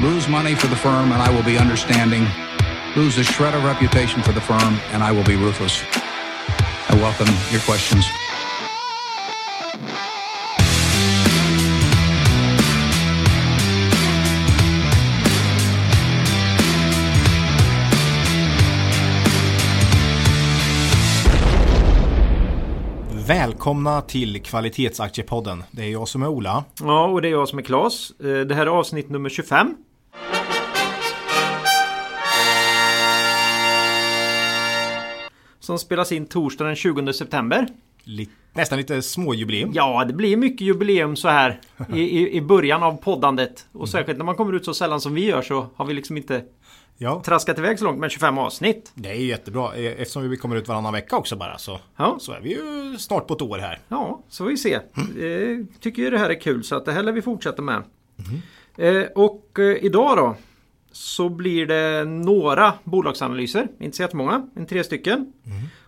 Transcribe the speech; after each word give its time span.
Lose 0.00 0.28
money 0.28 0.54
for 0.54 0.68
the 0.68 0.76
firm 0.76 1.10
and 1.12 1.20
I 1.20 1.30
will 1.34 1.42
be 1.42 1.58
understanding. 1.58 2.24
Lose 2.96 3.18
a 3.18 3.24
shred 3.24 3.54
of 3.54 3.64
reputation 3.64 4.22
for 4.22 4.32
the 4.32 4.40
firm 4.40 4.78
and 4.92 5.02
I 5.02 5.10
will 5.12 5.24
be 5.24 5.34
ruthless. 5.36 5.82
I 6.88 6.94
welcome 6.94 7.28
your 7.50 7.60
questions. 7.62 8.06
Välkomna 23.26 24.00
till 24.00 24.42
Kvalitetsaktiepodden. 24.42 25.64
Det 25.70 25.82
är 25.84 25.88
jag 25.90 26.08
som 26.08 26.22
är 26.22 26.28
Ola. 26.28 26.64
Ja, 26.80 27.04
och 27.06 27.22
det 27.22 27.28
är 27.28 27.32
jag 27.32 27.48
som 27.48 27.58
är 27.58 27.62
Klas. 27.62 28.12
Eh, 28.20 28.26
Det 28.26 28.54
här 28.54 28.66
är 28.66 28.70
avsnitt 28.70 29.10
nummer 29.10 29.28
25. 29.28 29.74
Som 35.68 35.78
spelas 35.78 36.12
in 36.12 36.26
torsdag 36.26 36.64
den 36.64 36.76
20 36.76 37.12
september. 37.12 37.66
Lite, 38.04 38.32
nästan 38.52 38.78
lite 38.78 39.02
småjubileum. 39.02 39.70
Ja, 39.74 40.04
det 40.04 40.12
blir 40.12 40.36
mycket 40.36 40.60
jubileum 40.60 41.16
så 41.16 41.28
här 41.28 41.60
i, 41.94 42.00
i, 42.00 42.36
i 42.36 42.40
början 42.40 42.82
av 42.82 42.96
poddandet. 42.96 43.66
Och 43.72 43.88
särskilt 43.88 44.18
när 44.18 44.24
man 44.24 44.34
kommer 44.34 44.52
ut 44.52 44.64
så 44.64 44.74
sällan 44.74 45.00
som 45.00 45.14
vi 45.14 45.24
gör 45.24 45.42
så 45.42 45.66
har 45.76 45.84
vi 45.84 45.94
liksom 45.94 46.16
inte 46.16 46.44
Ja, 46.98 47.22
traskat 47.24 47.58
iväg 47.58 47.78
så 47.78 47.84
långt 47.84 47.98
med 47.98 48.10
25 48.10 48.38
avsnitt. 48.38 48.92
det 48.94 49.08
är 49.08 49.14
ju 49.14 49.26
jättebra. 49.26 49.74
Eh, 49.74 50.00
Eftersom 50.02 50.30
vi 50.30 50.36
kommer 50.36 50.56
ut 50.56 50.68
varannan 50.68 50.92
vecka 50.92 51.16
också 51.16 51.36
bara 51.36 51.58
så, 51.58 51.80
Ja. 51.96 52.16
så 52.20 52.32
är 52.32 52.40
vi 52.40 52.48
ju 52.50 52.96
snart 52.98 53.26
på 53.26 53.34
ett 53.34 53.42
år 53.42 53.58
här. 53.58 53.78
Ja, 53.88 54.20
så 54.28 54.44
får 54.44 54.50
vi 54.50 54.56
se. 54.56 54.74
Eh, 54.74 54.80
tycker 55.80 56.02
ju 56.02 56.10
det 56.10 56.18
här 56.18 56.30
är 56.30 56.40
kul 56.40 56.64
så 56.64 56.76
att 56.76 56.84
det 56.84 56.92
här 56.92 57.02
lär 57.02 57.12
vi 57.12 57.22
fortsätta 57.22 57.62
med. 57.62 57.82
Eh, 58.76 59.02
och 59.14 59.58
eh, 59.58 59.64
idag 59.84 60.16
då 60.16 60.36
så 60.92 61.28
blir 61.28 61.66
det 61.66 62.04
några 62.04 62.72
bolagsanalyser, 62.84 63.68
inte 63.80 63.96
så 63.96 64.02
jättemånga, 64.02 64.48
en 64.56 64.66
tre 64.66 64.84
stycken. 64.84 65.32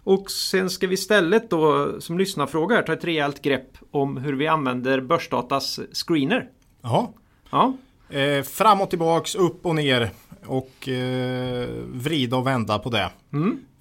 Och 0.05 0.31
sen 0.31 0.71
ska 0.71 0.87
vi 0.87 0.95
istället 0.95 1.51
då 1.51 1.95
som 2.01 2.19
lyssnarfråga 2.19 2.77
här 2.77 2.83
ta 2.83 2.93
ett 2.93 3.05
rejält 3.05 3.43
grepp 3.43 3.69
om 3.91 4.17
hur 4.17 4.33
vi 4.33 4.47
använder 4.47 5.01
Börsdatas 5.01 5.81
screener. 5.93 6.49
Ja. 6.83 7.13
Ja, 7.51 7.73
Eh, 8.11 8.43
fram 8.43 8.81
och 8.81 8.91
tillbaks, 8.91 9.35
upp 9.35 9.67
och 9.67 9.75
ner 9.75 10.11
och 10.47 10.89
eh, 10.89 11.69
vrida 11.87 12.37
och 12.37 12.47
vända 12.47 12.79
på 12.79 12.91
det. 12.91 13.11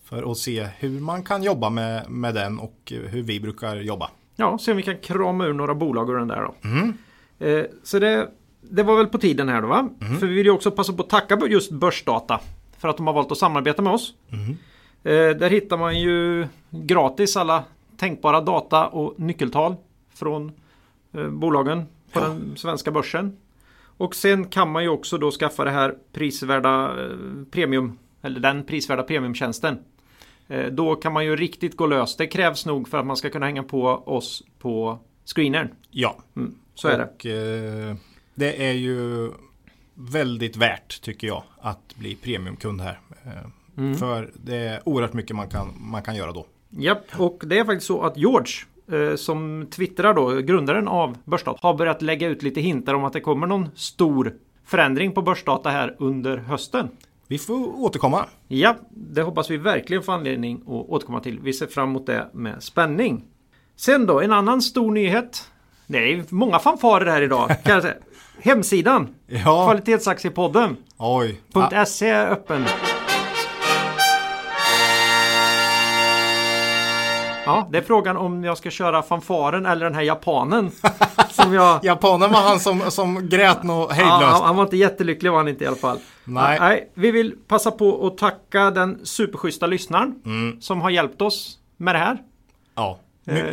För 0.03 0.31
att 0.31 0.37
se 0.37 0.67
hur 0.79 0.99
man 0.99 1.23
kan 1.23 1.43
jobba 1.43 1.69
med, 1.69 2.09
med 2.09 2.35
den 2.35 2.59
och 2.59 2.75
hur 2.85 3.23
vi 3.23 3.39
brukar 3.39 3.75
jobba. 3.75 4.09
ja 4.35 4.57
se 4.57 4.71
om 4.71 4.77
vi 4.77 4.83
kan 4.83 4.97
krama 4.97 5.45
ur 5.45 5.53
några 5.53 5.75
bolag 5.75 6.09
ur 6.09 6.15
den 6.17 6.27
där 6.27 6.41
då. 6.41 6.55
Eh, 7.45 7.65
så 7.83 7.99
det, 7.99 8.29
det 8.61 8.83
var 8.83 8.97
väl 8.97 9.07
på 9.07 9.17
tiden 9.17 9.49
här 9.49 9.61
då 9.61 9.67
va? 9.67 9.89
För 10.19 10.27
vi 10.27 10.35
vill 10.35 10.45
ju 10.45 10.51
också 10.51 10.71
passa 10.71 10.93
på 10.93 11.03
att 11.03 11.09
tacka 11.09 11.39
just 11.47 11.71
Börsdata 11.71 12.39
för 12.77 12.87
att 12.87 12.97
de 12.97 13.07
har 13.07 13.13
valt 13.13 13.31
att 13.31 13.37
samarbeta 13.37 13.81
med 13.81 13.93
oss. 13.93 14.13
Eh, 15.03 15.29
där 15.37 15.49
hittar 15.49 15.77
man 15.77 15.99
ju 15.99 16.47
gratis 16.69 17.37
alla 17.37 17.63
tänkbara 17.97 18.41
data 18.41 18.87
och 18.87 19.19
nyckeltal 19.19 19.75
från 20.13 20.51
eh, 21.13 21.27
bolagen 21.27 21.85
på 22.13 22.19
den 22.19 22.53
svenska 22.57 22.91
börsen. 22.91 23.37
Och 23.97 24.15
sen 24.15 24.45
kan 24.45 24.71
man 24.71 24.83
ju 24.83 24.89
också 24.89 25.17
då 25.17 25.31
skaffa 25.31 25.63
det 25.63 25.71
här 25.71 25.95
prisvärda 26.13 27.03
eh, 27.03 27.09
premium 27.51 27.97
eller 28.21 28.39
den 28.39 28.63
prisvärda 28.63 29.03
premiumtjänsten. 29.03 29.77
Då 30.71 30.95
kan 30.95 31.13
man 31.13 31.25
ju 31.25 31.35
riktigt 31.35 31.77
gå 31.77 31.87
lös. 31.87 32.15
Det 32.15 32.27
krävs 32.27 32.65
nog 32.65 32.87
för 32.87 32.97
att 32.97 33.05
man 33.05 33.17
ska 33.17 33.29
kunna 33.29 33.45
hänga 33.45 33.63
på 33.63 33.83
oss 34.05 34.43
på 34.59 34.99
screenern. 35.25 35.69
Ja, 35.91 36.17
Mm, 36.35 36.55
så 36.75 36.87
är 36.87 36.97
det. 36.97 37.97
Det 38.39 38.65
är 38.67 38.73
ju 38.73 39.31
väldigt 39.93 40.57
värt 40.57 41.01
tycker 41.01 41.27
jag 41.27 41.43
att 41.61 41.95
bli 41.95 42.15
premiumkund 42.15 42.81
här. 42.81 42.99
Eh, 43.25 43.31
Mm. 43.79 43.95
För 43.95 44.29
det 44.33 44.55
är 44.55 44.81
oerhört 44.85 45.13
mycket 45.13 45.35
man 45.35 45.49
kan, 45.49 45.73
man 45.77 46.01
kan 46.01 46.15
göra 46.15 46.31
då. 46.31 46.45
Japp, 46.69 47.05
och 47.17 47.41
det 47.45 47.59
är 47.59 47.65
faktiskt 47.65 47.87
så 47.87 48.01
att 48.01 48.17
George 48.17 48.53
eh, 48.91 49.15
som 49.15 49.67
twittrar 49.71 50.13
då, 50.13 50.29
grundaren 50.29 50.87
av 50.87 51.17
Börsdata, 51.25 51.59
har 51.67 51.73
börjat 51.73 52.01
lägga 52.01 52.27
ut 52.27 52.43
lite 52.43 52.61
hintar 52.61 52.93
om 52.93 53.03
att 53.03 53.13
det 53.13 53.21
kommer 53.21 53.47
någon 53.47 53.69
stor 53.75 54.33
förändring 54.65 55.11
på 55.11 55.21
Börsdata 55.21 55.69
här 55.69 55.95
under 55.99 56.37
hösten. 56.37 56.89
Vi 57.27 57.37
får 57.37 57.81
återkomma. 57.83 58.25
Ja, 58.47 58.75
det 58.89 59.21
hoppas 59.21 59.51
vi 59.51 59.57
verkligen 59.57 60.03
får 60.03 60.13
anledning 60.13 60.61
att 60.61 60.67
återkomma 60.69 61.19
till. 61.19 61.39
Vi 61.39 61.53
ser 61.53 61.67
fram 61.67 61.89
emot 61.89 62.05
det 62.05 62.29
med 62.33 62.63
spänning. 62.63 63.23
Sen 63.75 64.05
då, 64.05 64.21
en 64.21 64.31
annan 64.31 64.61
stor 64.61 64.91
nyhet. 64.91 65.51
Det 65.87 65.97
är 65.97 66.25
många 66.29 66.59
fanfarer 66.59 67.05
här 67.11 67.21
idag. 67.21 67.49
Hemsidan, 68.41 69.07
Ja, 69.27 69.65
kvalitetsaktiepodden. 69.65 70.77
oj. 70.97 71.41
.se 71.87 72.09
är 72.09 72.31
öppen. 72.31 72.65
Ja, 77.45 77.67
det 77.71 77.77
är 77.77 77.81
frågan 77.81 78.17
om 78.17 78.43
jag 78.43 78.57
ska 78.57 78.69
köra 78.69 79.01
fanfaren 79.01 79.65
eller 79.65 79.85
den 79.85 79.95
här 79.95 80.01
japanen. 80.01 80.71
som 81.29 81.53
jag... 81.53 81.85
japanen 81.85 82.31
var 82.31 82.39
han 82.41 82.59
som, 82.59 82.81
som 82.91 83.29
grät 83.29 83.63
något 83.63 83.87
Ja, 83.89 83.93
hejdlöst. 83.95 84.33
han, 84.33 84.43
han 84.43 84.55
var 84.55 84.63
inte 84.63 84.77
jättelycklig 84.77 85.29
var 85.31 85.37
han 85.37 85.47
inte 85.47 85.63
i 85.63 85.67
alla 85.67 85.75
fall. 85.75 85.97
Nej. 86.23 86.57
Ja, 86.59 86.65
nej. 86.67 86.91
Vi 86.93 87.11
vill 87.11 87.35
passa 87.47 87.71
på 87.71 88.07
att 88.07 88.17
tacka 88.17 88.71
den 88.71 88.99
superschyssta 89.05 89.67
lyssnaren 89.67 90.15
Mm. 90.25 90.61
som 90.61 90.81
har 90.81 90.89
hjälpt 90.89 91.21
oss 91.21 91.57
med 91.77 91.95
det 91.95 91.99
här. 91.99 92.17
Ja, 92.75 92.99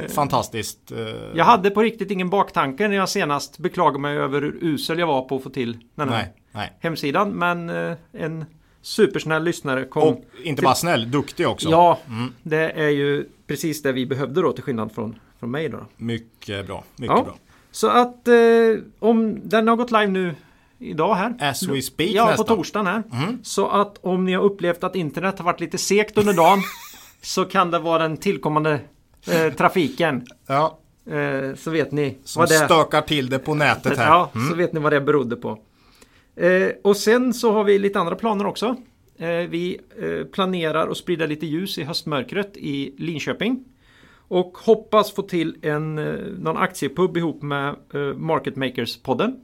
fantastiskt. 0.09 0.93
eh, 0.93 0.99
Jag 1.34 1.44
hade 1.44 1.71
på 1.71 1.82
riktigt 1.82 2.10
ingen 2.10 2.31
baktanke 2.31 2.88
när 2.88 2.97
jag 2.97 3.09
senast 3.09 3.59
beklagade 3.59 3.99
mig 3.99 4.16
över 4.19 4.43
hur 4.43 4.59
usel 4.60 4.99
jag 4.99 5.06
var 5.06 5.22
på 5.22 5.37
att 5.37 5.43
få 5.43 5.50
till 5.50 5.78
den 5.94 6.09
här 6.09 6.16
Nej, 6.16 6.32
nej. 6.53 6.72
hemsidan. 6.81 7.31
Men 7.31 7.71
eh, 7.71 7.97
en 8.12 8.44
supersnäll 8.82 9.44
lyssnare 9.44 9.84
kom. 9.84 10.03
Och 10.09 10.25
inte 10.44 10.62
bara 10.62 10.75
snäll, 10.75 11.10
duktig 11.10 11.49
också. 11.49 11.69
Ja, 11.71 11.99
det 12.43 12.71
är 12.71 12.88
ju 12.88 13.28
precis 13.47 13.82
det 13.82 13.93
vi 13.93 14.06
behövde 14.06 14.43
då 14.43 14.53
till 14.53 14.62
skillnad 14.65 14.93
från, 14.93 15.19
från 15.41 15.50
mig 15.50 15.69
då. 15.69 15.78
Mycket 15.97 16.66
bra, 16.66 16.84
mycket 16.97 17.16
Ja. 17.16 17.22
bra. 17.22 17.34
Så 17.71 17.88
att 17.88 18.28
eh, 18.28 18.34
om 18.99 19.49
den 19.49 19.69
har 19.69 19.76
gått 19.76 19.91
live 19.91 20.06
nu 20.06 20.34
idag 20.78 21.15
här. 21.15 21.34
As 21.41 21.62
we 21.62 21.82
speak 21.82 22.10
Ja, 22.10 22.26
nästan. 22.26 22.47
på 22.47 22.55
torsdagen 22.56 22.87
här. 22.87 23.03
Så 23.43 23.69
att 23.69 23.99
om 24.03 24.25
ni 24.25 24.32
har 24.34 24.43
upplevt 24.43 24.84
att 24.84 24.97
internet 24.97 25.38
har 25.38 25.44
varit 25.44 25.60
lite 25.60 25.78
segt 25.78 26.19
under 26.19 26.32
dagen 26.32 26.59
så 27.22 27.44
kan 27.44 27.71
det 27.71 27.78
vara 27.78 28.03
den 28.03 28.16
tillkommande 28.16 28.81
eh, 29.28 29.53
trafiken. 29.53 30.26
Ja, 30.47 30.78
Eh, 31.10 31.54
så 31.54 31.70
vet 31.70 31.92
ni 31.92 32.16
som 32.25 32.41
vad 32.41 32.48
det 32.48 32.54
stökar 32.54 33.00
till 33.00 33.28
det 33.28 33.38
på 33.38 33.54
nätet 33.54 33.98
här. 33.98 34.06
Ja, 34.06 34.31
så 34.50 34.54
vet 34.54 34.72
ni 34.72 34.81
vad 34.81 34.92
det 34.92 35.00
berodde 35.00 35.37
på. 35.37 35.59
Eh, 36.37 36.69
och 36.82 36.97
sen 36.97 37.34
så 37.34 37.53
har 37.53 37.64
vi 37.64 37.78
lite 37.78 38.00
andra 38.00 38.16
planer 38.16 38.47
också. 38.47 38.76
Eh, 39.19 39.28
vi 39.28 39.81
eh, 39.98 40.26
planerar 40.26 40.88
att 40.88 40.97
sprida 40.97 41.26
lite 41.26 41.47
ljus 41.47 41.78
i 41.78 41.84
höstmörkret 41.84 42.56
i 42.56 42.94
Linköping. 42.98 43.64
Och 44.28 44.59
hoppas 44.59 45.12
få 45.12 45.22
till 45.22 45.56
en, 45.62 45.94
någon 46.38 46.56
aktiepub 46.56 47.16
ihop 47.16 47.43
med 47.43 47.76
Market 48.16 48.54
Makers-podden. 48.54 49.34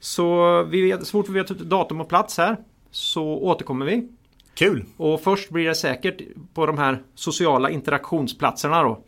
Så 0.00 0.62
vi 0.62 0.82
vet, 0.82 1.06
så 1.06 1.10
fort 1.10 1.28
vi 1.28 1.32
vet 1.32 1.48
datum 1.48 2.00
och 2.00 2.08
plats 2.08 2.38
här 2.38 2.56
så 2.90 3.24
återkommer 3.24 3.86
vi. 3.86 4.08
Kul! 4.54 4.84
Och 4.96 5.20
först 5.20 5.50
blir 5.50 5.68
det 5.68 5.74
säkert 5.74 6.20
på 6.54 6.66
de 6.66 6.78
här 6.78 7.02
sociala 7.14 7.70
interaktionsplatserna 7.70 8.82
då. 8.82 9.02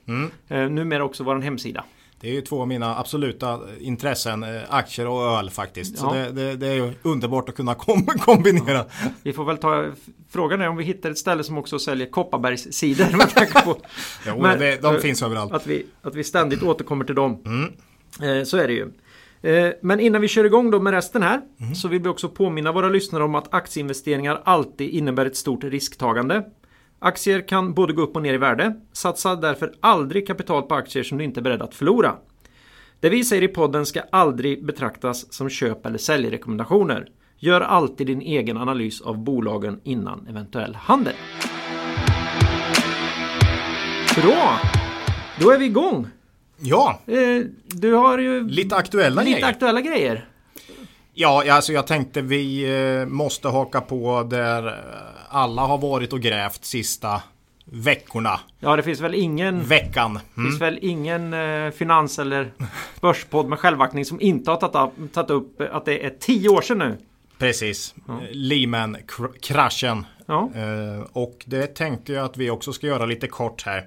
Eh, 0.49 0.69
numera 0.71 1.05
också 1.05 1.25
vår 1.25 1.37
hemsida. 1.41 1.85
Det 2.21 2.29
är 2.29 2.33
ju 2.33 2.41
två 2.41 2.61
av 2.61 2.69
mina 2.69 2.99
absoluta 2.99 3.61
intressen, 3.81 4.43
eh, 4.43 4.61
aktier 4.69 5.07
och 5.09 5.23
öl 5.39 5.51
faktiskt. 5.51 5.99
Så 5.99 6.07
Ja. 6.07 6.15
det, 6.15 6.31
det, 6.33 6.57
det 6.57 6.67
är 6.67 6.75
ju 6.75 6.93
underbart 7.03 7.49
att 7.49 7.55
kunna 7.55 7.75
kom 7.75 8.07
kombinera. 8.21 8.85
Vi 9.23 9.33
får 9.33 9.45
väl 9.45 9.57
ta 9.59 9.87
Frågan 10.31 10.61
är 10.61 10.69
om 10.69 10.77
vi 10.77 10.85
hittar 10.85 11.11
ett 11.11 11.19
ställe 11.19 11.45
som 11.45 11.59
också 11.59 11.79
säljer 11.79 12.07
Kopparbergssidor 12.11 13.17
med 13.17 13.35
tanke 13.35 13.63
på 13.65 13.77
Jo, 14.27 14.43
Men, 14.43 14.59
det, 14.59 14.83
de 14.83 15.01
finns 15.01 15.23
överallt. 15.23 15.53
att 15.53 15.67
vi, 15.67 15.87
att 16.03 16.15
vi 16.15 16.25
ständigt 16.25 16.63
återkommer 16.63 17.05
till 17.05 17.15
dem. 17.15 17.43
Eh, 18.23 18.45
så 18.45 18.57
är 18.57 18.67
det 18.67 18.73
ju. 18.75 18.91
Eh, 19.43 19.69
men 19.83 20.01
innan 20.01 20.21
vi 20.21 20.29
kör 20.29 20.45
igång 20.45 20.71
då 20.71 20.81
med 20.81 20.93
resten 20.93 21.23
här 21.23 21.41
så 21.75 21.89
vill 21.89 22.03
vi 22.03 22.09
också 22.09 22.29
påminna 22.29 22.73
våra 22.73 22.89
lyssnare 22.89 23.25
om 23.25 23.35
att 23.35 23.55
aktieinvesteringar 23.55 24.43
alltid 24.44 24.91
innebär 24.91 25.27
ett 25.27 25.37
stort 25.37 25.65
risktagande. 25.65 26.44
Aktier 26.99 27.49
kan 27.49 27.75
både 27.75 27.93
gå 27.93 28.03
upp 28.03 28.17
och 28.17 28.23
ner 28.23 28.35
i 28.35 28.39
värde. 28.39 28.75
Satsa 28.93 29.37
därför 29.37 29.73
aldrig 29.81 30.27
kapital 30.27 30.62
på 30.62 30.75
aktier 30.75 31.03
som 31.03 31.19
du 31.19 31.25
inte 31.25 31.41
är 31.41 31.43
beredd 31.43 31.62
att 31.62 31.75
förlora. 31.75 32.17
Det 33.00 33.09
vi 33.09 33.25
säger 33.25 33.43
i 33.43 33.49
podden 33.49 33.87
ska 33.87 34.00
aldrig 34.12 34.65
betraktas 34.65 35.33
som 35.33 35.50
köp 35.50 35.87
eller 35.87 35.99
säljrekommendationer. 35.99 37.09
Gör 37.38 37.61
alltid 37.61 38.06
din 38.06 38.23
egen 38.23 38.56
analys 38.56 39.00
av 39.00 39.19
bolagen 39.19 39.81
innan 39.85 40.27
eventuell 40.27 40.75
handel. 40.75 41.15
Bra! 44.17 44.59
Då 45.41 45.50
är 45.50 45.59
vi 45.59 45.65
igång. 45.65 46.06
Ja, 46.64 46.99
Eh, 47.06 47.41
du 47.67 47.93
har 47.93 48.19
ju 48.19 48.49
lite 48.49 48.76
aktuella 48.76 49.23
lite 49.23 49.32
grejer. 49.32 49.47
aktuella 49.49 49.81
grejer. 49.81 50.29
Ja, 51.14 51.53
alltså 51.53 51.73
jag 51.73 51.87
tänkte 51.87 52.23
vi 52.23 52.62
eh, 53.00 53.06
måste 53.06 53.49
haka 53.49 53.81
på 53.81 54.23
där 54.23 54.67
eh, 54.67 54.73
alla 55.29 55.62
har 55.62 55.79
varit 55.79 56.12
och 56.12 56.20
grävt 56.20 56.64
sista 56.64 57.23
veckorna. 57.64 58.41
Ja, 58.61 58.76
det 58.76 58.82
finns 58.82 59.00
väl 59.00 59.14
ingen... 59.14 59.64
Veckan. 59.64 60.14
Det 60.14 60.20
Mm. 60.41 60.50
finns 60.50 60.62
väl 60.62 60.79
ingen 60.82 61.35
finans 61.73 62.19
eller 62.19 62.53
börspodd 63.00 63.49
med 63.49 63.59
självaktning 63.59 64.05
som 64.05 64.20
inte 64.20 64.50
har 64.50 64.56
tagit 64.56 65.31
upp, 65.31 65.55
upp 65.59 65.69
att 65.73 65.85
det 65.85 66.05
är 66.06 66.11
tio 66.20 66.49
år 66.49 66.62
sedan 66.62 66.79
nu. 66.79 66.97
Precis. 67.38 67.94
Ja. 68.09 68.20
Lehman-kraschen. 68.32 70.06
Ja, 70.26 70.50
och 71.12 71.43
det 71.47 71.67
tänkte 71.75 72.12
jag 72.12 72.25
att 72.25 72.37
vi 72.37 72.50
också 72.50 72.73
ska 72.73 72.87
göra 72.87 73.06
lite 73.06 73.26
kort 73.26 73.62
här. 73.67 73.87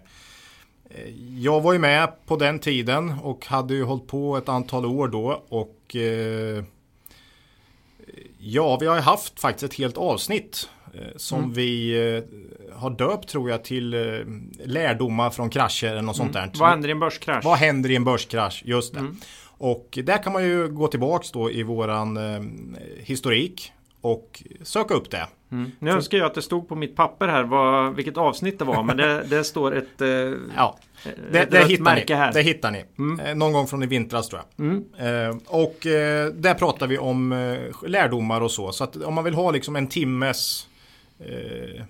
Jag 1.38 1.62
var 1.62 1.74
ju 1.74 1.80
med 1.80 2.26
på 2.26 2.36
den 2.36 2.60
tiden 2.60 3.14
och 3.24 3.46
hade 3.46 3.74
ju 3.74 3.84
hållit 3.84 4.08
på 4.08 4.38
ett 4.38 4.50
antal 4.50 4.86
år 4.86 5.08
då 5.08 5.44
och 5.50 5.96
eh, 5.96 6.64
ja, 8.40 8.78
vi 8.82 8.88
har 8.88 8.96
ju 8.96 9.02
haft 9.02 9.40
faktiskt 9.40 9.64
ett 9.64 9.78
helt 9.80 9.98
avsnitt 9.98 10.70
eh, 10.94 11.00
som 11.16 11.40
Mm. 11.40 11.54
vi 11.54 11.92
eh, 12.16 12.24
har 12.78 12.90
döpt 12.90 13.30
tror 13.30 13.50
jag 13.50 13.64
till 13.64 13.90
lärdomar 14.66 15.30
från 15.30 15.50
krascher 15.50 15.88
eller 15.88 16.02
något 16.02 16.16
sånt 16.16 16.34
där. 16.34 16.44
Mm. 16.44 16.52
vad 16.60 16.70
händer 16.70 16.90
i 16.90 16.92
en 16.92 17.00
börskrasch? 17.00 17.46
Vad 17.46 17.58
händer 17.58 17.92
i 17.92 17.96
en 17.96 18.04
börskrasch? 18.04 18.62
Just 18.66 18.94
det. 18.94 19.00
Mm. 19.00 19.18
Och 19.58 20.00
där 20.04 20.24
kan 20.24 20.34
man 20.34 20.44
ju 20.44 20.68
gå 20.68 20.88
tillbaks 20.88 21.32
då 21.32 21.52
i 21.52 21.64
våran 21.64 22.20
historik 23.00 23.72
och 24.02 24.44
söka 24.64 24.94
upp 24.94 25.12
det. 25.12 25.28
Mm. 25.52 25.72
Nu 25.80 25.92
önskar 25.92 26.18
jag 26.18 26.26
att 26.28 26.34
det 26.34 26.42
stod 26.42 26.70
på 26.70 26.76
mitt 26.76 26.96
papper 26.96 27.28
här 27.28 27.44
vad, 27.44 27.96
vilket 27.96 28.18
avsnitt 28.18 28.60
det 28.60 28.66
var 28.66 28.84
men 28.84 28.98
det, 28.98 29.24
det 29.24 29.44
står 29.44 29.76
ett, 29.76 30.02
eh, 30.02 30.08
Ja, 30.56 30.78
ett 30.82 30.85
det, 31.32 31.46
det, 31.52 31.66
hittar, 31.66 31.96
ni. 31.96 32.14
här. 32.14 32.34
det 32.34 32.42
hittar 32.42 32.72
ni. 32.72 32.86
Mm. 32.98 33.20
Eh, 33.20 33.36
någon 33.36 33.54
gång 33.54 33.68
från 33.68 33.84
i 33.84 33.86
vintras 33.86 34.30
tror 34.30 34.42
jag. 34.42 34.66
Mm. 34.66 34.84
Eh, 35.30 35.38
och 35.48 35.86
eh, 35.86 36.28
där 36.28 36.54
pratar 36.54 36.88
vi 36.88 36.98
om 36.98 37.32
lärdomar 37.88 38.42
och 38.42 38.52
så. 38.52 38.72
Så 38.72 38.84
att 38.84 38.96
om 38.96 39.14
man 39.14 39.24
vill 39.24 39.34
ha 39.34 39.52
liksom 39.52 39.76
en 39.76 39.88
timmes 39.88 40.68
eh, 41.20 41.84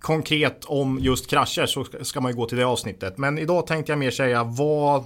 konkret 0.00 0.64
om 0.64 0.98
just 1.00 1.30
krascher 1.30 1.66
så 1.66 1.84
ska- 1.84 2.04
ska 2.04 2.20
man 2.20 2.32
ju 2.32 2.36
gå 2.36 2.46
till 2.46 2.58
det 2.58 2.64
avsnittet. 2.64 3.18
Men 3.18 3.38
idag 3.38 3.66
tänkte 3.66 3.92
jag 3.92 3.98
mer 3.98 4.10
säga 4.10 4.44
vad 4.44 5.04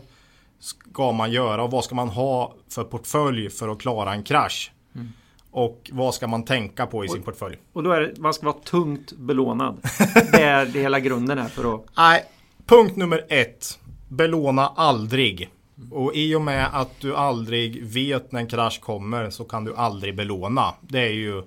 ska 0.61 1.12
man 1.12 1.32
göra 1.32 1.62
och 1.62 1.71
vad 1.71 1.85
ska 1.85 1.94
man 1.94 2.09
ha 2.09 2.55
för 2.69 2.85
portfölj 2.85 3.50
för 3.50 3.69
att 3.69 3.79
klara 3.81 4.12
en 4.14 4.23
krasch? 4.23 4.73
Mm. 4.94 5.09
Och 5.50 5.91
vad 5.93 6.15
ska 6.15 6.27
man 6.27 6.45
tänka 6.45 6.87
på 6.87 7.05
i 7.05 7.09
sin 7.09 7.23
portfölj? 7.23 7.56
Och 7.73 7.83
då 7.83 7.91
är 7.91 8.00
det, 8.00 8.19
man 8.19 8.35
ska 8.35 8.47
vara 8.47 8.56
tungt 8.65 9.12
belånad. 9.12 9.81
Det 10.33 10.43
är 10.43 10.67
det 10.67 10.81
hela 10.81 11.00
grunden 11.00 11.39
här 11.39 11.49
för 11.49 11.75
att... 11.75 11.85
Nej, 11.97 12.25
punkt 12.67 12.97
nummer 12.97 13.25
ett. 13.29 13.79
Belåna 14.09 14.69
aldrig. 14.77 15.50
Och 15.91 16.15
i 16.15 16.35
och 16.35 16.43
med 16.43 16.69
att 16.73 17.00
du 17.00 17.17
aldrig 17.17 17.85
vet 17.85 18.33
när 18.33 18.41
en 18.41 18.47
krasch 18.47 18.81
kommer 18.81 19.31
så 19.31 19.45
kan 19.45 19.65
du 19.65 19.75
aldrig 19.77 20.17
belåna. 20.17 20.75
Det 20.81 21.00
är 21.00 21.12
ju 21.12 21.43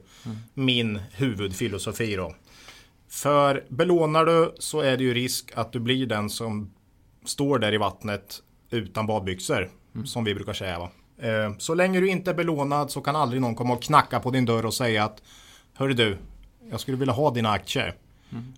min 0.53 1.01
huvudfilosofi 1.11 2.15
då. 2.15 2.35
För 3.09 3.63
belånar 3.69 4.25
du 4.25 4.55
så 4.59 4.81
är 4.81 4.97
det 4.97 5.03
ju 5.03 5.13
risk 5.13 5.51
att 5.55 5.71
du 5.71 5.79
blir 5.79 6.05
den 6.05 6.29
som 6.29 6.73
står 7.25 7.59
där 7.59 7.73
i 7.73 7.77
vattnet 7.77 8.43
utan 8.69 9.07
badbyxor. 9.07 9.69
Som 10.05 10.23
vi 10.23 10.35
brukar 10.35 10.53
säga 10.53 10.79
va. 10.79 10.89
Eh, 11.21 11.57
så 11.57 11.73
länge 11.73 11.99
du 11.99 12.09
inte 12.09 12.31
är 12.31 12.35
belånad 12.35 12.91
så 12.91 13.01
kan 13.01 13.15
aldrig 13.15 13.41
någon 13.41 13.55
komma 13.55 13.73
och 13.73 13.83
knacka 13.83 14.19
på 14.19 14.31
din 14.31 14.45
dörr 14.45 14.65
och 14.65 14.73
säga 14.73 15.03
att 15.03 15.21
Hörru 15.73 15.93
du, 15.93 16.17
jag 16.69 16.79
skulle 16.79 16.97
vilja 16.97 17.13
ha 17.13 17.31
dina 17.31 17.49
aktier. 17.51 17.95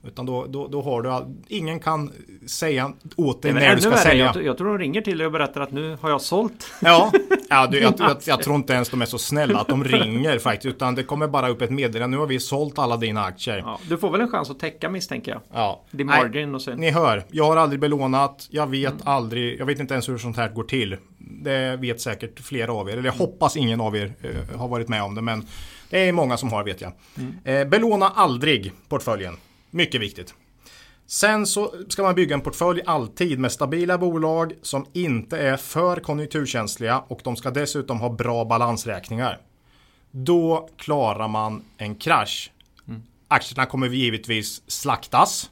Utan 0.03 0.25
då, 0.25 0.45
då, 0.45 0.67
då 0.67 0.81
har 0.81 1.01
du 1.01 1.09
all... 1.09 1.35
Ingen 1.47 1.79
kan 1.79 2.11
säga 2.47 2.93
åt 3.15 3.41
dig 3.41 3.53
när 3.53 3.75
du 3.75 3.81
ska 3.81 3.89
värre. 3.89 3.99
sälja. 3.99 4.31
Jag, 4.35 4.45
jag 4.45 4.57
tror 4.57 4.67
de 4.67 4.77
ringer 4.77 5.01
till 5.01 5.17
dig 5.17 5.27
och 5.27 5.33
berättar 5.33 5.61
att 5.61 5.71
nu 5.71 5.97
har 6.01 6.09
jag 6.09 6.21
sålt. 6.21 6.67
Ja, 6.81 7.11
ja 7.49 7.67
du, 7.67 7.79
jag, 7.79 7.93
jag, 7.97 8.17
jag 8.25 8.41
tror 8.41 8.55
inte 8.55 8.73
ens 8.73 8.89
de 8.89 9.01
är 9.01 9.05
så 9.05 9.17
snälla 9.17 9.59
att 9.59 9.67
de 9.67 9.83
ringer 9.83 10.39
faktiskt. 10.39 10.75
Utan 10.75 10.95
det 10.95 11.03
kommer 11.03 11.27
bara 11.27 11.49
upp 11.49 11.61
ett 11.61 11.69
meddelande. 11.69 12.17
Nu 12.17 12.19
har 12.19 12.27
vi 12.27 12.39
sålt 12.39 12.79
alla 12.79 12.97
dina 12.97 13.23
aktier. 13.23 13.57
Ja, 13.57 13.79
du 13.89 13.97
får 13.97 14.11
väl 14.11 14.21
en 14.21 14.29
chans 14.29 14.49
att 14.49 14.59
täcka 14.59 14.89
misstänker 14.89 15.31
jag. 15.31 15.41
Ja. 15.53 15.83
Din 15.91 16.07
Nej, 16.07 16.23
margin 16.23 16.55
och 16.55 16.61
sen... 16.61 16.79
Ni 16.79 16.91
hör, 16.91 17.23
jag 17.31 17.45
har 17.45 17.57
aldrig 17.57 17.79
belånat. 17.79 18.47
Jag 18.49 18.67
vet 18.67 18.93
aldrig, 19.03 19.59
jag 19.59 19.65
vet 19.65 19.79
inte 19.79 19.93
ens 19.93 20.09
hur 20.09 20.17
sånt 20.17 20.37
här 20.37 20.49
går 20.49 20.63
till. 20.63 20.97
Det 21.17 21.75
vet 21.75 22.01
säkert 22.01 22.39
flera 22.39 22.73
av 22.73 22.89
er. 22.89 22.93
Eller 22.93 23.05
jag 23.05 23.13
hoppas 23.13 23.57
ingen 23.57 23.81
av 23.81 23.95
er 23.95 24.13
eh, 24.21 24.59
har 24.59 24.67
varit 24.67 24.87
med 24.87 25.03
om 25.03 25.15
det. 25.15 25.21
Men 25.21 25.45
det 25.89 26.07
är 26.07 26.11
många 26.11 26.37
som 26.37 26.51
har 26.51 26.63
vet 26.63 26.81
jag. 26.81 26.91
Eh, 27.43 27.67
belåna 27.67 28.07
aldrig 28.15 28.71
portföljen. 28.89 29.37
Mycket 29.73 30.01
viktigt. 30.01 30.33
Sen 31.05 31.47
så 31.47 31.73
ska 31.89 32.03
man 32.03 32.15
bygga 32.15 32.35
en 32.35 32.41
portfölj 32.41 32.81
alltid 32.85 33.39
med 33.39 33.51
stabila 33.51 33.97
bolag 33.97 34.53
som 34.61 34.85
inte 34.93 35.37
är 35.37 35.57
för 35.57 35.99
konjunkturkänsliga 35.99 36.99
och 37.07 37.21
de 37.23 37.35
ska 37.35 37.51
dessutom 37.51 37.99
ha 37.99 38.09
bra 38.09 38.45
balansräkningar. 38.45 39.39
Då 40.11 40.69
klarar 40.77 41.27
man 41.27 41.63
en 41.77 41.95
krasch. 41.95 42.51
Aktierna 43.27 43.65
kommer 43.65 43.87
givetvis 43.87 44.61
slaktas. 44.67 45.49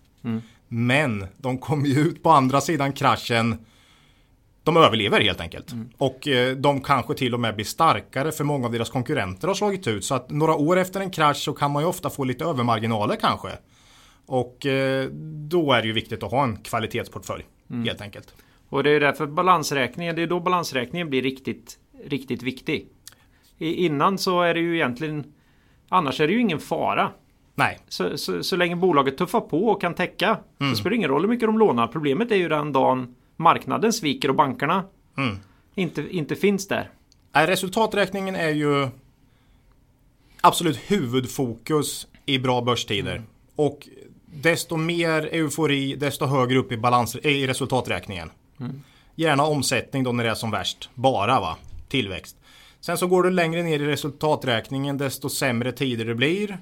Men 0.67 1.27
de 1.37 1.57
kommer 1.57 1.87
ju 1.87 1.99
ut 1.99 2.23
på 2.23 2.29
andra 2.29 2.61
sidan 2.61 2.93
kraschen. 2.93 3.65
De 4.63 4.77
överlever 4.77 5.21
helt 5.21 5.41
enkelt. 5.41 5.73
Och 5.97 6.27
eh, 6.27 6.55
de 6.55 6.81
kanske 6.81 7.13
till 7.13 7.33
och 7.33 7.39
med 7.39 7.55
blir 7.55 7.65
starkare 7.65 8.31
för 8.31 8.43
många 8.43 8.65
av 8.65 8.71
deras 8.71 8.89
konkurrenter 8.89 9.47
har 9.47 9.55
slagit 9.55 9.87
ut. 9.87 10.05
Så 10.05 10.15
att 10.15 10.29
några 10.29 10.55
år 10.55 10.77
efter 10.77 10.99
en 10.99 11.11
krasch 11.11 11.37
så 11.37 11.53
kan 11.53 11.71
man 11.71 11.83
ju 11.83 11.89
ofta 11.89 12.09
få 12.09 12.23
lite 12.23 12.45
övermarginaler 12.45 13.15
kanske. 13.15 13.49
Och 14.31 14.65
eh, 14.65 15.09
då 15.49 15.73
är 15.73 15.81
det 15.81 15.87
ju 15.87 15.93
viktigt 15.93 16.23
att 16.23 16.31
ha 16.31 16.43
en 16.43 16.57
kvalitetsportfölj. 16.57 17.43
Helt 17.85 18.01
enkelt. 18.01 18.33
Och 18.69 18.83
det 18.83 18.89
är 18.89 18.99
därför 18.99 19.27
balansräkningen, 19.27 20.15
det 20.15 20.21
är 20.21 20.27
då 20.27 20.39
balansräkningen 20.39 21.09
blir 21.09 21.21
riktigt, 21.21 21.79
riktigt 22.05 22.43
viktig. 22.43 22.87
I, 23.57 23.85
innan 23.85 24.17
så 24.17 24.41
är 24.41 24.53
det 24.53 24.59
ju 24.59 24.75
egentligen 24.75 25.33
Annars 25.89 26.21
är 26.21 26.27
det 26.27 26.33
ju 26.33 26.39
ingen 26.39 26.59
fara. 26.59 27.11
Nej, 27.55 27.79
Så, 27.87 28.17
så, 28.17 28.43
så 28.43 28.55
länge 28.55 28.75
bolaget 28.75 29.17
tuffar 29.17 29.41
på 29.41 29.67
och 29.67 29.81
kan 29.81 29.93
täcka 29.93 30.39
Mm. 30.59 30.73
så 30.73 30.79
spelar 30.79 30.89
det 30.89 30.95
ingen 30.95 31.09
roll 31.09 31.21
hur 31.21 31.29
mycket 31.29 31.47
de 31.47 31.59
lånar. 31.59 31.87
Problemet 31.87 32.31
är 32.31 32.35
ju 32.35 32.49
den 32.49 32.71
dagen 32.71 33.15
marknaden 33.35 33.93
sviker 33.93 34.29
och 34.29 34.35
bankerna 34.35 34.83
Mm. 35.17 35.37
inte, 35.75 36.15
inte 36.15 36.35
finns 36.35 36.67
där. 36.67 36.89
Nej, 37.31 37.47
resultaträkningen 37.47 38.35
är 38.35 38.49
ju 38.49 38.87
absolut 40.41 40.77
huvudfokus 40.91 42.07
i 42.25 42.39
bra 42.39 42.61
börstider. 42.61 43.21
Och 43.55 43.87
desto 44.33 44.77
mer 44.77 45.29
eufori, 45.31 45.95
desto 45.95 46.25
högre 46.25 46.57
upp 46.57 46.71
i, 46.71 46.77
balans, 46.77 47.15
i 47.15 47.47
resultaträkningen. 47.47 48.29
Gärna 49.15 49.43
omsättning 49.43 50.03
då 50.03 50.11
när 50.11 50.23
det 50.23 50.29
är 50.29 50.35
som 50.35 50.51
värst. 50.51 50.89
Bara 50.95 51.39
va, 51.39 51.57
tillväxt. 51.89 52.35
Sen 52.79 52.97
så 52.97 53.07
går 53.07 53.23
du 53.23 53.31
längre 53.31 53.63
ner 53.63 53.79
i 53.79 53.85
resultaträkningen 53.85 54.97
desto 54.97 55.29
sämre 55.29 55.71
tider 55.71 56.05
det 56.05 56.15
blir. 56.15 56.57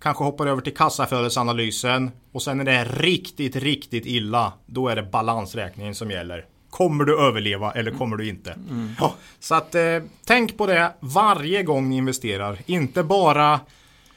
Kanske 0.00 0.24
hoppar 0.24 0.46
över 0.46 0.62
till 0.62 0.74
kassaflödesanalysen. 0.76 2.10
Och 2.32 2.42
sen 2.42 2.56
när 2.56 2.64
det 2.64 2.72
är 2.72 2.84
riktigt, 2.84 3.56
riktigt 3.56 4.06
illa. 4.06 4.52
Då 4.66 4.88
är 4.88 4.96
det 4.96 5.02
balansräkningen 5.02 5.94
som 5.94 6.10
gäller. 6.10 6.44
Kommer 6.70 7.04
du 7.04 7.20
överleva 7.20 7.72
eller 7.72 7.90
kommer 7.90 8.16
du 8.16 8.28
inte? 8.28 8.58
Ja, 9.00 9.14
så 9.40 9.54
att 9.54 9.74
eh, 9.74 9.98
tänk 10.24 10.58
på 10.58 10.66
det 10.66 10.92
varje 11.00 11.62
gång 11.62 11.88
ni 11.88 11.96
investerar. 11.96 12.58
Inte 12.66 13.02
bara 13.02 13.60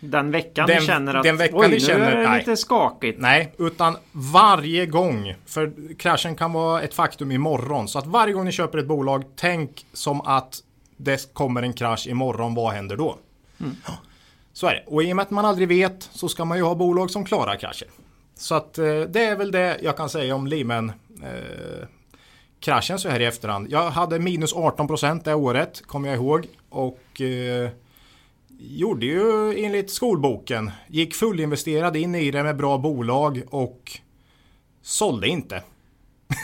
Den 0.03 0.31
veckan 0.31 0.67
Den- 0.67 0.79
ni 0.81 0.85
känner 0.87 1.13
att 1.15 1.23
den 1.23 1.37
veckan 1.37 1.59
oj, 1.59 1.67
ni 1.67 1.73
nu 1.73 1.79
känner- 1.79 2.11
är 2.11 2.21
det 2.21 2.29
nej. 2.29 2.39
lite 2.39 2.57
skakigt. 2.57 3.19
Nej, 3.21 3.53
utan 3.57 3.97
varje 4.11 4.85
gång. 4.85 5.35
För 5.45 5.71
kraschen 5.97 6.35
kan 6.35 6.53
vara 6.53 6.81
ett 6.81 6.93
faktum 6.93 7.31
imorgon. 7.31 7.87
Så 7.87 7.99
att 7.99 8.05
varje 8.07 8.33
gång 8.33 8.45
ni 8.45 8.51
köper 8.51 8.77
ett 8.77 8.87
bolag, 8.87 9.23
tänk 9.35 9.85
som 9.93 10.21
att 10.21 10.59
det 10.97 11.33
kommer 11.33 11.61
en 11.61 11.73
krasch 11.73 12.07
imorgon. 12.07 12.55
Vad 12.55 12.73
händer 12.73 12.97
då? 12.97 13.17
Ja, 13.57 13.65
Så 14.53 14.67
är 14.67 14.73
det. 14.73 14.83
Och 14.87 15.03
i 15.03 15.11
och 15.11 15.15
med 15.15 15.23
att 15.23 15.31
man 15.31 15.45
aldrig 15.45 15.67
vet 15.67 16.09
så 16.11 16.29
ska 16.29 16.45
man 16.45 16.57
ju 16.57 16.63
ha 16.63 16.75
bolag 16.75 17.09
som 17.11 17.25
klarar 17.25 17.55
krascher. 17.55 17.87
Så 18.35 18.55
att 18.55 18.77
eh, 18.77 18.85
det 18.85 19.23
är 19.25 19.35
väl 19.35 19.51
det 19.51 19.77
jag 19.81 19.97
kan 19.97 20.09
säga 20.09 20.35
om 20.35 20.47
Lehman. 20.47 20.91
Eh, 21.23 21.87
kraschen 22.59 22.99
så 22.99 23.09
här 23.09 23.19
i 23.19 23.25
efterhand. 23.25 23.67
Jag 23.71 23.91
hade 23.91 24.19
minus 24.19 24.53
18% 24.55 25.21
det 25.23 25.33
året, 25.33 25.81
kommer 25.87 26.07
jag 26.09 26.15
ihåg. 26.17 26.47
Och 26.69 27.21
eh, 27.21 27.69
gjorde 28.61 29.05
ju 29.05 29.53
enligt 29.65 29.91
skolboken. 29.91 30.71
Gick 30.87 31.15
fullinvesterad 31.15 31.95
in 31.95 32.15
i 32.15 32.31
det 32.31 32.43
med 32.43 32.57
bra 32.57 32.77
bolag 32.77 33.41
och 33.49 33.91
sålde 34.81 35.27
inte. 35.27 35.63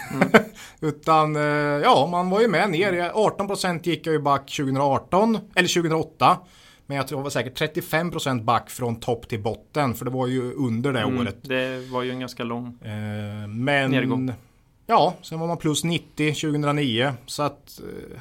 Utan 0.82 1.36
eh, 1.36 1.42
ja, 1.84 2.08
man 2.12 2.30
var 2.30 2.42
ju 2.42 2.48
med 2.48 2.70
ner. 2.70 2.94
18% 2.94 3.80
gick 3.84 4.08
jag 4.08 4.14
ju 4.14 4.20
back 4.20 4.52
2018 4.58 5.38
eller 5.56 5.68
2008. 5.82 6.38
Men 6.86 6.98
jag 6.98 7.08
tror 7.08 7.20
det 7.20 7.24
var 7.24 7.30
säkert 7.30 7.62
35% 7.92 8.44
back 8.44 8.70
från 8.70 9.00
topp 9.00 9.28
till 9.30 9.42
botten. 9.44 9.94
För 9.96 10.06
det 10.06 10.12
var 10.12 10.28
ju 10.28 10.54
under 10.54 10.94
det 10.94 11.00
Mm, 11.02 11.20
året. 11.20 11.38
det 11.42 11.80
var 11.92 12.04
ju 12.04 12.12
en 12.12 12.20
ganska 12.20 12.44
lång. 12.44 12.66
Eh, 12.82 13.48
men 13.48 13.92
Nedgång. 13.92 14.34
ja, 14.86 15.14
sen 15.22 15.40
var 15.40 15.48
man 15.48 15.58
plus 15.58 15.84
90 15.84 16.34
2009. 16.34 17.14
Så 17.26 17.44
att 17.44 17.80
eh, 17.80 18.20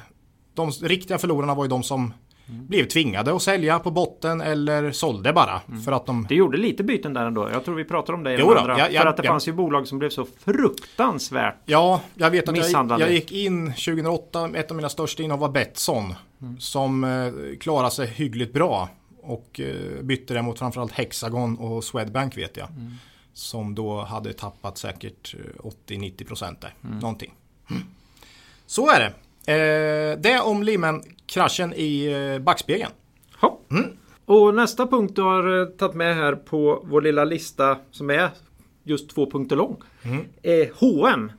de 0.53 0.71
riktiga 0.71 1.17
förlorarna 1.17 1.55
var 1.55 1.63
ju 1.65 1.69
de 1.69 1.83
som 1.83 2.13
blev 2.47 2.85
tvingade 2.85 3.35
att 3.35 3.41
sälja 3.41 3.79
på 3.79 3.91
botten 3.91 4.41
eller 4.41 4.91
sålde 4.91 5.33
bara. 5.33 5.61
För 5.85 5.91
att 5.91 6.05
de 6.05 6.25
Det 6.29 6.35
gjorde 6.35 6.57
lite 6.57 6.83
byten 6.83 7.13
där 7.13 7.25
ändå. 7.25 7.49
Jag 7.49 7.65
tror 7.65 7.75
vi 7.75 7.83
pratar 7.83 8.13
om 8.13 8.23
det 8.23 8.33
i 8.33 8.37
Jo 8.39 8.53
andra. 8.53 8.79
ja, 8.79 8.87
ja, 8.91 9.01
för 9.01 9.07
att 9.07 9.17
det 9.17 9.23
ja. 9.23 9.31
fanns 9.31 9.47
ju 9.47 9.53
bolag 9.53 9.87
som 9.87 9.99
blev 9.99 10.09
så 10.09 10.25
fruktansvärt. 10.39 11.55
Ja, 11.65 12.01
jag 12.15 12.31
vet 12.31 12.49
att 12.49 12.57
jag, 12.71 12.99
jag 12.99 13.11
gick 13.11 13.31
in 13.31 13.65
2008, 13.65 14.49
ett 14.53 14.71
av 14.71 14.77
mina 14.77 14.89
största 14.89 15.23
innehav 15.23 15.39
var 15.39 15.49
Betsson. 15.49 16.13
Som 16.59 17.03
eh, 17.03 17.57
klarade 17.59 17.91
sig 17.91 18.07
hyggligt 18.07 18.53
bra. 18.53 18.89
Och 19.21 19.59
eh, 19.59 20.03
bytte 20.03 20.33
det 20.33 20.41
mot 20.41 20.59
framförallt 20.59 20.91
Hexagon 20.91 21.57
och 21.57 21.83
Swedbank 21.83 22.37
vet 22.37 22.57
jag. 22.57 22.67
Som 23.33 23.75
då 23.75 24.01
hade 24.01 24.33
tappat 24.33 24.77
säkert 24.77 25.35
80-90 25.87 26.27
procent 26.27 26.61
där. 26.61 26.73
Mm. 26.83 26.99
Någonting. 26.99 27.33
Mm. 27.69 27.83
Så 28.65 28.89
är 28.91 28.99
det. 28.99 29.13
Eh, 29.47 30.19
det 30.19 30.39
om 30.43 30.63
Lehman-kraschen 30.63 31.73
i 31.73 32.05
eh, 32.05 32.43
backspegeln. 32.43 32.91
Mm. 33.71 33.85
Och 34.25 34.55
nästa 34.55 34.87
punkt 34.87 35.15
du 35.15 35.21
har 35.21 35.61
eh, 35.61 35.65
tagit 35.65 35.95
med 35.95 36.15
här 36.15 36.35
på 36.35 36.85
vår 36.85 37.01
lilla 37.01 37.23
lista 37.23 37.77
som 37.91 38.09
är 38.09 38.29
just 38.83 39.09
två 39.09 39.31
punkter 39.31 39.55
lång. 39.55 39.77
Mm. 40.03 40.25
Är 40.43 40.71
H&M. 40.79 41.31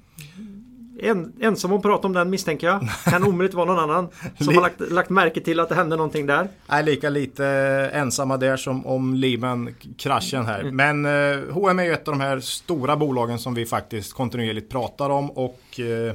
En, 1.01 1.33
ensam 1.41 1.73
att 1.73 1.83
prata 1.83 2.07
om 2.07 2.13
den 2.13 2.31
misstänker 2.31 2.67
jag. 2.67 2.89
Kan 3.05 3.25
omöjligt 3.29 3.55
vara 3.55 3.67
någon 3.67 3.79
annan 3.79 4.09
som 4.39 4.55
har 4.55 4.63
lagt, 4.63 4.81
lagt 4.81 5.11
märke 5.11 5.41
till 5.41 5.61
att 5.61 5.69
det 5.69 5.75
hände 5.75 5.97
någonting 5.97 6.27
där. 6.27 6.49
Nej, 6.67 6.85
lika 6.85 7.09
lite 7.09 7.47
ensamma 7.93 8.37
där 8.37 8.57
som 8.57 8.87
om 8.87 9.15
Lehman-kraschen 9.15 10.47
här. 10.47 10.61
Mm. 10.61 10.77
Men 10.77 11.05
eh, 11.05 11.53
H&M 11.53 11.79
är 11.79 11.85
ju 11.85 11.93
ett 11.93 12.09
av 12.09 12.15
de 12.15 12.21
här 12.21 12.41
stora 12.41 12.97
bolagen 12.97 13.39
som 13.39 13.55
vi 13.55 13.67
faktiskt 13.67 14.13
kontinuerligt 14.13 14.71
pratar 14.71 15.11
om 15.11 15.31
och 15.31 15.81
eh, 15.81 16.15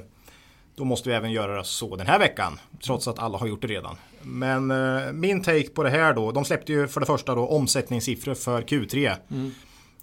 då 0.76 0.86
måste 0.86 1.10
vi 1.10 1.16
även 1.16 1.32
göra 1.32 1.64
så 1.64 1.96
den 1.96 2.08
här 2.08 2.20
veckan. 2.20 2.60
Trots 2.86 3.08
att 3.08 3.20
alla 3.20 3.38
har 3.38 3.48
gjort 3.48 3.62
det 3.62 3.68
redan. 3.68 3.96
Men 4.22 4.72
eh, 4.72 5.12
min 5.12 5.42
take 5.42 5.68
på 5.68 5.84
det 5.84 5.90
här 5.90 6.14
då. 6.14 6.32
De 6.32 6.46
släppte 6.46 6.72
ju 6.72 6.88
för 6.88 7.00
det 7.00 7.06
första 7.06 7.36
då 7.36 7.48
omsättningssiffror 7.48 8.34
för 8.34 8.62
Q3. 8.62 9.16
Mm. 9.32 9.52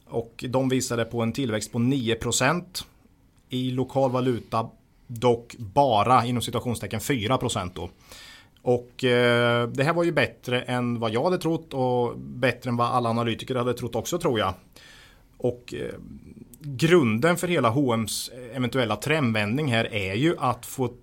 Och 0.06 0.44
de 0.48 0.68
visade 0.68 1.04
på 1.04 1.22
en 1.22 1.32
tillväxt 1.32 1.72
på 1.72 1.78
9% 1.78 2.62
i 3.48 3.70
lokal 3.70 4.10
valuta. 4.10 4.68
Dock 5.06 5.56
bara 5.58 6.26
inom 6.26 6.42
situationstecken 6.42 7.00
4% 7.00 7.70
då. 7.74 7.90
Och 8.62 9.04
eh, 9.04 9.68
det 9.68 9.84
här 9.84 9.92
var 9.92 10.04
ju 10.04 10.12
bättre 10.12 10.62
än 10.62 10.98
vad 10.98 11.12
jag 11.12 11.24
hade 11.24 11.38
trott 11.38 11.74
och 11.74 12.18
bättre 12.18 12.70
än 12.70 12.76
vad 12.76 12.86
alla 12.86 13.08
analytiker 13.08 13.54
hade 13.54 13.74
trott 13.74 13.94
också 13.94 14.18
tror 14.18 14.38
jag. 14.38 14.54
Och 15.36 15.74
eh, 15.74 15.94
grunden 16.60 17.36
för 17.36 17.48
hela 17.48 17.68
H&M's 17.68 18.30
eh, 18.32 18.56
eventuella 18.56 18.96
trendvändning 18.96 19.72
här 19.72 19.94
är 19.94 20.14
ju 20.14 20.36
att 20.38 20.66
få 20.66 20.94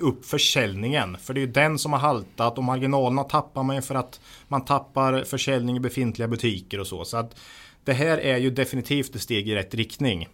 upp 0.00 0.26
försäljningen. 0.26 1.16
För 1.18 1.34
det 1.34 1.40
är 1.40 1.46
ju 1.46 1.52
den 1.52 1.78
som 1.78 1.92
har 1.92 2.00
haltat 2.00 2.58
och 2.58 2.64
marginalerna 2.64 3.24
tappar 3.24 3.62
man 3.62 3.76
ju 3.76 3.82
för 3.82 3.94
att 3.94 4.20
man 4.48 4.64
tappar 4.64 5.24
försäljning 5.24 5.76
i 5.76 5.80
befintliga 5.80 6.28
butiker 6.28 6.80
och 6.80 6.86
så. 6.86 7.04
Så 7.04 7.16
att 7.16 7.36
det 7.84 7.92
här 7.92 8.18
är 8.18 8.36
ju 8.36 8.50
definitivt 8.50 9.14
ett 9.14 9.22
steg 9.22 9.48
i 9.48 9.54
rätt 9.54 9.74
riktning. 9.74 10.28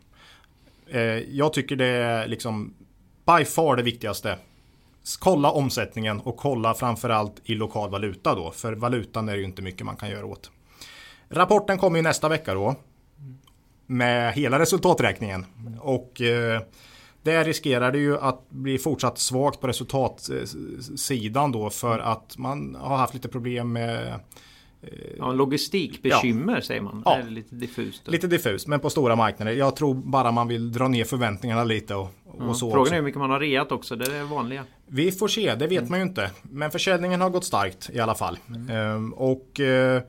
Eh, 0.91 1.01
jag 1.19 1.53
tycker 1.53 1.77
det 1.77 1.87
är 1.87 2.27
liksom 2.27 2.75
by 3.27 3.45
far 3.45 3.77
det 3.77 3.83
viktigaste. 3.83 4.39
Kolla 5.19 5.51
omsättningen 5.51 6.21
och 6.21 6.37
kolla 6.37 6.75
framförallt 6.75 7.41
i 7.45 7.55
lokal 7.55 7.91
valuta 7.91 8.35
då. 8.35 8.51
För 8.51 8.73
valutan 8.73 9.29
är 9.29 9.33
det 9.33 9.39
ju 9.39 9.45
inte 9.45 9.63
mycket 9.63 9.87
man 9.87 9.97
kan 9.97 10.11
göra 10.11 10.27
åt. 10.27 10.51
Rapporten 11.29 11.79
kommer 11.79 11.97
ju 11.97 12.03
nästa 12.03 12.29
vecka 12.29 12.55
då 12.55 12.77
med 13.93 14.33
hela 14.33 14.59
resultaträkningen. 14.59 15.47
Och 15.81 16.21
eh, 16.21 16.61
där 17.23 17.45
riskerar 17.45 17.93
det 17.93 17.99
ju 17.99 18.19
att 18.19 18.51
bli 18.51 18.79
fortsatt 18.79 19.19
svagt 19.19 19.61
på 19.61 19.67
resultatsidan 19.67 21.53
då 21.53 21.71
för 21.71 21.99
att 21.99 22.39
man 22.39 22.75
har 22.81 22.97
haft 22.97 23.15
lite 23.15 23.29
problem 23.29 23.73
med 23.73 24.07
eh, 24.07 24.15
Ja, 25.19 25.33
logistikbekymmer 25.33 26.55
ja. 26.55 26.63
säger 26.63 26.81
man. 26.81 27.03
Ja. 27.05 27.19
lite 27.29 27.55
diffust. 27.55 28.09
Lite 28.09 28.27
diffust, 28.27 28.67
men 28.67 28.81
på 28.81 28.91
stora 28.91 29.17
marknader. 29.17 29.53
Jag 29.53 29.77
tror 29.77 29.95
bara 29.95 30.33
man 30.33 30.49
vill 30.49 30.73
dra 30.73 30.89
ner 30.89 31.05
förväntningarna 31.05 31.65
lite 31.65 31.95
och, 31.95 32.11
och 32.25 32.37
ja, 32.39 32.55
så. 32.55 32.71
Frågan 32.71 32.81
också. 32.81 32.95
är 32.95 32.97
hur 32.97 33.05
mycket 33.05 33.21
man 33.21 33.31
har 33.31 33.41
reat 33.41 33.73
också. 33.73 33.97
Det 33.97 34.07
är 34.07 34.19
det 34.19 34.25
vanliga. 34.25 34.65
Vi 34.87 35.13
får 35.13 35.29
se, 35.29 35.55
det 35.55 35.67
vet 35.67 35.79
mm. 35.79 35.91
man 35.91 35.99
ju 35.99 36.07
inte. 36.07 36.31
Men 36.43 36.71
försäljningen 36.71 37.21
har 37.21 37.31
gått 37.31 37.45
starkt 37.45 37.91
i 37.93 38.01
alla 38.01 38.15
fall. 38.15 38.39
Mm. 38.49 38.71
Ehm, 38.71 39.13
och 39.13 39.61
eh, 39.61 40.03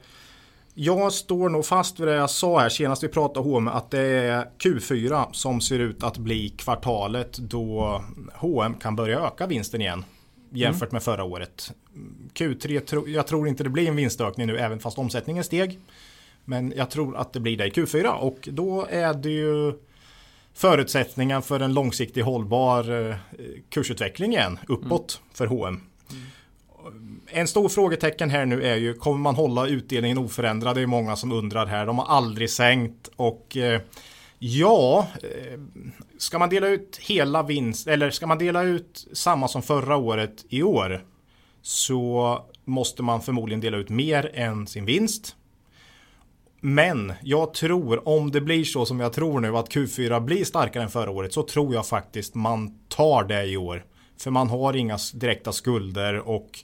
jag 0.74 1.14
står 1.14 1.50
nog 1.50 1.66
fast 1.66 2.00
vid 2.00 2.08
det 2.08 2.14
jag 2.14 2.30
sa 2.30 2.60
här 2.60 2.70
senast 2.70 3.04
vi 3.04 3.08
pratade 3.08 3.50
H&M 3.50 3.68
att 3.68 3.92
det 3.92 4.02
är 4.02 4.48
Q4 4.60 5.26
som 5.32 5.62
ser 5.62 5.80
ut 5.80 6.04
att 6.04 6.18
bli 6.18 6.50
kvartalet 6.50 7.38
då 7.38 8.02
H&M 8.34 8.74
kan 8.82 8.96
börja 8.96 9.20
öka 9.20 9.48
vinsten 9.48 9.82
igen 9.82 10.06
jämfört 10.50 10.82
mm. 10.82 10.94
med 10.94 11.04
förra 11.04 11.24
året. 11.24 11.74
Q3, 12.34 13.08
jag 13.08 13.28
tror 13.28 13.48
inte 13.48 13.64
det 13.64 13.70
blir 13.70 13.88
en 13.88 13.96
vinstökning 13.96 14.48
nu 14.48 14.58
även 14.58 14.80
fast 14.80 14.98
omsättningen 14.98 15.44
steg. 15.44 15.80
Men 16.46 16.74
jag 16.76 16.90
tror 16.90 17.18
att 17.18 17.34
det 17.34 17.40
blir 17.40 17.58
det 17.58 17.68
i 17.68 17.70
Q4 17.70 18.08
och 18.08 18.50
då 18.52 18.88
är 18.90 19.14
det 19.14 19.30
ju 19.30 19.74
förutsättningen 20.54 21.42
för 21.42 21.60
en 21.60 21.74
långsiktig 21.74 22.22
hållbar 22.22 23.10
eh, 23.10 23.16
kursutveckling 23.70 24.34
igen 24.34 24.60
uppåt 24.68 25.22
mm. 25.22 25.34
för 25.34 25.48
H&M 25.48 25.82
en 27.34 27.48
stor 27.48 27.70
frågetecken 27.70 28.30
här 28.30 28.46
nu 28.46 28.64
är 28.64 28.76
ju 28.76 28.94
kommer 28.94 29.20
man 29.20 29.36
hålla 29.36 29.68
utdelningen 29.68 30.18
oförändrad? 30.18 30.76
Det 30.76 30.82
är 30.82 30.88
många 30.88 31.16
som 31.16 31.32
undrar 31.32 31.66
här. 31.66 31.86
De 31.86 32.00
har 32.00 32.06
aldrig 32.06 32.50
sänkt 32.50 33.10
och 33.16 33.58
eh, 33.58 33.82
ja, 34.40 35.08
eh, 35.24 35.60
ska 36.18 36.40
man 36.40 36.50
dela 36.50 36.68
ut 36.68 37.00
hela 37.02 37.44
vinst 37.44 37.88
eller 37.88 38.10
ska 38.10 38.28
man 38.28 38.38
dela 38.38 38.64
ut 38.64 39.08
samma 39.14 39.48
som 39.48 39.62
förra 39.62 39.98
året 39.98 40.46
i 40.50 40.64
år 40.64 41.06
så 41.62 42.40
måste 42.66 43.04
man 43.04 43.22
förmodligen 43.22 43.62
dela 43.62 43.78
ut 43.78 43.90
mer 43.90 44.32
än 44.34 44.68
sin 44.68 44.86
vinst. 44.86 45.36
Men 46.60 47.14
jag 47.24 47.54
tror 47.54 48.08
om 48.08 48.32
det 48.32 48.42
blir 48.42 48.64
så 48.64 48.86
som 48.86 49.00
jag 49.00 49.14
tror 49.14 49.40
nu 49.40 49.58
att 49.58 49.74
Q4 49.74 50.20
blir 50.20 50.46
starkare 50.46 50.84
än 50.84 50.90
förra 50.90 51.12
året 51.12 51.34
så 51.34 51.44
tror 51.44 51.74
jag 51.74 51.88
faktiskt 51.88 52.36
man 52.36 52.80
tar 52.88 53.24
det 53.24 53.46
i 53.46 53.58
år. 53.58 53.86
För 54.18 54.32
man 54.32 54.50
har 54.50 54.76
inga 54.76 54.98
direkta 55.14 55.52
skulder 55.52 56.20
och 56.20 56.64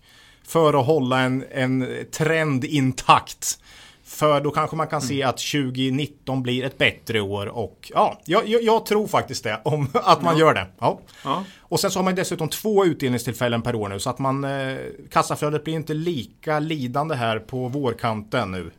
för 0.50 0.80
att 0.80 0.86
hålla 0.86 1.20
en, 1.20 1.46
en 1.52 2.06
trend 2.12 2.66
intakt. 2.66 3.60
För 4.04 4.42
då 4.42 4.52
kanske 4.52 4.76
man 4.76 4.88
kan 4.88 5.02
se 5.02 5.22
mm. 5.22 5.30
att 5.30 5.38
2019 5.38 6.44
blir 6.44 6.64
ett 6.64 6.78
bättre 6.78 7.22
år 7.22 7.46
och 7.46 7.92
ja, 7.96 8.20
jag, 8.26 8.48
jag 8.48 8.86
tror 8.86 9.08
faktiskt 9.08 9.44
det 9.44 9.62
om 9.64 9.88
att 9.94 10.22
man 10.22 10.38
ja. 10.38 10.40
gör 10.40 10.54
det. 10.54 10.68
Ja. 10.80 11.00
ja. 11.24 11.44
Och 11.60 11.80
sen 11.80 11.92
så 11.92 12.00
har 12.00 12.04
man 12.04 12.16
dessutom 12.16 12.50
två 12.50 12.86
utdelningstillfällen 12.86 13.62
per 13.62 13.76
år 13.76 13.90
nu 13.90 14.00
så 14.00 14.10
att 14.10 14.20
man 14.20 14.44
eh, 14.44 14.78
kassaflödet 15.12 15.64
blir 15.64 15.74
inte 15.74 15.94
lika 15.94 16.60
lidande 16.60 17.16
här 17.16 17.40
på 17.40 17.68
vårkanten 17.68 18.52
nu. 18.52 18.72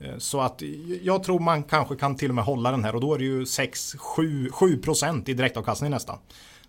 Eh, 0.00 0.18
så 0.18 0.40
att 0.40 0.62
jag 1.02 1.24
tror 1.24 1.38
man 1.38 1.62
kanske 1.62 1.96
kan 1.96 2.16
till 2.16 2.28
och 2.28 2.34
med 2.34 2.44
hålla 2.44 2.70
den 2.70 2.84
här 2.84 2.94
och 2.94 3.00
då 3.00 3.14
är 3.14 3.18
det 3.18 3.24
ju 3.24 3.44
6-7% 3.44 5.30
i 5.30 5.34
direktavkastning 5.34 5.90
nästan. 5.90 6.18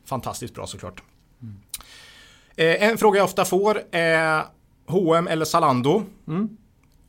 Fantastiskt 0.05 0.53
bra 0.53 0.67
såklart. 0.67 1.03
Mm. 1.41 1.59
Eh, 2.55 2.83
en 2.83 2.98
fråga 2.98 3.17
jag 3.17 3.25
ofta 3.25 3.45
får 3.45 3.81
är 3.91 4.43
H&M 4.88 5.27
eller 5.27 5.45
Zalando. 5.45 6.03
Mm. 6.27 6.57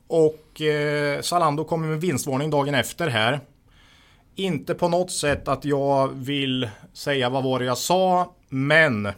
Och 0.07 0.61
eh, 0.61 1.21
Zalando 1.21 1.63
kommer 1.63 1.87
med 1.87 2.01
vinstvarning 2.01 2.49
dagen 2.49 2.75
efter 2.75 3.07
här. 3.07 3.39
Inte 4.35 4.73
på 4.73 4.87
något 4.87 5.11
sätt 5.11 5.47
att 5.47 5.65
jag 5.65 6.07
vill 6.13 6.69
säga 6.93 7.29
vad 7.29 7.43
var 7.43 7.59
det 7.59 7.65
jag 7.65 7.77
sa, 7.77 8.33
men 8.49 9.09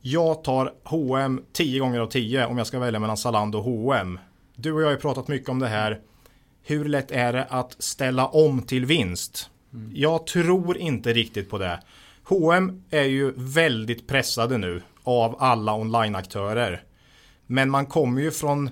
jag 0.00 0.44
tar 0.44 0.72
H&M 0.84 1.42
10 1.52 1.80
gånger 1.80 2.00
av 2.00 2.06
10 2.06 2.46
om 2.46 2.58
jag 2.58 2.66
ska 2.66 2.78
välja 2.78 3.00
mellan 3.00 3.16
Zalando 3.16 3.58
och 3.58 3.64
H&M. 3.64 4.18
Du 4.54 4.72
och 4.72 4.82
jag 4.82 4.88
har 4.88 4.96
pratat 4.96 5.28
mycket 5.28 5.48
om 5.48 5.58
det 5.58 5.68
här. 5.68 6.00
Hur 6.62 6.84
lätt 6.84 7.10
är 7.10 7.32
det 7.32 7.44
att 7.44 7.82
ställa 7.82 8.26
om 8.26 8.62
till 8.62 8.86
vinst? 8.86 9.50
Mm. 9.72 9.90
Jag 9.94 10.26
tror 10.26 10.76
inte 10.78 11.12
riktigt 11.12 11.50
på 11.50 11.58
det. 11.58 11.80
H&M 12.24 12.82
är 12.90 13.04
ju 13.04 13.32
väldigt 13.36 14.06
pressade 14.06 14.58
nu 14.58 14.82
av 15.02 15.36
alla 15.38 15.74
online-aktörer. 15.74 16.82
Men 17.46 17.70
man 17.70 17.86
kommer 17.86 18.22
ju 18.22 18.30
från 18.30 18.70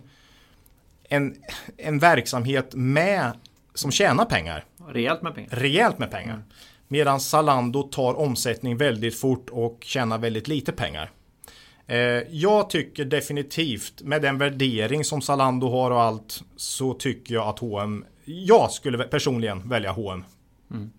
en, 1.09 1.37
en 1.77 1.99
verksamhet 1.99 2.75
med 2.75 3.33
som 3.75 3.91
tjänar 3.91 4.25
pengar. 4.25 4.65
Rejält 4.89 5.23
med 5.23 5.35
pengar. 5.35 5.51
Rejält 5.53 5.99
med 5.99 6.11
pengar. 6.11 6.35
Mm. 6.35 6.47
Medan 6.89 7.21
Zalando 7.21 7.83
tar 7.83 8.15
omsättning 8.15 8.77
väldigt 8.77 9.21
fort 9.21 9.51
och 9.51 9.79
tjänar 9.81 10.19
väldigt 10.19 10.49
lite 10.49 10.73
pengar. 10.73 11.11
Eh, 11.87 11.99
jag 12.31 12.71
tycker 12.71 13.05
definitivt 13.05 14.03
med 14.03 14.23
den 14.23 14.39
värdering 14.39 15.05
som 15.05 15.23
Zalando 15.23 15.69
har 15.69 15.91
och 15.91 16.01
allt 16.01 16.43
så 16.57 16.95
tycker 16.95 17.35
jag 17.35 17.49
att 17.49 17.59
H&M 17.59 18.05
Jag 18.25 18.71
skulle 18.71 19.05
personligen 19.05 19.69
välja 19.69 19.93
H&M 19.93 20.25
mm. 20.71 20.91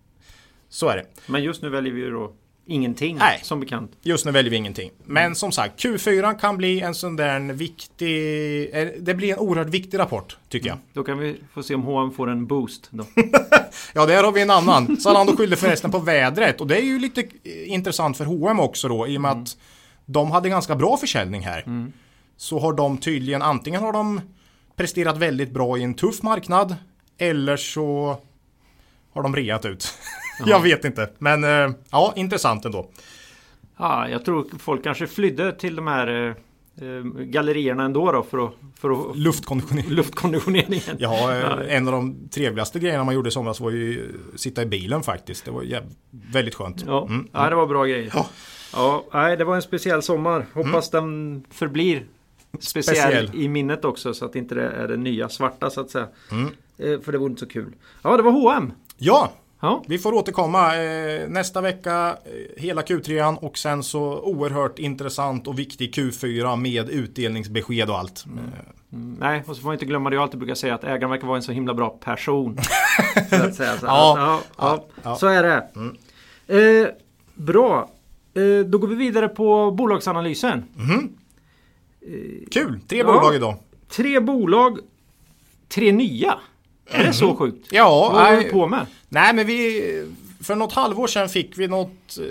Så 0.68 0.88
är 0.88 0.96
det. 0.96 1.06
Men 1.26 1.42
just 1.42 1.62
nu 1.62 1.68
väljer 1.68 1.92
vi 1.92 2.00
ju 2.00 2.10
då 2.10 2.32
ingenting 2.66 3.16
Nej, 3.16 3.40
som 3.42 3.60
bekant. 3.60 3.92
Just 4.02 4.24
nu 4.24 4.32
väljer 4.32 4.50
vi 4.50 4.56
ingenting. 4.56 4.90
Men 5.04 5.34
som 5.34 5.52
sagt, 5.52 5.84
Q4 5.84 6.38
kan 6.38 6.56
bli 6.56 6.80
en 6.80 6.94
sån 6.94 7.16
där 7.16 7.52
viktig... 7.52 8.70
Eh, 8.74 8.88
det 9.00 9.14
blir 9.14 9.32
en 9.32 9.38
oerhört 9.38 9.68
viktig 9.68 9.98
rapport, 9.98 10.36
tycker 10.48 10.66
jag. 10.66 10.74
Mm. 10.74 10.86
Då 10.92 11.04
kan 11.04 11.18
vi 11.18 11.36
få 11.54 11.62
se 11.62 11.74
om 11.74 11.82
H&M 11.82 12.12
får 12.12 12.30
en 12.30 12.46
boost. 12.46 12.88
Då. 12.90 13.04
ja, 13.92 14.06
där 14.06 14.24
har 14.24 14.32
vi 14.32 14.42
en 14.42 14.50
annan. 14.50 14.96
Zalando 14.96 15.36
skyllde 15.36 15.56
förresten 15.56 15.90
på 15.90 15.98
vädret. 15.98 16.60
Och 16.60 16.66
det 16.66 16.76
är 16.76 16.84
ju 16.84 16.98
lite 16.98 17.24
intressant 17.66 18.16
för 18.16 18.24
H&M 18.24 18.60
också 18.60 18.88
då, 18.88 19.06
i 19.06 19.16
och 19.16 19.20
med 19.20 19.30
mm. 19.30 19.42
att 19.42 19.56
de 20.06 20.30
hade 20.30 20.48
ganska 20.48 20.76
bra 20.76 20.96
försäljning 20.96 21.42
här. 21.42 21.62
Mm. 21.66 21.92
Så 22.36 22.58
har 22.58 22.72
de 22.72 22.98
tydligen, 22.98 23.42
antingen 23.42 23.82
har 23.82 23.92
de 23.92 24.20
presterat 24.76 25.16
väldigt 25.16 25.50
bra 25.50 25.78
i 25.78 25.82
en 25.82 25.94
tuff 25.94 26.22
marknad, 26.22 26.76
eller 27.18 27.56
så 27.56 28.18
har 29.12 29.22
de 29.22 29.36
reat 29.36 29.64
ut. 29.64 29.94
jag 30.46 30.60
vet 30.60 30.84
inte. 30.84 31.10
Men 31.18 31.44
eh, 31.44 31.74
ja, 31.90 32.12
intressant 32.16 32.64
ändå. 32.64 32.90
Ja, 33.78 34.08
jag 34.08 34.24
tror 34.24 34.46
folk 34.58 34.84
kanske 34.84 35.06
flydde 35.06 35.52
till 35.52 35.76
de 35.76 35.86
här 35.86 36.06
eh, 36.06 36.88
eh, 36.88 37.02
gallerierna 37.04 37.84
ändå 37.84 38.12
då 38.12 38.22
för 38.22 38.44
att, 38.46 38.52
för 38.80 38.90
att 39.10 39.16
Luftkonditionering. 39.16 39.90
luftkonditioneringen. 39.90 40.96
Ja, 40.98 41.32
en 41.68 41.88
av 41.88 41.92
de 41.92 42.28
trevligaste 42.28 42.78
grejerna 42.78 43.04
man 43.04 43.14
gjorde 43.14 43.28
i 43.28 43.32
somras 43.32 43.60
var 43.60 43.70
ju 43.70 44.12
att 44.34 44.40
sitta 44.40 44.62
i 44.62 44.66
bilen 44.66 45.02
faktiskt. 45.02 45.44
Det 45.44 45.50
var 45.50 45.64
väldigt 46.32 46.54
skönt. 46.54 46.84
Ja, 46.86 47.06
Mm. 47.06 47.28
ja 47.32 47.48
det 47.50 47.56
var 47.56 47.66
bra 47.66 47.84
grejer. 47.84 48.10
Ja. 48.14 48.26
Ja, 48.74 49.04
nej, 49.12 49.36
det 49.36 49.44
var 49.44 49.56
en 49.56 49.62
speciell 49.62 50.02
sommar. 50.02 50.46
Hoppas 50.54 50.90
den 50.90 51.44
förblir 51.50 52.04
speciell, 52.60 52.96
Speciell. 52.96 53.30
i 53.42 53.48
minnet 53.48 53.84
också 53.84 54.14
så 54.14 54.24
att 54.24 54.36
inte 54.36 54.54
det 54.54 54.68
är 54.70 54.88
det 54.88 54.96
nya 54.96 55.28
svarta 55.28 55.70
så 55.70 55.80
att 55.80 55.90
säga. 55.90 56.08
Mm. 56.30 56.50
För 57.02 57.12
det 57.12 57.18
vore 57.18 57.30
inte 57.30 57.40
så 57.40 57.46
kul. 57.48 57.72
Ja, 58.02 58.16
det 58.16 58.22
var 58.22 58.32
H&M. 58.32 58.72
Ja, 58.98 59.32
Ja, 59.64 59.84
vi 59.86 59.98
får 59.98 60.12
återkomma 60.14 60.76
eh, 60.76 61.28
nästa 61.28 61.60
vecka. 61.60 62.16
Eh, 62.24 62.62
hela 62.62 62.82
Q3 62.82 63.36
och 63.36 63.58
sen 63.58 63.82
så 63.82 64.20
oerhört 64.20 64.78
intressant 64.78 65.46
och 65.46 65.58
viktig 65.58 65.94
Q4 65.94 66.56
med 66.56 66.90
utdelningsbesked 66.90 67.90
och 67.90 67.98
allt. 67.98 68.24
Eh, 68.26 68.64
Mm, 68.94 69.16
nej, 69.20 69.42
och 69.46 69.56
så 69.56 69.62
får 69.62 69.66
man 69.68 69.74
inte 69.74 69.84
glömma 69.84 70.10
det 70.10 70.16
jag 70.16 70.22
alltid 70.22 70.38
brukar 70.38 70.54
säga 70.54 70.74
att 70.74 70.84
ägaren 70.84 71.10
verkar 71.10 71.26
vara 71.26 71.36
en 71.36 71.42
så 71.42 71.52
himla 71.52 71.74
bra 71.74 71.90
person. 71.90 72.58
så 73.30 73.36
att 73.36 73.54
säga. 73.54 73.76
Så, 73.78 73.86
Ja, 73.86 74.14
ja, 74.18 74.40
ja, 74.58 74.84
ja. 75.02 75.08
Mm. 75.08 75.16
så 75.18 75.26
är 75.26 75.42
det. 75.42 75.68
Eh, 76.82 76.88
bra. 77.34 77.90
Eh, 78.34 78.66
då 78.66 78.78
går 78.78 78.88
vi 78.88 78.94
vidare 78.94 79.28
på 79.28 79.70
bolagsanalysen. 79.70 80.64
Kul! 82.50 82.80
Tre 82.88 83.04
bolag 83.04 83.34
idag. 83.34 83.56
Tre 83.88 84.20
bolag, 84.20 84.78
tre 85.68 85.92
nya. 85.92 86.38
Är 86.92 87.04
det 87.04 87.12
så 87.12 87.36
sjukt? 87.36 87.68
Ja, 87.70 88.10
Vad 88.12 88.24
håller 88.26 88.44
du 88.44 88.50
på 88.50 88.66
med? 88.66 88.86
Nej 89.08 89.34
men 89.34 89.46
vi 89.46 89.82
För 90.40 90.54
något 90.54 90.72
halvår 90.72 91.06
sedan 91.06 91.28
fick 91.28 91.58
vi 91.58 91.68
något 91.68 92.18
eh, 92.18 92.24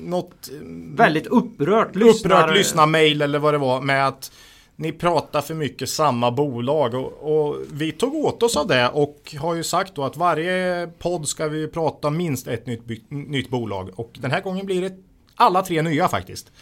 Något 0.00 0.48
eh, 0.52 0.58
Väldigt 0.96 1.26
upprört 1.26 1.96
upprört 1.96 2.56
lyssnarmail 2.56 3.22
eller 3.22 3.38
vad 3.38 3.54
det 3.54 3.58
var 3.58 3.80
med 3.80 4.06
att 4.08 4.32
ni 4.76 4.92
pratar 4.92 5.40
för 5.40 5.54
mycket 5.54 5.88
samma 5.88 6.30
bolag 6.30 6.94
och, 6.94 7.46
och 7.46 7.56
vi 7.72 7.92
tog 7.92 8.14
åt 8.14 8.42
oss 8.42 8.56
av 8.56 8.66
det 8.66 8.88
och 8.88 9.34
har 9.40 9.54
ju 9.54 9.62
sagt 9.62 9.94
då 9.94 10.04
att 10.04 10.16
varje 10.16 10.86
podd 10.98 11.28
ska 11.28 11.48
vi 11.48 11.66
prata 11.68 12.10
minst 12.10 12.46
ett 12.48 12.66
nytt, 12.66 12.82
nytt 13.10 13.48
bolag 13.48 13.90
och 13.94 14.10
den 14.20 14.30
här 14.30 14.40
gången 14.40 14.66
blir 14.66 14.82
det 14.82 14.92
alla 15.34 15.62
tre 15.62 15.82
nya 15.82 16.08
faktiskt. 16.08 16.52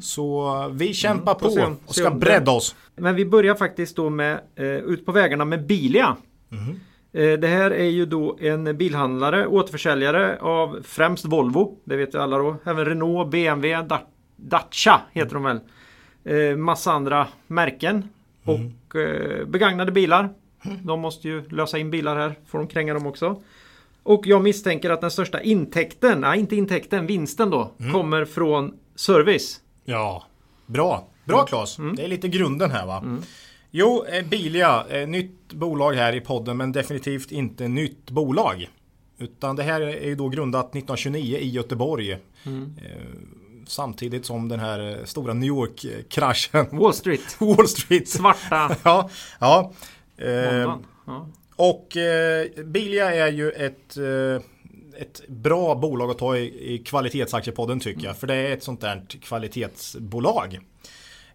Så 0.00 0.52
vi 0.72 0.94
kämpar 0.94 1.34
se 1.34 1.60
på 1.60 1.66
om- 1.66 1.76
och 1.86 1.94
ska 1.94 2.10
bredda 2.10 2.52
oss. 2.52 2.74
Men 2.96 3.14
vi 3.14 3.24
börjar 3.24 3.54
faktiskt 3.54 3.96
då 3.96 4.10
med 4.10 4.40
eh, 4.56 4.64
ut 4.66 5.06
på 5.06 5.12
vägarna 5.12 5.44
med 5.44 5.66
Bilia. 5.66 6.16
Eh, 7.12 7.38
det 7.38 7.46
här 7.48 7.70
är 7.70 7.84
ju 7.88 8.06
då 8.06 8.36
en 8.40 8.76
bilhandlare, 8.76 9.46
återförsäljare 9.46 10.38
av 10.40 10.78
främst 10.84 11.24
Volvo. 11.24 11.78
Det 11.84 11.96
vet 11.96 12.14
vi 12.14 12.18
alla 12.18 12.38
då. 12.38 12.56
Även 12.64 12.84
Renault, 12.84 13.30
BMW, 13.30 13.82
Da- 13.88 14.06
Dacia 14.36 15.00
heter 15.12 15.34
de 15.34 15.42
väl. 15.42 15.60
Eh, 16.24 16.56
massa 16.56 16.92
andra 16.92 17.28
märken. 17.46 18.08
Och 18.44 18.96
eh, 19.00 19.46
begagnade 19.46 19.92
bilar. 19.92 20.28
De 20.82 21.00
måste 21.00 21.28
ju 21.28 21.48
lösa 21.48 21.78
in 21.78 21.90
bilar 21.90 22.16
här. 22.16 22.34
Får 22.46 22.58
de 22.58 22.66
kränga 22.68 22.94
dem 22.94 23.06
också. 23.06 23.42
Och 24.02 24.26
jag 24.26 24.42
misstänker 24.42 24.90
att 24.90 25.00
den 25.00 25.10
största 25.10 25.40
intäkten, 25.40 26.20
nej 26.20 26.40
inte 26.40 26.56
intäkten, 26.56 27.06
vinsten 27.06 27.50
då, 27.50 27.70
kommer 27.92 28.24
från 28.24 28.74
service. 28.94 29.60
Ja, 29.84 30.24
bra. 30.66 31.08
Bra 31.24 31.44
Claes. 31.46 31.76
Det 31.96 32.04
är 32.04 32.08
lite 32.08 32.28
grunden 32.28 32.70
här 32.70 32.86
va. 32.86 33.04
Jo, 33.74 34.04
eh, 34.04 34.24
Bilia, 34.24 34.84
eh, 34.88 35.08
nytt 35.08 35.52
bolag 35.52 35.92
här 35.92 36.12
i 36.12 36.20
podden 36.20 36.56
men 36.56 36.72
definitivt 36.72 37.32
inte 37.32 37.68
nytt 37.68 38.10
bolag. 38.10 38.68
Utan 39.18 39.56
det 39.56 39.62
här 39.62 39.80
är 39.80 40.06
ju 40.06 40.14
då 40.14 40.28
grundat 40.28 40.74
1929 40.74 41.36
i 41.36 41.48
Göteborg. 41.48 42.12
Eh, 42.12 42.18
samtidigt 43.66 44.26
som 44.26 44.48
den 44.48 44.60
här 44.60 45.00
stora 45.04 45.34
New 45.34 45.48
York-kraschen. 45.48 46.66
Wall 46.78 46.94
Street. 46.94 47.36
Wall 47.38 47.68
Street. 47.68 48.08
Svarta 48.08 48.76
ja, 48.82 49.10
ja. 49.40 49.72
Eh, 50.16 50.76
och 51.56 51.96
eh, 51.96 52.46
Bilia 52.64 53.14
är 53.14 53.32
ju 53.32 53.50
ett, 53.50 53.96
eh, 53.96 54.42
ett 55.02 55.28
bra 55.28 55.74
bolag 55.74 56.10
att 56.10 56.18
ta 56.18 56.36
i, 56.36 56.74
i 56.74 56.78
kvalitetsaktiepodden 56.78 57.80
tycker 57.80 58.06
jag. 58.06 58.16
För 58.16 58.26
det 58.26 58.34
är 58.34 58.52
ett 58.52 58.62
sånt 58.62 58.80
där 58.80 59.06
kvalitetsbolag. 59.22 60.60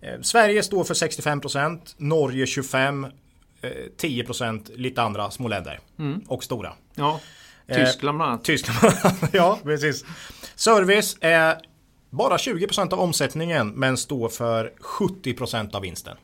Eh, 0.01 0.21
Sverige 0.21 0.63
står 0.63 0.83
för 0.83 0.93
65%, 0.93 1.95
Norge 1.97 2.45
25%, 2.45 3.11
eh, 3.61 3.71
10% 3.97 4.71
lite 4.75 5.01
andra 5.01 5.31
små 5.31 5.47
länder. 5.47 5.79
Och 6.27 6.43
stora. 6.43 6.73
Ja, 6.95 7.19
Eh, 7.69 7.85
Tyskland 7.85 8.17
bland 8.17 8.31
annat. 8.31 8.43
Tyskland, 8.43 8.93
ja 9.31 9.59
precis. 9.63 10.05
Service 10.55 11.17
är 11.21 11.57
bara 12.09 12.37
20% 12.37 12.93
av 12.93 12.99
omsättningen 12.99 13.69
men 13.69 13.97
står 13.97 14.29
för 14.29 14.73
70% 14.79 15.75
av 15.75 15.81
vinsten. 15.81 16.17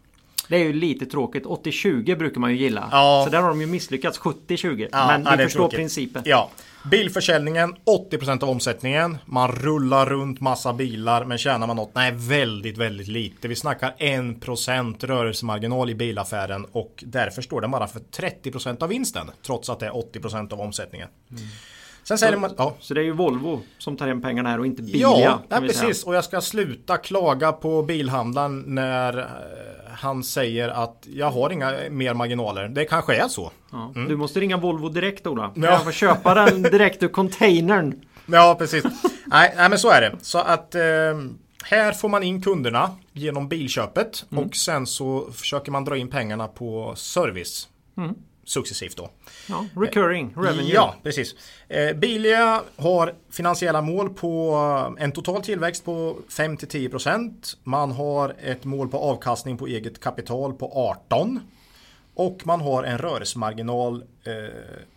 Det 0.48 0.56
är 0.56 0.64
ju 0.64 0.74
lite 0.74 1.06
tråkigt. 1.06 1.46
80-20 1.46 2.18
brukar 2.18 2.42
man 2.42 2.52
ju 2.52 2.58
gilla. 2.58 2.90
Ja. 2.92 3.22
Så 3.26 3.32
där 3.32 3.42
har 3.42 3.50
de 3.50 3.62
ju 3.62 3.68
misslyckats 3.68 4.20
70-20. 4.20 4.90
Ja, 4.92 5.08
Men 5.08 5.28
är 5.28 5.44
förstår 5.44 5.60
tråkigt. 5.60 5.78
principen. 5.78 6.22
Ja. 6.26 6.50
Bilförsäljningen 6.92 7.76
80% 8.12 8.44
av 8.44 8.50
omsättningen. 8.50 9.18
Man 9.26 9.52
rullar 9.52 10.06
runt 10.06 10.42
massa 10.42 10.74
bilar 10.74 11.26
men 11.26 11.38
tjänar 11.38 11.68
man 11.68 11.76
något? 11.76 11.96
Nej, 11.96 12.12
väldigt, 12.16 12.78
väldigt 12.78 13.08
lite. 13.08 13.48
Vi 13.48 13.56
snackar 13.56 13.96
1% 14.00 15.06
rörelsemarginal 15.06 15.90
i 15.90 15.96
bilaffären 15.96 16.66
och 16.72 17.04
därför 17.08 17.42
står 17.42 17.62
den 17.62 17.72
bara 17.72 17.88
för 17.88 18.00
30% 18.00 18.84
av 18.84 18.90
vinsten. 18.90 19.32
Trots 19.46 19.70
att 19.70 19.80
det 19.80 19.86
är 19.86 19.92
80% 19.92 20.54
av 20.54 20.62
omsättningen. 20.62 21.08
Sen 22.04 22.18
säger 22.18 22.38
man... 22.38 22.54
Ja. 22.58 22.76
Så 22.80 22.94
det 22.94 23.02
är 23.02 23.06
ju 23.06 23.12
Volvo 23.12 23.62
som 23.78 23.98
tar 23.98 24.08
hem 24.08 24.22
pengarna 24.22 24.50
här 24.50 24.60
och 24.60 24.66
inte 24.66 24.82
Bilia. 24.82 25.02
Ja, 25.50 25.60
vi 25.62 25.68
precis. 25.68 26.04
Och 26.04 26.16
jag 26.16 26.24
ska 26.24 26.42
sluta 26.42 26.98
klaga 26.98 27.52
på 27.52 27.84
bilhandlaren 27.84 28.64
när 28.68 29.18
eh, 29.18 29.26
han 29.94 30.24
säger 30.24 30.70
att 30.70 31.08
jag 31.14 31.30
har 31.32 31.50
inga 31.50 31.74
mer 31.90 32.14
marginaler. 32.14 32.68
Det 32.68 32.86
kanske 32.86 33.16
är 33.16 33.28
så. 33.28 33.52
Ja. 33.72 33.92
Du 33.96 34.16
måste 34.16 34.40
ringa 34.40 34.58
Volvo 34.58 34.90
direkt 34.90 35.28
Ola. 35.28 35.52
Ja. 35.56 35.66
Jag 35.66 35.84
får 35.84 35.92
köpa 35.92 36.34
den 36.34 36.62
direkt 36.62 37.04
ur 37.04 37.08
containern. 37.08 38.02
Ja, 38.26 38.56
precis. 38.60 38.84
nej, 39.26 39.54
nej, 39.58 39.70
men 39.70 39.80
så 39.80 39.90
är 39.90 40.02
det. 40.02 40.16
Så 40.22 40.38
att 40.40 40.76
eh, 40.76 40.82
här 41.64 41.92
får 41.92 42.10
man 42.10 42.24
in 42.24 42.42
kunderna 42.42 42.90
genom 43.12 43.48
bilköpet 43.48 44.26
och 44.30 44.56
sen 44.56 44.88
så 44.88 45.32
försöker 45.32 45.72
man 45.72 45.86
dra 45.86 45.98
in 45.98 46.08
pengarna 46.10 46.48
på 46.48 46.94
service. 46.96 47.68
Successivt 48.46 48.98
då. 48.98 49.10
Ja, 49.50 49.66
recurring 49.76 50.34
revenue. 50.38 50.74
Ja, 50.74 50.96
precis. 51.04 51.36
Eh, 51.70 51.94
Bilia 51.96 52.62
har 52.78 53.14
finansiella 53.32 53.82
mål 53.82 54.10
på 54.10 54.54
eh, 54.98 55.04
en 55.04 55.12
total 55.12 55.42
tillväxt 55.42 55.86
på 55.86 56.18
5-10%. 56.30 57.56
Man 57.64 57.92
har 57.92 58.36
ett 58.44 58.64
mål 58.66 58.88
på 58.90 58.98
avkastning 58.98 59.58
på 59.58 59.68
eget 59.68 60.00
kapital 60.00 60.54
på 60.54 60.72
18. 61.10 61.40
Och 62.16 62.42
man 62.46 62.62
har 62.62 62.84
en 62.84 62.98
rörelsemarginal 62.98 63.96
eh, 64.24 64.32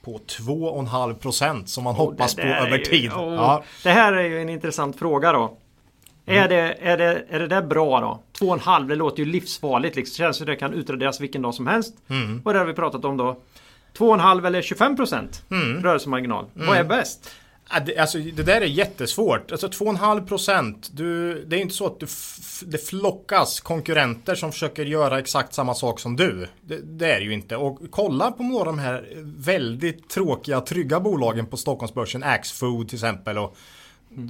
på 0.04 0.18
2,5% 0.18 1.64
som 1.66 1.84
man 1.84 1.94
hoppas 1.94 2.34
Det 2.34 2.42
på 2.42 2.48
över 2.48 2.78
ju- 2.78 2.84
tid. 2.84 3.10
åh. 3.16 3.34
Ja. 3.34 3.62
Det 3.82 3.90
här 3.90 4.12
är 4.12 4.22
ju 4.28 4.42
en 4.42 4.48
intressant 4.48 4.96
fråga 4.98 5.32
då. 5.32 5.56
Mm. 6.26 6.42
Är, 6.44 6.48
det, 6.48 6.74
är, 6.80 6.96
det, 6.96 7.24
är 7.30 7.38
det 7.38 7.46
där 7.46 7.62
bra 7.62 8.00
då? 8.00 8.46
2,5 8.46 8.88
det 8.88 8.94
låter 8.94 9.18
ju 9.18 9.24
livsfarligt. 9.24 9.96
Liksom. 9.96 10.12
Det 10.12 10.16
känns 10.26 10.36
som 10.36 10.46
det 10.46 10.56
kan 10.56 10.74
utraderas 10.74 11.20
vilken 11.20 11.42
dag 11.42 11.54
som 11.54 11.66
helst. 11.66 11.94
Mm. 12.08 12.42
Är 12.46 12.54
det 12.54 12.64
vi 12.64 12.72
pratat 12.72 13.04
om 13.04 13.16
då? 13.16 13.40
2,5 13.98 14.46
eller 14.46 14.62
25% 14.62 15.42
Mm. 15.50 15.82
rörelsemarginal. 15.82 16.44
Vad 16.54 16.76
är 16.76 16.84
bäst? 16.84 17.30
Alltså, 17.98 18.18
det 18.18 18.42
där 18.42 18.60
är 18.60 18.66
jättesvårt. 18.66 19.52
Alltså 19.52 19.66
2,5 19.68 20.26
procent. 20.26 20.90
Du, 20.92 21.44
det 21.44 21.56
är 21.56 21.60
inte 21.60 21.74
så 21.74 21.86
att 21.86 22.00
du 22.00 22.06
det 22.62 22.78
flockas 22.78 23.60
konkurrenter 23.60 24.34
som 24.34 24.52
försöker 24.52 24.84
göra 24.84 25.18
exakt 25.18 25.54
samma 25.54 25.74
sak 25.74 26.00
som 26.00 26.16
du. 26.16 26.46
Det, 26.60 26.78
det 26.82 27.12
är 27.12 27.18
det 27.18 27.24
ju 27.24 27.32
inte. 27.32 27.56
Och 27.56 27.78
kolla 27.90 28.30
på 28.30 28.42
några 28.42 28.60
av 28.60 28.76
de 28.76 28.78
här 28.78 29.08
väldigt 29.22 30.08
tråkiga, 30.08 30.60
trygga 30.60 31.00
bolagen 31.00 31.46
på 31.46 31.56
Stockholmsbörsen. 31.56 32.22
Axfood 32.22 32.88
till 32.88 32.96
exempel. 32.96 33.38
Och, 33.38 33.56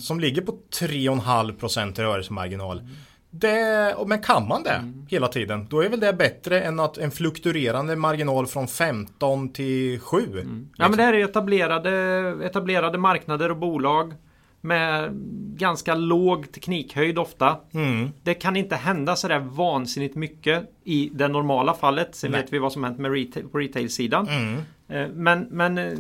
Som 0.01 0.21
ligger 0.21 0.43
på 0.43 0.53
3,5 0.81 1.53
procent 1.53 1.99
rörelsemarginal. 1.99 2.83
Det, 3.31 3.95
och- 3.95 4.09
men 4.09 4.23
kan 4.23 4.49
man 4.49 4.63
det 4.63 4.93
hela 5.09 5.29
tiden, 5.29 5.67
då 5.71 5.81
är 5.85 5.89
väl 5.89 6.01
det 6.01 6.13
bättre 6.13 6.61
än 6.63 6.81
att 6.81 6.99
en 6.99 7.11
fluktuerande 7.11 7.97
marginal 7.97 8.47
från 8.47 8.69
15 8.69 9.49
till 9.53 10.01
7. 10.01 10.19
Ja 10.77 10.89
men 10.89 10.97
det 10.97 11.03
här 11.03 11.13
är 11.13 11.25
etablerade, 11.25 11.91
etablerade 12.47 12.99
marknader 12.99 13.51
och 13.51 13.57
bolag 13.57 14.13
med 14.61 15.11
ganska 15.57 15.95
låg 15.95 16.53
teknikhöjd 16.53 17.19
ofta. 17.19 17.57
Mm. 17.75 18.11
Det 18.23 18.35
kan 18.35 18.57
inte 18.57 18.77
hända 18.77 19.17
sådär 19.17 19.39
vansinnigt 19.39 20.15
mycket 20.17 20.63
i 20.85 21.11
det 21.15 21.29
normala 21.29 21.75
fallet. 21.75 22.15
Sen 22.15 22.31
Nej. 22.31 22.41
vet 22.43 22.53
vi 22.53 22.59
vad 22.59 22.73
som 22.73 22.85
hänt 22.85 22.99
med 22.99 23.13
retail, 23.13 23.49
på 23.49 23.59
retail-sidan. 23.59 24.29
Mm. 24.29 24.57
Eh, 24.89 25.09
Men, 25.15 25.47
men 25.51 25.79
eh, 25.79 25.93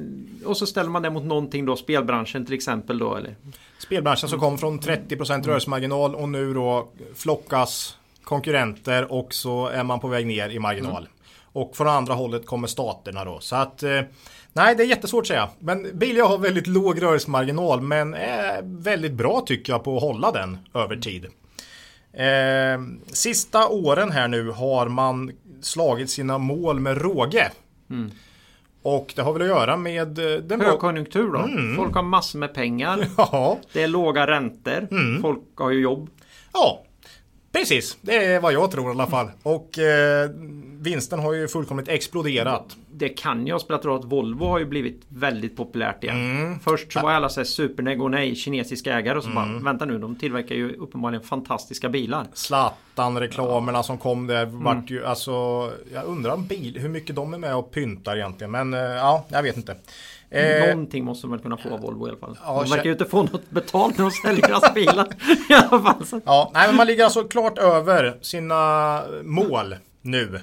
och 0.44 0.56
så 0.56 0.66
ställer 0.66 0.90
man 0.90 1.02
det 1.02 1.10
mot 1.10 1.24
någonting 1.24 1.66
då, 1.66 1.76
spelbranschen 1.76 2.44
till 2.46 2.54
exempel 2.54 2.98
då 2.98 3.14
eller? 3.16 3.34
Spelbranschen 3.86 4.28
som 4.28 4.40
kom 4.40 4.58
från 4.58 4.80
30% 4.80 5.46
rörelsemarginal 5.46 6.14
och 6.14 6.28
nu 6.28 6.54
då 6.54 6.88
flockas 7.14 7.96
konkurrenter 8.24 9.12
och 9.12 9.34
så 9.34 9.66
är 9.66 9.84
man 9.84 10.00
på 10.00 10.08
väg 10.08 10.26
ner 10.26 10.48
i 10.48 10.58
marginal. 10.58 11.08
Och 11.42 11.76
från 11.76 11.88
andra 11.88 12.14
hållet 12.14 12.46
kommer 12.46 12.68
staterna 12.68 13.24
då. 13.24 13.40
Så 13.40 13.56
att 13.56 13.82
eh, 13.82 14.00
nej, 14.52 14.74
det 14.76 14.82
är 14.82 14.86
jättesvårt 14.86 15.22
att 15.22 15.28
säga. 15.28 15.48
Men 15.58 15.98
Bilia 15.98 16.24
har 16.24 16.38
väldigt 16.38 16.66
låg 16.66 17.02
rörelsemarginal 17.02 17.80
men 17.80 18.14
är 18.14 18.60
väldigt 18.62 19.12
bra 19.12 19.42
tycker 19.46 19.72
jag 19.72 19.84
på 19.84 19.96
att 19.96 20.02
hålla 20.02 20.32
den 20.32 20.58
över 20.74 20.96
tid. 20.96 21.26
Eh, 22.12 22.80
sista 23.12 23.68
åren 23.68 24.10
här 24.10 24.28
nu 24.28 24.50
har 24.50 24.88
man 24.88 25.32
slagit 25.62 26.10
sina 26.10 26.38
mål 26.38 26.80
med 26.80 27.02
råge. 27.02 27.50
Mm. 27.90 28.10
Och 28.88 29.12
det 29.16 29.22
har 29.22 29.32
väl 29.32 29.42
att 29.42 29.48
göra 29.48 29.76
med 29.76 30.18
eh, 30.18 30.40
den 30.42 30.60
Högkonjunktur 30.60 31.32
då. 31.32 31.48
Folk 31.76 31.94
har 31.94 32.02
massor 32.02 32.38
med 32.38 32.54
pengar. 32.54 33.06
Ja, 33.16 33.58
Det 33.72 33.82
är 33.82 33.88
låga 33.88 34.26
räntor. 34.26 34.88
Mm. 34.90 35.22
Folk 35.22 35.42
har 35.56 35.70
ju 35.70 35.80
jobb. 35.80 36.10
ja, 36.52 36.82
precis. 37.52 37.96
Det 38.00 38.24
är 38.24 38.40
vad 38.40 38.52
jag 38.52 38.70
tror 38.70 38.86
i 38.88 38.90
alla 38.90 39.06
fall. 39.06 39.30
Och 39.42 39.78
eh, 39.78 40.30
vinsten 40.80 41.18
har 41.18 41.32
ju 41.32 41.48
fullkomligt 41.48 41.88
exploderat. 41.88 42.76
Det 42.98 43.08
kan 43.08 43.46
ju 43.46 43.52
ha 43.52 43.58
spelat 43.58 43.84
roll 43.84 43.98
att 43.98 44.04
Volvo 44.04 44.44
har 44.46 44.58
ju 44.58 44.64
blivit 44.64 45.02
väldigt 45.08 45.56
populärt 45.56 46.04
igen. 46.04 46.16
Mm. 46.36 46.58
Först 46.60 46.92
så 46.92 47.00
var 47.00 47.10
alla 47.12 47.28
så 47.28 47.40
här 47.40 47.44
supernegg 47.44 48.02
och 48.02 48.10
nej, 48.10 48.34
kinesiska 48.34 48.94
ägare 48.98 49.18
och 49.18 49.24
så 49.24 49.30
Mm. 49.30 49.52
bara 49.62 49.64
vänta 49.72 49.84
nu, 49.84 49.98
de 49.98 50.16
tillverkar 50.16 50.54
ju 50.54 50.76
uppenbarligen 50.76 51.22
fantastiska 51.24 51.88
bilar. 51.88 52.26
Zlatan-reklamerna 52.34 53.82
som 53.82 53.98
kom 53.98 54.26
där 54.26 54.46
vart 54.46 54.90
ju 54.90 55.04
alltså 55.06 55.32
Jag 55.94 56.04
undrar 56.04 56.34
om 56.34 56.46
bil, 56.46 56.78
hur 56.80 56.88
mycket 56.88 57.16
de 57.16 57.34
är 57.34 57.38
med 57.38 57.56
och 57.56 57.70
pyntar 57.70 58.16
egentligen. 58.16 58.50
Men 58.50 58.74
eh, 58.74 58.80
ja, 58.80 59.24
jag 59.28 59.42
vet 59.42 59.56
inte. 59.56 59.76
Eh, 60.30 60.68
Någonting 60.70 61.04
måste 61.04 61.26
de 61.26 61.30
väl 61.30 61.40
kunna 61.40 61.56
få 61.56 61.70
av 61.74 61.80
Volvo 61.80 62.06
i 62.06 62.10
alla 62.10 62.18
fall. 62.18 62.38
Ja, 62.44 62.62
de 62.62 62.70
verkar 62.70 62.84
ju 62.84 62.92
inte 62.92 63.04
få 63.04 63.22
något 63.22 63.50
betalt 63.50 63.98
när 63.98 64.04
de 64.04 64.10
säljer 64.10 64.48
deras 64.48 64.74
bilar. 64.74 65.06
I 65.50 65.54
alla 65.54 65.82
fall. 65.82 66.20
Ja, 66.24 66.50
nej, 66.54 66.66
men 66.68 66.76
man 66.76 66.86
ligger 66.86 67.04
alltså 67.04 67.24
klart 67.24 67.58
över 67.58 68.18
sina 68.22 69.02
mål 69.24 69.76
nu. 70.06 70.40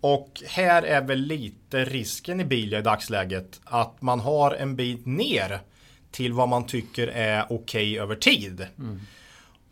Och 0.00 0.42
här 0.46 0.82
är 0.82 1.02
väl 1.02 1.18
lite 1.18 1.84
risken 1.84 2.40
i 2.40 2.44
Bilia 2.44 2.78
i 2.78 2.82
dagsläget. 2.82 3.60
Att 3.64 4.02
man 4.02 4.20
har 4.20 4.50
en 4.50 4.76
bit 4.76 5.06
ner 5.06 5.60
till 6.10 6.32
vad 6.32 6.48
man 6.48 6.66
tycker 6.66 7.08
är 7.08 7.44
okej 7.50 8.00
över 8.00 8.14
tid. 8.14 8.66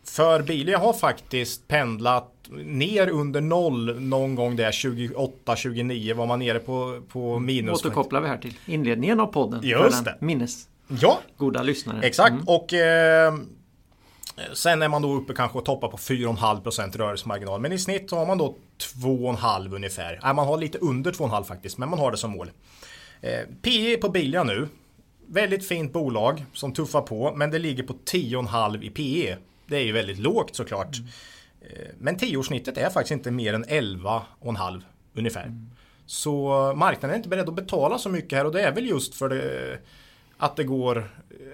För 0.03 0.41
Bilia 0.41 0.77
har 0.77 0.93
faktiskt 0.93 1.67
pendlat 1.67 2.31
ner 2.65 3.07
under 3.09 3.41
noll 3.41 4.01
någon 4.01 4.35
gång 4.35 4.55
där 4.55 4.71
28-29 4.71 6.13
var 6.13 6.25
man 6.25 6.39
nere 6.39 6.59
på, 6.59 7.01
på 7.09 7.39
minus. 7.39 7.85
Återkopplar 7.85 8.21
vi 8.21 8.27
här 8.27 8.37
till 8.37 8.57
inledningen 8.65 9.19
av 9.19 9.27
podden. 9.27 9.59
Just 9.63 10.05
det. 10.05 10.17
Minnes 10.19 10.67
Ja, 10.87 11.19
goda 11.37 11.63
lyssnare. 11.63 12.01
Exakt 12.01 12.35
och 12.45 12.73
eh, 12.73 13.33
Sen 14.53 14.81
är 14.81 14.87
man 14.87 15.01
då 15.01 15.13
uppe 15.13 15.33
kanske 15.33 15.57
och 15.57 15.65
toppar 15.65 15.87
på 15.87 15.97
4,5% 15.97 16.97
rörelsemarginal. 16.97 17.61
Men 17.61 17.71
i 17.71 17.79
snitt 17.79 18.09
så 18.09 18.17
har 18.17 18.25
man 18.25 18.37
då 18.37 18.55
2,5 18.77 19.75
ungefär. 19.75 20.19
Nej, 20.23 20.33
man 20.33 20.47
har 20.47 20.57
lite 20.57 20.77
under 20.77 21.11
2,5 21.11 21.43
faktiskt, 21.43 21.77
men 21.77 21.89
man 21.89 21.99
har 21.99 22.11
det 22.11 22.17
som 22.17 22.31
mål. 22.31 22.51
Eh, 23.21 23.39
PE 23.61 23.97
på 23.97 24.09
Bilia 24.09 24.43
nu. 24.43 24.67
Väldigt 25.27 25.67
fint 25.67 25.93
bolag 25.93 26.45
som 26.53 26.73
tuffar 26.73 27.01
på, 27.01 27.33
men 27.35 27.51
det 27.51 27.59
ligger 27.59 27.83
på 27.83 27.93
10,5 27.93 28.83
i 28.83 28.89
PE. 28.89 29.37
Det 29.67 29.75
är 29.77 29.83
ju 29.83 29.91
väldigt 29.91 30.19
lågt 30.19 30.55
såklart. 30.55 30.97
Eh, 31.61 31.87
Men 31.97 32.17
10-årssnittet 32.17 32.77
är 32.77 32.89
faktiskt 32.89 33.11
inte 33.11 33.31
mer 33.31 33.53
än 33.53 33.65
11,5 33.65 34.81
ungefär. 35.13 35.51
Så 36.05 36.49
marknaden 36.75 37.13
är 37.13 37.17
inte 37.17 37.29
beredd 37.29 37.49
att 37.49 37.55
betala 37.55 37.97
så 37.97 38.09
mycket 38.09 38.37
här 38.37 38.45
och 38.45 38.51
det 38.51 38.61
är 38.61 38.71
väl 38.71 38.87
just 38.87 39.15
för 39.15 39.29
det, 39.29 39.77
att 40.37 40.55
det 40.55 40.63
går 40.63 41.09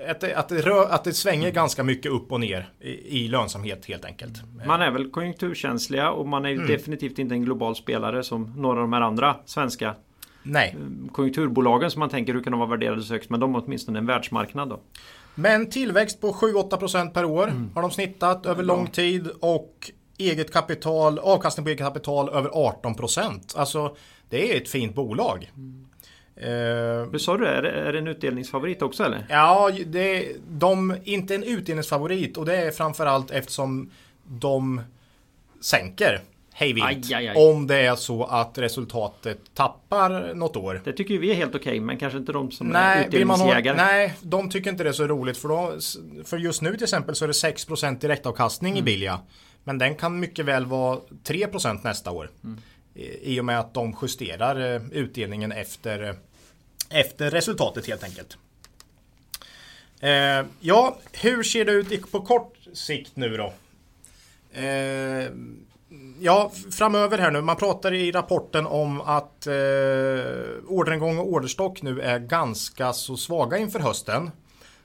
att 0.09 0.19
det, 0.19 0.35
att, 0.35 0.49
det 0.49 0.61
rör, 0.61 0.89
att 0.89 1.03
det 1.03 1.13
svänger 1.13 1.51
ganska 1.51 1.83
mycket 1.83 2.11
upp 2.11 2.31
och 2.31 2.39
ner 2.39 2.69
i, 2.79 3.23
i 3.23 3.27
lönsamhet 3.27 3.85
helt 3.85 4.05
enkelt. 4.05 4.33
Man 4.65 4.81
är 4.81 4.91
väl 4.91 5.09
konjunkturkänsliga 5.11 6.11
och 6.11 6.27
man 6.27 6.45
är 6.45 6.49
Mm. 6.51 6.67
definitivt 6.67 7.19
inte 7.19 7.35
en 7.35 7.45
global 7.45 7.75
spelare 7.75 8.23
som 8.23 8.53
några 8.57 8.75
av 8.75 8.81
de 8.81 8.93
här 8.93 9.01
andra 9.01 9.35
svenska 9.45 9.95
Nej, 10.43 10.75
konjunkturbolagen 11.11 11.91
som 11.91 11.99
man 11.99 12.09
tänker 12.09 12.33
hur 12.33 12.43
kan 12.43 12.51
de 12.51 12.59
vara 12.59 12.69
värderade 12.69 13.01
så 13.01 13.13
högt. 13.13 13.29
Men 13.29 13.39
de 13.39 13.55
har 13.55 13.63
åtminstone 13.65 13.99
en 13.99 14.05
världsmarknad 14.05 14.69
då. 14.69 14.79
men 15.35 15.69
tillväxt 15.69 16.21
på 16.21 16.27
7-8% 16.33 17.13
per 17.13 17.25
år 17.25 17.53
har 17.75 17.81
de 17.81 17.91
snittat 17.91 18.45
över 18.45 18.63
lång 18.63 18.87
tid 18.87 19.29
och 19.39 19.91
eget 20.17 20.53
kapital, 20.53 21.19
avkastning 21.19 21.63
på 21.63 21.69
eget 21.69 21.79
kapital 21.85 22.29
över 22.29 22.49
18%. 22.49 23.57
Alltså 23.57 23.95
det 24.29 24.53
är 24.53 24.61
ett 24.61 24.69
fint 24.69 24.95
bolag. 24.95 25.51
Eh, 25.55 25.59
Hur 27.11 27.17
sa 27.17 27.37
du? 27.37 27.45
Är 27.47 27.61
det, 27.61 27.71
är 27.71 27.93
det 27.93 27.99
en 27.99 28.07
utdelningsfavorit 28.07 28.81
också 28.81 29.03
eller? 29.03 29.25
Ja, 29.29 29.71
det, 29.85 30.27
de 30.49 30.95
inte 31.03 31.35
en 31.35 31.43
utdelningsfavorit 31.43 32.37
och 32.37 32.45
det 32.45 32.55
är 32.55 32.71
framförallt 32.71 33.31
eftersom 33.31 33.89
de 34.27 34.81
sänker 35.61 36.21
hejvilt. 36.53 37.11
Om 37.35 37.67
det 37.67 37.75
är 37.77 37.95
så 37.95 38.23
att 38.23 38.57
resultatet 38.57 39.39
tappar 39.53 40.33
något 40.33 40.55
år. 40.55 40.81
Det 40.83 40.93
tycker 40.93 41.13
ju 41.13 41.19
vi 41.19 41.31
är 41.31 41.35
helt 41.35 41.55
okej 41.55 41.79
men 41.79 41.97
kanske 41.97 42.19
inte 42.19 42.31
de 42.31 42.51
som 42.51 42.67
är 42.69 42.73
Nej, 42.73 42.97
ha, 42.97 43.05
utdelningsjägare. 43.05 43.77
nej, 43.77 44.13
de 44.21 44.49
tycker 44.49 44.69
inte 44.69 44.83
det 44.83 44.89
är 44.89 44.93
så 44.93 45.07
roligt 45.07 45.37
för, 45.37 45.47
då, 45.49 45.73
för 46.25 46.37
just 46.37 46.61
nu 46.61 46.73
till 46.73 46.83
exempel 46.83 47.15
så 47.15 47.25
är 47.25 47.27
det 47.27 47.31
6% 47.33 47.99
direktavkastning 47.99 48.71
Mm. 48.71 48.79
i 48.79 48.85
Bilia. 48.85 49.19
Men 49.63 49.77
den 49.77 49.95
kan 49.95 50.19
mycket 50.19 50.45
väl 50.45 50.65
vara 50.65 50.99
3% 51.23 51.79
nästa 51.83 52.11
år. 52.11 52.29
Mm. 52.43 52.57
I 52.95 53.35
i 53.35 53.39
och 53.41 53.45
med 53.45 53.59
att 53.59 53.73
de 53.73 53.95
justerar 54.01 54.75
eh, 54.75 54.81
utdelningen 54.91 55.51
efter, 55.51 56.03
eh, 56.03 56.13
efter 56.91 57.31
resultatet 57.31 57.87
helt 57.87 58.03
enkelt. 58.03 58.37
Eh, 59.99 60.45
ja, 60.59 60.97
hur 61.11 61.43
ser 61.43 61.65
det 61.65 61.71
ut 61.71 62.11
på 62.11 62.21
kort 62.21 62.53
sikt 62.73 63.15
nu 63.15 63.37
då? 63.37 63.53
Eh, 64.59 65.31
ja, 66.19 66.51
framöver 66.71 67.17
här 67.17 67.31
nu. 67.31 67.41
Man 67.41 67.55
pratar 67.55 67.93
i 67.93 68.11
rapporten 68.11 68.67
om 68.67 69.01
att 69.01 69.47
eh, 69.47 69.53
orderingång 70.67 71.17
och 71.17 71.27
orderstock 71.27 71.81
nu 71.81 72.01
är 72.01 72.19
ganska 72.19 72.93
så 72.93 73.17
svaga 73.17 73.57
inför 73.57 73.79
hösten. 73.79 74.31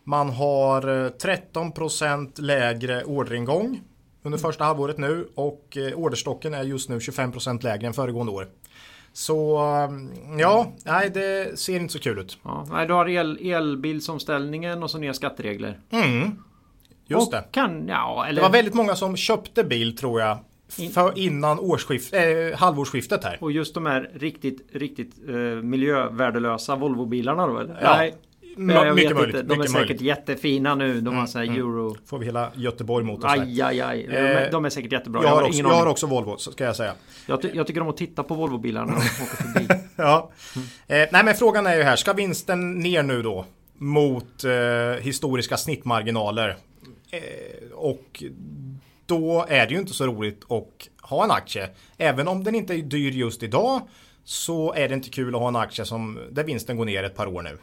Man 0.05 0.31
har 0.31 1.05
eh, 1.05 1.11
13% 1.11 2.41
lägre 2.41 3.05
orderingång 3.05 3.81
under 4.23 4.39
första 4.39 4.65
halvåret 4.65 4.99
nu 4.99 5.29
och 5.35 5.77
eh, 5.77 5.99
orderstocken 5.99 6.55
är 6.55 6.63
just 6.63 6.89
nu 6.89 6.99
25% 6.99 7.63
lägre 7.63 7.87
än 7.87 7.95
föregående 7.95 8.33
år. 8.33 8.49
Så 9.17 9.57
eh, 9.57 10.39
ja, 10.39 10.73
nej 10.85 11.11
det 11.11 11.59
ser 11.59 11.81
inte 11.81 11.93
så 11.93 11.99
kul 11.99 12.19
ut. 12.19 12.39
Ja, 12.43 12.67
nej, 12.71 12.87
du 12.87 12.93
har 12.93 13.09
el, 13.09 13.39
elbilsomställningen 13.51 14.83
och 14.83 14.91
så 14.91 14.99
nya 14.99 15.15
skatteregler. 15.15 15.79
Mm, 15.91 16.43
just 17.07 17.27
och 17.27 17.33
det. 17.33 17.45
Kan, 17.51 17.89
ja, 17.89 18.27
eller, 18.29 18.43
Det 18.43 18.49
var 18.49 18.53
väldigt 18.53 18.75
många 18.75 18.97
som 18.97 19.17
köpte 19.17 19.65
bil 19.65 19.97
tror 19.97 20.21
jag. 20.21 20.39
För 20.95 21.19
innan 21.19 21.59
årsskift, 21.59 22.15
eh, 22.15 22.59
halvårsskiftet 22.59 23.25
här. 23.25 23.39
Och 23.41 23.53
just 23.53 23.75
de 23.75 23.87
här 23.87 24.11
riktigt, 24.15 24.69
riktigt 24.73 25.29
eh, 25.29 25.35
miljövärdelösa 25.63 26.77
Volvobilarna 26.77 27.47
då 27.47 27.59
eller? 27.59 27.79
Ja, 27.83 27.97
Nej, 27.97 28.15
jag 28.57 28.95
mycket 28.95 29.11
vet 29.11 29.17
möjligt, 29.17 29.37
inte. 29.37 29.55
De 29.55 29.61
är 29.61 29.65
säkert 29.65 29.75
möjligt. 29.75 30.01
jättefina 30.01 30.75
nu. 30.75 31.01
De 31.01 31.17
har 31.17 31.27
så 31.27 31.39
här 31.39 31.45
mm. 31.45 31.57
euro... 31.57 31.97
Får 32.07 32.19
vi 32.19 32.25
hela 32.25 32.51
Göteborg 32.55 33.05
mot 33.05 33.25
oss 33.25 33.31
här. 33.31 33.41
Aj, 33.41 33.63
aj, 33.63 33.81
aj. 33.81 34.07
De 34.07 34.17
är, 34.17 34.45
Eh, 34.45 34.51
de 34.51 34.65
är 34.65 34.71
säkert 34.71 34.93
jättebra. 34.93 35.23
Jag 35.23 35.29
har, 35.29 35.37
har 35.37 35.49
också, 35.49 35.61
jag 35.61 35.69
har 35.69 35.87
också 35.87 36.07
Volvo, 36.07 36.37
ska 36.37 36.65
jag 36.65 36.77
säga. 36.77 36.95
Jag, 37.27 37.43
ty 37.43 37.51
jag 37.55 37.67
tycker 37.67 37.81
om 37.81 37.89
att 37.89 37.97
titta 37.97 38.23
på 38.23 38.35
Volvobilarna 38.35 38.87
när 38.87 38.95
de 38.95 39.25
åker 39.25 39.37
förbi. 39.37 39.69
Ja. 39.97 40.31
Eh, 40.87 41.09
nej 41.13 41.25
men 41.25 41.35
frågan 41.35 41.67
är 41.67 41.77
ju 41.77 41.83
här, 41.83 41.97
ska 41.97 42.13
vinsten 42.13 42.79
ner 42.79 43.03
nu 43.03 43.23
då? 43.23 43.47
Mot 43.75 44.45
eh, 44.45 45.03
historiska 45.03 45.57
snittmarginaler. 45.57 46.57
Eh, 47.11 47.73
och 47.75 48.23
då 49.07 49.47
är 49.49 49.67
det 49.67 49.73
ju 49.73 49.81
inte 49.81 49.95
så 49.95 50.07
roligt 50.07 50.45
att 50.49 51.09
ha 51.09 51.25
en 51.25 51.31
aktie. 51.31 51.69
Även 51.99 52.29
om 52.29 52.45
den 52.45 52.55
inte 52.55 52.75
är 52.75 52.79
dyr 52.79 53.11
just 53.11 53.43
idag 53.43 53.81
så 54.25 54.73
är 54.73 54.89
det 54.89 54.95
inte 54.95 55.09
kul 55.09 55.35
att 55.35 55.41
ha 55.41 55.49
en 55.49 55.57
aktie 55.57 55.85
som, 55.85 56.19
där 56.31 56.45
vinsten 56.45 56.77
går 56.77 56.85
ner 56.85 57.03
ett 57.05 57.17
par 57.17 57.27
år 57.27 57.43
nu. 57.43 57.59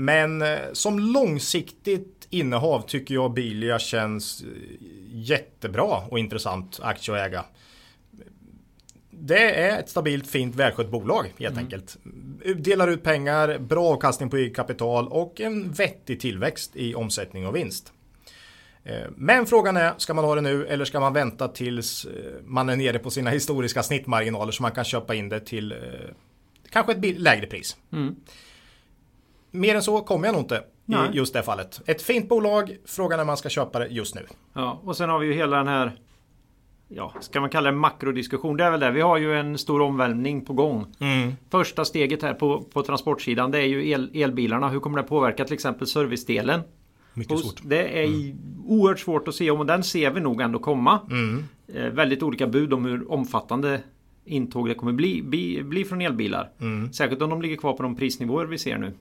Men 0.00 0.42
eh, 0.42 0.58
som 0.72 0.98
långsiktigt 0.98 2.26
innehav 2.30 2.86
tycker 2.86 3.14
jag 3.14 3.32
Bilia 3.32 3.78
känns 3.78 4.42
eh, 4.42 4.48
jättebra 5.12 6.02
och 6.08 6.18
intressant 6.18 6.80
aktie 6.82 7.14
att 7.14 7.20
äga. 7.20 7.44
Det 9.10 9.54
är 9.54 9.80
ett 9.80 9.88
stabilt, 9.88 10.26
fint, 10.26 10.54
välskött 10.54 10.90
bolag 10.90 11.32
helt 11.38 11.58
enkelt. 11.58 11.96
Delar 12.56 12.88
ut 12.88 13.02
pengar, 13.02 13.58
bra 13.58 13.86
avkastning 13.86 14.30
på 14.30 14.36
eget 14.36 14.56
kapital 14.56 15.08
och 15.08 15.40
en 15.40 15.72
vettig 15.72 16.20
tillväxt 16.20 16.76
i 16.76 16.94
omsättning 16.94 17.46
och 17.46 17.56
vinst. 17.56 17.92
Eh, 18.84 19.06
Men 19.16 19.46
frågan 19.46 19.76
är, 19.76 19.94
ska 19.96 20.14
man 20.14 20.24
ha 20.24 20.34
det 20.34 20.40
nu 20.40 20.66
eller 20.66 20.84
ska 20.84 21.00
man 21.00 21.12
vänta 21.12 21.48
tills 21.48 22.06
man 22.44 22.68
är 22.68 22.76
nere 22.76 22.98
på 22.98 23.10
sina 23.10 23.30
historiska 23.30 23.82
snittmarginaler 23.82 24.52
så 24.52 24.62
man 24.62 24.72
kan 24.72 24.84
köpa 24.84 25.14
in 25.14 25.28
det 25.28 25.40
till 25.40 25.74
kanske 26.70 26.92
ett 26.92 27.18
lägre 27.18 27.46
pris. 27.46 27.76
Mm. 27.92 28.16
Mer 29.50 29.74
än 29.74 29.82
så 29.82 30.00
kommer 30.00 30.26
jag 30.26 30.32
nog 30.32 30.42
inte 30.42 30.62
Nej. 30.84 31.10
i 31.12 31.16
just 31.16 31.34
det 31.34 31.42
fallet. 31.42 31.80
Ett 31.86 32.02
fint 32.02 32.28
bolag, 32.28 32.76
frågan 32.84 33.20
är 33.20 33.24
man 33.24 33.36
ska 33.36 33.48
köpa 33.48 33.78
det 33.78 33.86
just 33.86 34.14
nu. 34.14 34.26
Ja, 34.52 34.80
och 34.84 34.96
sen 34.96 35.10
har 35.10 35.18
vi 35.18 35.26
ju 35.26 35.32
hela 35.32 35.56
den 35.56 35.68
här 35.68 35.92
Ja, 36.92 37.14
ska 37.20 37.40
man 37.40 37.50
kalla 37.50 37.70
det 37.70 37.76
makrodiskussion? 37.76 38.56
Det 38.56 38.64
är 38.64 38.70
väl 38.70 38.80
det. 38.80 38.90
Vi 38.90 39.00
har 39.00 39.18
ju 39.18 39.34
en 39.34 39.58
stor 39.58 39.82
omvälvning 39.82 40.44
på 40.44 40.52
gång. 40.52 40.86
Första 41.50 41.84
steget 41.84 42.22
här 42.22 42.34
på, 42.34 42.62
på 42.62 42.82
transportsidan 42.82 43.50
det 43.50 43.58
är 43.58 43.66
ju 43.66 43.88
el, 43.88 44.10
elbilarna. 44.14 44.68
Hur 44.68 44.80
kommer 44.80 45.02
det 45.02 45.08
påverka 45.08 45.44
till 45.44 45.54
exempel 45.54 45.86
servicedelen? 45.86 46.60
Mycket 47.14 47.32
Och 47.32 47.40
svårt. 47.40 47.60
Det 47.64 48.02
är 48.02 48.04
mm. 48.04 48.38
oerhört 48.66 48.98
svårt 48.98 49.28
att 49.28 49.34
se 49.34 49.50
om 49.50 49.60
och 49.60 49.66
den 49.66 49.84
ser 49.84 50.10
vi 50.10 50.20
nog 50.20 50.40
ändå 50.40 50.58
komma. 50.58 51.00
Eh, 51.74 51.84
väldigt 51.84 52.22
olika 52.22 52.46
bud 52.46 52.72
om 52.72 52.84
hur 52.84 53.12
omfattande 53.12 53.80
intåg 54.24 54.68
det 54.68 54.74
kommer 54.74 54.92
bli, 54.92 55.22
bli, 55.22 55.62
bli 55.62 55.84
från 55.84 56.00
elbilar. 56.00 56.50
Särskilt 56.92 57.22
om 57.22 57.30
de 57.30 57.42
ligger 57.42 57.56
kvar 57.56 57.72
på 57.72 57.82
de 57.82 57.96
prisnivåer 57.96 58.46
vi 58.46 58.58
ser 58.58 58.78
nu. 58.78 58.92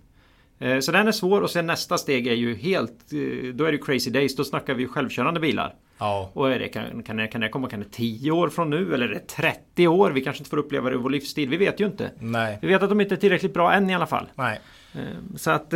Eh, 0.60 0.80
Så 0.80 0.92
den 0.92 1.08
är 1.08 1.12
svår 1.12 1.42
och 1.42 1.50
sen 1.50 1.66
nästa 1.68 1.98
steg 1.98 2.28
är 2.28 2.34
ju 2.34 2.56
helt... 2.56 3.14
eh, 3.14 3.54
Då 3.54 3.66
är 3.66 3.72
det 3.72 3.78
crazy 3.78 4.10
days. 4.12 4.36
Då 4.36 4.44
snackar 4.44 4.74
vi 4.74 4.88
självkörande 4.88 5.40
bilar. 5.40 5.76
Ja. 5.98 6.30
Och 6.34 6.52
är 6.52 6.60
det, 6.60 6.68
kan, 6.68 7.04
kan, 7.04 7.18
det, 7.18 7.28
kan 7.28 7.42
det 7.42 7.50
komma 7.50 7.70
kan 7.70 7.80
det 7.80 7.86
10 7.92 8.32
år 8.32 8.50
från 8.50 8.70
nu 8.70 8.94
eller 8.94 9.06
är 9.10 9.14
det 9.14 9.28
30 9.28 9.88
år? 9.88 10.12
Vi 10.12 10.22
kanske 10.22 10.40
inte 10.42 10.50
får 10.50 10.58
uppleva 10.58 10.90
det 10.90 10.96
i 10.96 10.98
vår 11.00 11.10
livstid. 11.10 11.50
Vi 11.50 11.58
vet 11.58 11.80
ju 11.80 11.86
inte. 11.86 12.12
Nej. 12.20 12.60
Vi 12.62 12.68
vet 12.68 12.84
att 12.84 12.90
de 12.90 13.02
inte 13.02 13.16
är 13.16 13.18
tillräckligt 13.18 13.54
bra 13.54 13.74
än 13.74 13.90
i 13.90 13.96
alla 13.96 14.08
fall. 14.08 14.26
Nej. 14.36 14.60
Eh, 14.94 15.02
Så 15.36 15.52
att... 15.52 15.74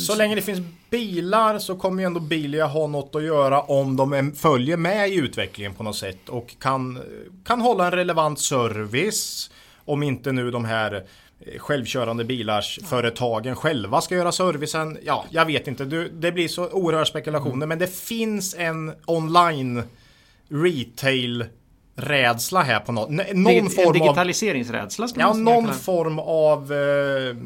Så 0.00 0.16
länge 0.16 0.34
det 0.34 0.42
finns 0.42 0.60
bilar 0.90 1.58
så 1.58 1.76
kommer 1.76 2.02
ju 2.02 2.06
ändå 2.06 2.20
Bilia 2.20 2.66
ha 2.66 2.86
något 2.86 3.14
att 3.14 3.22
göra 3.22 3.60
om 3.60 3.96
de 3.96 4.32
följer 4.36 4.76
med 4.76 5.08
i 5.08 5.14
utvecklingen 5.14 5.74
på 5.74 5.82
något 5.82 5.96
sätt 5.96 6.28
och 6.28 6.54
kan, 6.60 6.98
kan 7.44 7.60
hålla 7.60 7.84
en 7.86 7.92
relevant 7.92 8.40
service. 8.40 9.50
Om 9.84 10.02
inte 10.02 10.32
nu 10.32 10.50
de 10.50 10.64
här 10.64 11.04
självkörande 11.58 12.24
bilarsföretagen 12.24 13.56
själva 13.56 14.00
ska 14.00 14.14
göra 14.14 14.32
servicen. 14.32 14.98
Ja, 15.04 15.24
jag 15.30 15.44
vet 15.46 15.68
inte. 15.68 15.84
Du, 15.84 16.08
det 16.08 16.32
blir 16.32 16.48
så 16.48 16.68
oerhört 16.70 17.08
spekulationer. 17.08 17.66
Men 17.66 17.78
det 17.78 17.94
finns 17.96 18.54
en 18.58 18.92
online 19.06 19.82
retail 20.48 21.44
rädsla 21.98 22.62
här 22.62 22.80
på 22.80 22.92
något. 22.92 23.10
Någon 23.10 23.44
dig- 23.44 23.68
form 23.70 23.86
av 23.86 23.92
digitaliseringsrädsla 23.92 25.08
Ja, 25.16 25.32
någon 25.32 25.64
kunna- 25.64 25.72
form 25.76 26.18
av 26.18 26.72
eh, 26.72 27.36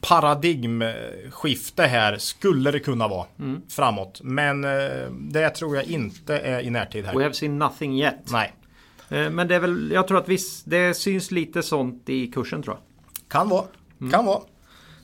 paradigmskifte 0.00 1.82
här 1.82 2.16
skulle 2.18 2.70
det 2.70 2.78
kunna 2.80 3.08
vara 3.08 3.26
Mm. 3.38 3.60
framåt. 3.68 4.20
Men 4.24 4.64
eh, 4.64 4.70
det 5.10 5.50
tror 5.50 5.76
jag 5.76 5.84
inte 5.84 6.38
är 6.38 6.60
i 6.60 6.70
närtid 6.70 7.02
We 7.04 7.08
här. 7.12 7.20
have 7.20 7.34
seen 7.34 7.58
nothing 7.58 8.00
yet. 8.00 8.14
Nej, 8.32 8.52
Eh, 9.10 9.30
Men 9.30 9.48
det 9.48 9.54
är 9.54 9.60
väl, 9.60 9.90
jag 9.94 10.08
tror 10.08 10.18
att 10.18 10.28
viss, 10.28 10.62
det 10.64 10.94
syns 10.96 11.30
lite 11.30 11.62
sånt 11.62 12.08
i 12.08 12.26
kursen 12.26 12.62
tror 12.62 12.76
jag. 12.76 12.82
Kan 13.28 13.48
vara. 13.48 13.64
Mm. 14.00 14.12
Kan 14.12 14.24
vara. 14.24 14.40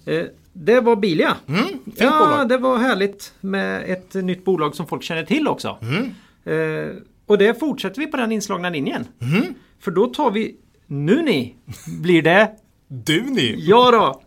Eh, 0.05 0.25
Det 0.53 0.81
var 0.81 0.97
Bilia. 0.97 1.37
Mm, 1.49 1.65
fint 1.67 1.81
ja, 1.97 2.19
bolag. 2.19 2.49
det 2.49 2.59
var 2.59 2.79
härligt 2.79 3.33
med 3.41 3.91
ett 3.93 4.15
nytt 4.15 4.45
bolag 4.45 4.75
som 4.75 4.87
folk 4.87 5.03
känner 5.03 5.25
till 5.25 5.49
också. 5.49 5.79
Mm. 5.83 6.05
Eh, 6.45 6.97
och 7.27 7.39
det 7.39 7.55
fortsätter 7.61 8.01
vi 8.01 8.07
på 8.07 8.17
den 8.17 8.33
inslagna 8.33 8.71
linjen. 8.71 9.05
Mm. 9.21 9.55
För 9.81 9.91
då 9.91 10.07
tar 10.07 10.31
vi 10.31 10.57
Nu 10.87 11.23
ni 11.23 11.55
blir 12.03 12.23
det 12.23 12.51
Du 12.89 13.23
ni! 13.23 13.55
Ja 13.59 13.91
då! 13.91 14.23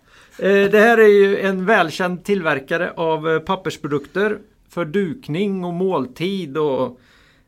Eh, 0.46 0.70
Det 0.72 0.80
här 0.80 0.98
är 0.98 1.08
ju 1.08 1.40
en 1.40 1.66
välkänd 1.66 2.24
tillverkare 2.24 2.92
av 2.92 3.30
eh, 3.30 3.40
pappersprodukter 3.40 4.40
för 4.70 4.86
dukning 4.86 5.64
och 5.64 5.74
måltid 5.74 6.58
och 6.58 7.00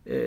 eh, 0.05 0.17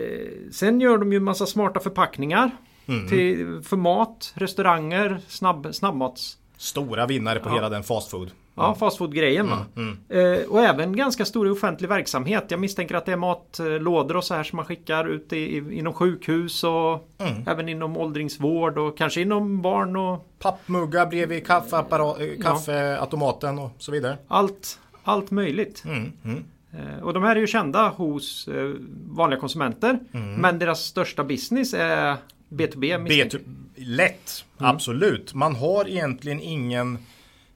Sen 0.51 0.81
gör 0.81 0.97
de 0.97 1.13
ju 1.13 1.19
massa 1.19 1.45
smarta 1.45 1.79
förpackningar 1.79 2.51
Mm. 2.91 3.07
till, 3.09 3.61
för 3.63 3.77
mat, 3.77 4.31
restauranger, 4.35 5.19
snabb, 5.27 5.67
snabbmats 5.75 6.37
Stora 6.57 7.05
vinnare 7.05 7.39
på 7.39 7.49
Ja. 7.49 7.53
hela 7.53 7.69
den 7.69 7.83
fast 7.83 8.11
food. 8.11 8.31
Ja, 8.55 8.75
fastfood-grejen 8.75 9.49
va. 9.49 9.65
Mm, 9.75 9.97
Eh, 10.09 10.49
och 10.49 10.61
även 10.63 10.95
ganska 10.95 11.25
stor 11.25 11.51
offentlig 11.51 11.89
verksamhet. 11.89 12.43
Jag 12.47 12.59
misstänker 12.59 12.95
att 12.95 13.05
det 13.05 13.11
är 13.11 13.17
matlådor 13.17 14.15
och 14.17 14.23
så 14.23 14.33
här 14.33 14.43
som 14.43 14.57
man 14.57 14.65
skickar 14.65 15.07
ut 15.09 15.33
i, 15.33 15.37
i, 15.37 15.77
inom 15.77 15.93
sjukhus 15.93 16.63
och 16.63 17.07
Mm. 17.17 17.43
även 17.47 17.69
inom 17.69 17.97
åldringsvård 17.97 18.77
och 18.77 18.97
kanske 18.97 19.21
inom 19.21 19.61
barn 19.61 19.95
och 19.95 20.27
Pappmuggar 20.39 21.05
bredvid 21.05 21.37
eh, 21.49 22.41
kaffeautomaten 22.43 23.59
och 23.59 23.71
så 23.77 23.91
vidare. 23.91 24.17
allt, 24.27 24.79
allt 25.03 25.31
möjligt. 25.31 25.83
Mm, 25.85 26.11
mm. 26.25 26.43
Eh, 26.73 27.03
och 27.03 27.13
de 27.13 27.23
här 27.23 27.35
är 27.35 27.39
ju 27.39 27.47
kända 27.47 27.89
hos 27.89 28.47
eh, 28.47 28.71
vanliga 29.09 29.39
konsumenter. 29.39 29.99
Mm. 30.13 30.33
Men 30.35 30.59
deras 30.59 30.79
största 30.83 31.23
business 31.23 31.73
är 31.73 32.15
B2B. 32.51 32.97
misstänker 32.97 33.37
B2, 33.37 33.41
lätt, 33.75 34.45
Mm. 34.59 34.71
absolut. 34.75 35.33
Man 35.33 35.55
har 35.55 35.89
egentligen 35.89 36.41
ingen 36.41 36.97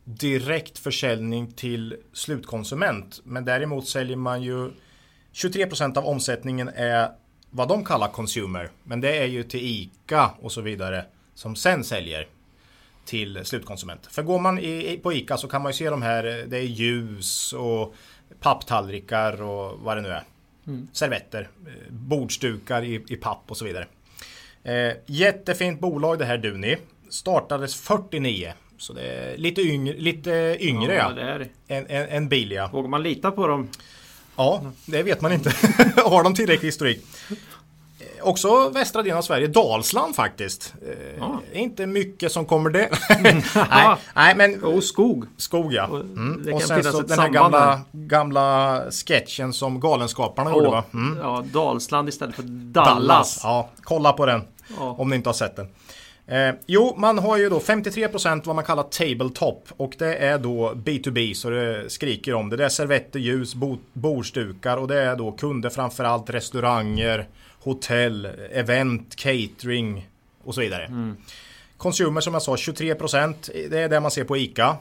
direkt 0.03 0.77
försäljning 0.79 1.51
till 1.51 1.95
slutkonsument. 2.13 3.21
Men 3.23 3.45
däremot 3.45 3.88
säljer 3.88 4.17
man 4.17 4.43
ju 4.43 4.71
23% 5.34 5.97
av 5.97 6.05
omsättningen 6.05 6.67
är 6.69 7.12
vad 7.49 7.67
de 7.67 7.86
kallar 7.86 8.08
consumer. 8.08 8.69
Men 8.84 9.01
det 9.01 9.17
är 9.17 9.25
ju 9.25 9.43
till 9.43 9.60
ICA 9.63 10.31
och 10.41 10.51
så 10.51 10.62
vidare 10.62 11.05
som 11.36 11.55
sen 11.55 11.84
säljer 11.84 12.27
till 13.05 13.45
slutkonsument. 13.45 14.05
För 14.08 14.23
går 14.23 14.39
man 14.39 14.60
i, 14.60 14.99
på 15.03 15.13
ICA 15.13 15.38
så 15.38 15.47
kan 15.47 15.62
man 15.62 15.71
ju 15.71 15.75
se 15.77 15.89
de 15.89 16.01
här, 16.01 16.23
det 16.47 16.58
är 16.58 16.62
ljus 16.63 17.53
och 17.53 17.95
papptallrikar 18.39 19.41
och 19.41 19.79
vad 19.79 19.97
det 19.97 20.01
nu 20.01 20.10
är. 20.10 20.23
Servetter, 20.91 21.49
eh, 21.67 21.91
bordsdukar 21.91 22.84
i, 22.84 23.03
i 23.08 23.15
papp 23.15 23.43
och 23.47 23.58
så 23.58 23.65
vidare. 23.65 23.88
Eh, 24.65 24.93
jättefint 25.06 25.80
bolag 25.80 26.19
det 26.19 26.25
här 26.25 26.38
Duni. 26.38 26.78
Startades 27.10 27.75
49. 27.75 28.54
Så 28.78 28.93
det 28.93 29.01
är 29.01 29.38
lite 29.38 29.62
yngre, 29.62 29.95
lite 29.97 30.58
yngre 30.60 30.93
ja, 30.95 31.10
det 31.10 31.47
än, 31.75 31.86
än, 31.88 32.08
än 32.10 32.30
Bilia. 32.30 32.67
vågar 32.73 32.89
man 32.89 33.04
lita 33.04 33.32
på 33.32 33.47
dem? 33.47 33.69
Ja, 34.36 34.62
det 34.86 35.04
vet 35.04 35.21
man 35.21 35.34
inte. 35.34 35.49
Har 36.06 36.23
de 36.23 36.34
tillräcklig 36.36 36.67
historik? 36.67 37.01
Eh, 37.99 38.28
Också 38.28 38.69
västra 38.69 39.04
delen 39.04 39.17
av 39.17 39.21
Sverige, 39.21 39.47
Dalsland 39.47 40.15
faktiskt. 40.15 40.73
Eh, 40.82 41.17
Ja. 41.19 41.41
Inte 41.54 41.86
mycket 41.86 42.32
som 42.32 42.45
kommer 42.45 42.69
det. 42.69 42.89
nej, 43.69 43.95
nej, 44.15 44.36
men 44.36 44.63
Och 44.63 44.84
skog. 44.84 45.25
skog 45.38 45.73
ja. 45.73 45.86
Mm. 45.86 46.54
Och 46.54 46.62
sen 46.62 46.84
så 46.84 47.01
den 47.01 47.19
här 47.19 47.30
gamla, 47.30 47.82
gamla 47.91 48.82
sketchen 48.91 49.54
som 49.54 49.80
Galenskaparna 49.80 50.51
gjorde 50.51 50.69
va? 50.69 50.84
Mm. 50.93 51.17
Ja, 51.21 51.43
Dalsland 51.54 52.10
istället 52.10 52.36
för 52.36 52.43
Dallas. 52.47 53.39
Ja, 53.43 53.69
kolla 53.84 54.13
på 54.13 54.25
den. 54.25 54.41
Ja. 54.78 54.95
Om 54.99 55.10
ni 55.10 55.15
inte 55.15 55.30
har 55.30 55.34
sett 55.34 55.56
den. 55.56 55.67
Eh, 56.28 56.56
jo, 56.65 56.95
man 56.97 57.17
har 57.19 57.38
ju 57.38 57.49
då 57.49 57.60
53% 57.60 58.41
vad 58.45 58.56
man 58.56 58.65
kallar 58.65 58.84
tabletop 58.84 59.67
och 59.78 59.95
det 59.97 60.15
är 60.15 60.38
då 60.38 60.71
B2B 60.73 61.34
så 61.34 61.49
det 61.49 61.89
skriker 61.89 62.34
om 62.34 62.49
det. 62.49 62.58
Det 62.58 62.65
är 62.65 62.69
servetter, 62.69 63.19
ljus, 63.19 63.56
bo- 63.56 63.78
bordsdukar 63.93 64.78
och 64.78 64.88
det 64.88 65.01
är 65.01 65.15
då 65.15 65.32
kunder 65.32 65.69
framförallt 65.69 66.30
restauranger, 66.30 67.28
hotell, 67.60 68.25
event, 68.51 69.15
catering 69.15 70.10
och 70.43 70.56
så 70.56 70.62
vidare. 70.62 71.13
Consumer 71.78 72.21
som 72.21 72.34
jag 72.34 72.41
sa 72.41 72.56
23% 72.56 73.67
det 73.69 73.80
är 73.80 73.89
det 73.89 73.99
man 73.99 74.12
ser 74.12 74.23
på 74.23 74.38
ICA. 74.38 74.78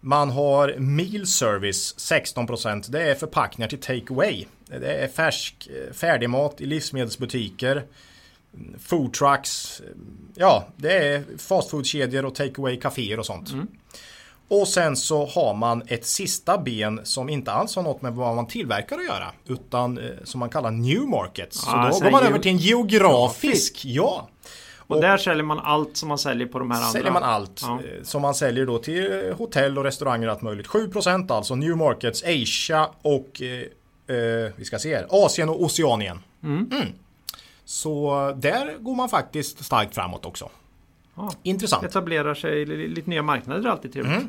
Man 0.00 0.30
har 0.30 0.74
meal 0.78 1.26
service 1.26 1.94
16% 1.98 2.90
det 2.90 3.02
är 3.02 3.14
förpackningar 3.14 3.68
till 3.68 3.80
take 3.80 4.14
away. 4.14 4.44
Det 4.80 4.94
är 4.94 5.08
färsk 5.08 5.68
färdigmat 5.92 6.60
i 6.60 6.66
livsmedelsbutiker 6.66 7.82
food 8.78 9.12
trucks. 9.12 9.82
Ja, 10.34 10.66
det 10.76 10.92
är 11.08 11.24
fast 11.38 11.70
food-kedjor 11.70 12.24
och 12.24 12.34
take 12.34 12.52
away 12.60 12.76
kaféer 12.80 13.18
och 13.18 13.26
sånt. 13.26 13.50
Och 14.48 14.68
sen 14.68 14.96
så 14.96 15.26
har 15.26 15.54
man 15.54 15.82
ett 15.86 16.06
sista 16.06 16.58
ben 16.58 17.00
som 17.04 17.28
inte 17.28 17.52
alls 17.52 17.76
har 17.76 17.82
något 17.82 18.02
med 18.02 18.12
vad 18.12 18.36
man 18.36 18.46
tillverkar 18.46 18.96
att 18.98 19.04
göra. 19.04 19.26
Utan 19.46 19.98
eh, 19.98 20.04
som 20.24 20.40
man 20.40 20.48
kallar 20.48 20.70
new 20.70 21.02
markets. 21.02 21.60
Så 21.60 21.70
Ah, 21.70 21.90
då 21.90 21.98
går 22.00 22.10
man 22.10 22.22
över 22.26 22.38
till 22.38 22.50
en 22.50 22.56
geografisk. 22.58 23.84
Ja, 23.84 24.28
Och, 24.78 25.00
där 25.00 25.16
säljer 25.16 25.44
man 25.44 25.58
allt 25.58 25.96
som 25.96 26.08
man 26.08 26.18
säljer 26.18 26.46
på 26.48 26.58
de 26.58 26.70
här 26.70 26.78
andra. 26.78 26.90
säljer 26.92 27.10
man 27.12 27.22
allt. 27.22 27.60
Ja. 27.62 27.80
eh, 27.96 28.02
Som 28.02 28.22
man 28.22 28.34
säljer 28.34 28.66
då 28.66 28.78
till 28.78 29.26
eh, 29.28 29.36
hotell 29.36 29.78
och 29.78 29.84
restauranger 29.84 30.26
och 30.26 30.32
allt 30.32 30.42
möjligt. 30.42 30.66
7% 30.66 31.32
alltså 31.32 31.54
new 31.54 31.76
markets, 31.76 32.22
Asia 32.24 32.88
och 33.02 33.42
eh, 33.42 34.52
vi 34.56 34.64
ska 34.64 34.78
se 34.78 34.96
här, 34.96 35.06
Asien 35.10 35.48
och 35.48 35.62
Oceanien. 35.62 36.18
Mm. 36.42 36.70
Så 37.64 38.32
där 38.36 38.78
går 38.78 38.94
man 38.94 39.08
faktiskt 39.08 39.64
starkt 39.64 39.94
framåt 39.94 40.26
också. 40.26 40.50
Ja. 41.14 41.32
Intressant. 41.42 41.84
Etablerar 41.84 42.34
sig 42.34 42.66
lite 42.66 43.10
nya 43.10 43.22
marknader 43.22 43.70
alltid 43.70 43.92
trevligt. 43.92 44.14
Mm. 44.16 44.28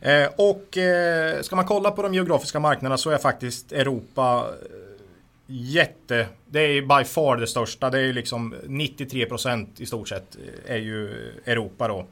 Eh, 0.00 0.30
och 0.36 0.78
eh, 0.78 1.42
ska 1.42 1.56
man 1.56 1.64
kolla 1.64 1.90
på 1.90 2.02
de 2.02 2.14
geografiska 2.14 2.60
marknaderna 2.60 2.98
så 2.98 3.10
är 3.10 3.18
faktiskt 3.18 3.72
Europa 3.72 4.50
eh, 4.62 5.04
jätte... 5.46 6.28
Det 6.48 6.60
är 6.60 6.98
by 6.98 7.04
far 7.04 7.36
det 7.36 7.46
största. 7.46 7.90
Det 7.90 7.98
är 7.98 8.02
ju 8.02 8.12
liksom 8.12 8.54
93% 8.64 9.66
i 9.76 9.86
stort 9.86 10.08
sett 10.08 10.36
eh, 10.36 10.74
är 10.74 10.78
ju 10.78 11.08
Europa 11.44 11.88
då. 11.88 12.06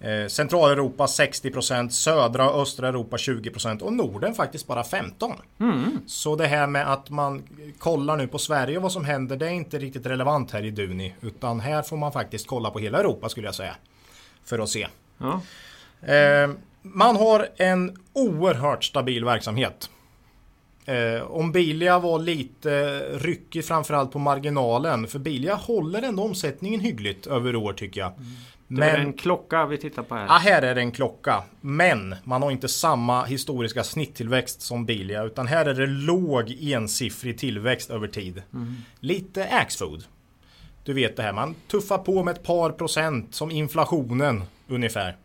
Eh, 0.00 0.26
Centraleuropa 0.26 1.06
60%, 1.06 1.88
södra 1.88 2.50
och 2.50 2.62
östra 2.62 2.88
Europa 2.88 3.16
20% 3.16 3.82
och 3.82 3.92
Norden 3.92 4.34
faktiskt 4.34 4.66
bara 4.66 4.82
15%. 4.82 5.34
Så 6.06 6.36
det 6.36 6.46
här 6.46 6.66
med 6.66 6.92
att 6.92 7.10
man 7.10 7.42
kollar 7.78 8.16
nu 8.16 8.26
på 8.26 8.38
Sverige 8.38 8.76
och 8.76 8.82
vad 8.82 8.92
som 8.92 9.04
händer 9.04 9.36
det 9.36 9.46
är 9.46 9.50
inte 9.50 9.78
riktigt 9.78 10.06
relevant 10.06 10.50
här 10.50 10.64
i 10.64 10.70
Duni. 10.70 11.14
Utan 11.20 11.60
här 11.60 11.82
får 11.82 11.96
man 11.96 12.12
faktiskt 12.12 12.46
kolla 12.46 12.70
på 12.70 12.78
hela 12.78 12.98
Europa 12.98 13.28
skulle 13.28 13.48
jag 13.48 13.54
säga. 13.54 13.76
För 14.44 14.58
att 14.58 14.68
se. 14.68 14.86
Ja. 15.18 15.40
Eh, 16.14 16.50
man 16.82 17.16
har 17.16 17.48
en 17.56 17.96
oerhört 18.12 18.84
stabil 18.84 19.24
verksamhet. 19.24 19.90
Eh, 20.84 21.22
om 21.22 21.52
Bilia 21.52 21.98
var 21.98 22.18
lite 22.18 23.00
ryckig 23.18 23.64
framförallt 23.64 24.12
på 24.12 24.18
marginalen. 24.18 25.06
För 25.06 25.18
Bilia 25.18 25.54
håller 25.54 26.02
ändå 26.02 26.22
omsättningen 26.22 26.80
hyggligt 26.80 27.26
över 27.26 27.56
år 27.56 27.72
tycker 27.72 28.00
jag. 28.00 28.12
Det 28.72 28.84
är 28.84 28.98
Men 28.98 29.06
en 29.06 29.12
klocka 29.12 29.66
vi 29.66 29.78
tittar 29.78 30.02
på 30.02 30.14
här. 30.14 30.26
ja, 30.26 30.32
här 30.34 30.62
är 30.62 30.74
det 30.74 30.80
en 30.80 30.92
klocka. 30.92 31.42
Men 31.60 32.14
man 32.24 32.42
har 32.42 32.50
inte 32.50 32.68
samma 32.68 33.24
historiska 33.24 33.84
snitttillväxt 33.84 34.62
som 34.62 34.86
Bilia. 34.86 35.24
Utan 35.24 35.46
här 35.46 35.66
är 35.66 35.74
det 35.74 35.86
låg 35.86 36.50
ensiffrig 36.60 37.38
tillväxt 37.38 37.90
över 37.90 38.08
tid. 38.08 38.42
Lite 39.00 39.48
Axfood. 39.48 40.04
Du 40.84 40.92
vet 40.92 41.16
det 41.16 41.22
här, 41.22 41.32
man 41.32 41.54
tuffar 41.70 41.98
på 41.98 42.24
med 42.24 42.32
ett 42.36 42.42
par 42.42 42.70
procent 42.70 43.34
som 43.34 43.50
inflationen 43.50 44.42
ungefär. 44.68 45.16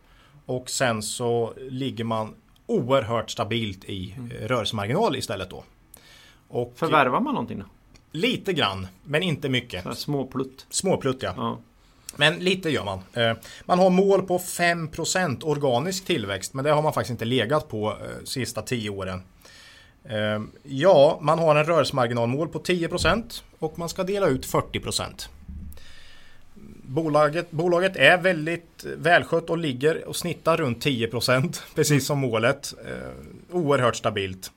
Och 0.46 0.70
sen 0.70 1.04
så 1.04 1.54
ligger 1.58 2.04
man 2.04 2.34
oerhört 2.66 3.30
stabilt 3.30 3.86
i 3.86 4.14
Mm. 4.18 4.32
eh, 4.32 4.48
rörelsemarginal 4.48 5.16
istället 5.16 5.50
då. 5.50 5.64
Och 6.48 6.74
Förvärvar 6.76 7.20
man 7.20 7.34
någonting 7.34 7.60
då? 7.60 7.66
lite 8.12 8.54
grann, 8.54 8.88
men 9.04 9.24
inte 9.24 9.50
mycket. 9.50 9.98
Småplutt. 9.98 10.66
Småplutt 10.70 11.24
ja. 11.24 11.34
Ja. 11.38 11.60
Men 12.16 12.40
lite 12.40 12.70
gör 12.70 12.84
man. 12.84 13.00
Eh, 13.14 13.38
man 13.66 13.80
har 13.80 13.90
mål 13.90 14.22
på 14.22 14.38
5% 14.38 15.44
organisk 15.44 16.06
tillväxt, 16.06 16.54
men 16.54 16.66
det 16.66 16.72
har 16.72 16.82
man 16.82 16.94
faktiskt 16.94 17.12
inte 17.12 17.26
legat 17.26 17.70
på 17.70 17.90
eh, 17.90 18.24
sista 18.24 18.62
10 18.62 18.90
åren. 18.90 19.22
Eh, 20.10 20.42
ja, 20.64 21.20
man 21.22 21.40
har 21.40 21.56
en 21.56 21.66
rörelsemarginalmål 21.66 22.48
på 22.48 22.60
10% 22.60 23.44
och 23.60 23.80
man 23.80 23.90
ska 23.90 24.04
dela 24.04 24.28
ut 24.28 24.48
40%. 24.48 25.28
Bolaget, 26.88 27.52
bolaget 27.52 27.96
är 27.96 28.18
väldigt 28.18 28.86
välskött 28.98 29.50
och 29.50 29.58
ligger 29.58 30.08
och 30.08 30.16
snittar 30.16 30.58
runt 30.58 30.86
10% 30.86 31.62
precis 31.76 32.06
som 32.06 32.20
målet. 32.20 32.74
Oerhört 33.52 33.96
stabilt. 33.96 34.52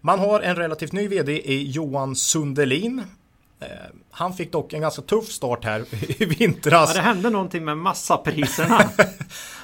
Man 0.00 0.18
har 0.18 0.40
en 0.40 0.56
relativt 0.56 0.92
ny 0.92 1.08
vd 1.08 1.32
i 1.32 1.70
Johan 1.70 2.16
Sundelin. 2.16 3.02
Eh, 3.60 3.66
han 4.10 4.34
fick 4.34 4.52
dock 4.52 4.72
en 4.72 4.80
ganska 4.80 5.02
tuff 5.02 5.28
start 5.28 5.64
här 5.64 5.84
i 6.22 6.24
vintras. 6.24 6.88
ja, 6.88 6.94
det 6.94 7.08
hände 7.08 7.30
någonting 7.30 7.64
med 7.64 7.78
massapriserna. 7.78 8.90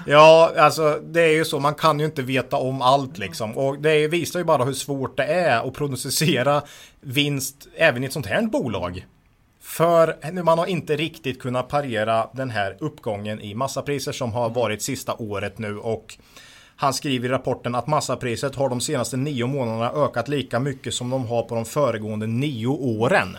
Ja, 0.07 0.53
alltså 0.57 1.01
det 1.05 1.23
är 1.23 1.33
ju 1.33 1.45
så. 1.45 1.61
Man 1.61 1.75
kan 1.75 2.01
ju 2.01 2.07
inte 2.07 2.23
veta 2.23 2.57
om 2.57 2.83
allt 2.83 3.19
liksom. 3.19 3.59
Och 3.59 3.79
det 3.79 4.09
visar 4.09 4.39
ju 4.39 4.45
bara 4.45 4.65
hur 4.65 4.73
svårt 4.73 5.17
det 5.17 5.25
är 5.25 5.69
att 5.69 5.75
prognostisera 5.75 6.63
vinst 7.01 7.69
även 7.77 8.03
i 8.03 8.07
ett 8.07 8.13
sånt 8.13 8.27
här 8.27 8.43
bolag. 8.43 9.07
För 9.63 10.43
man 10.43 10.59
har 10.59 10.67
inte 10.67 10.97
riktigt 10.97 11.41
kunnat 11.41 11.69
parera 11.69 12.31
den 12.33 12.51
här 12.51 12.77
uppgången 12.81 13.41
i 13.41 13.55
massapriser 13.55 14.13
som 14.13 14.33
har 14.33 14.51
varit 14.51 14.83
sista 14.83 15.15
året 15.15 15.59
nu. 15.59 15.79
Och 15.79 16.19
han 16.81 16.95
skriver 16.95 17.29
i 17.29 17.33
rapporten 17.33 17.75
att 17.75 17.87
massapriset 17.87 18.55
har 18.55 18.69
de 18.69 18.81
senaste 18.81 19.17
nio 19.17 19.47
månaderna 19.47 19.91
ökat 20.05 20.29
lika 20.29 20.61
mycket 20.61 20.95
som 20.95 21.11
de 21.11 21.27
har 21.27 21.43
på 21.43 21.55
de 21.55 21.65
föregående 21.65 22.27
nio 22.27 22.67
åren. 22.67 23.37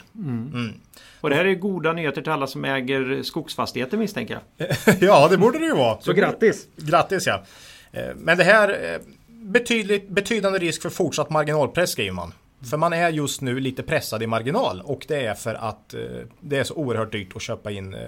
Och 1.22 1.30
det 1.30 1.36
här 1.36 1.46
är 1.46 1.56
goda 1.56 1.94
nyheter 1.94 2.22
till 2.22 2.32
alla 2.32 2.48
som 2.48 2.66
äger 2.66 3.24
skogsfastigheter 3.24 3.98
misstänker 3.98 4.40
jag. 4.58 4.68
ja, 5.02 5.28
det 5.28 5.38
borde 5.38 5.60
det 5.60 5.66
ju 5.66 5.76
vara. 5.76 6.02
Så 6.02 6.14
grattis! 6.14 6.68
Grattis 6.78 7.28
ja. 7.28 7.44
Eh, 7.92 8.16
Men 8.16 8.38
det 8.38 8.44
här 8.44 8.94
eh, 8.94 9.00
betydligt, 9.28 10.10
betydande 10.10 10.60
risk 10.60 10.82
för 10.82 10.90
fortsatt 10.90 11.30
marginalpress 11.30 11.92
skriver 11.92 12.12
man. 12.12 12.34
För 12.70 12.78
man 12.78 12.94
är 12.94 13.10
just 13.10 13.42
nu 13.42 13.60
lite 13.60 13.84
pressad 13.84 14.24
i 14.24 14.28
marginal 14.28 14.82
och 14.86 15.06
det 15.08 15.26
är 15.26 15.34
för 15.34 15.54
att 15.54 15.94
eh, 15.94 16.00
det 16.40 16.58
är 16.58 16.64
så 16.64 16.74
oerhört 16.74 17.12
dyrt 17.12 17.36
att 17.36 17.42
köpa 17.42 17.72
in 17.72 17.94
eh, 17.94 18.00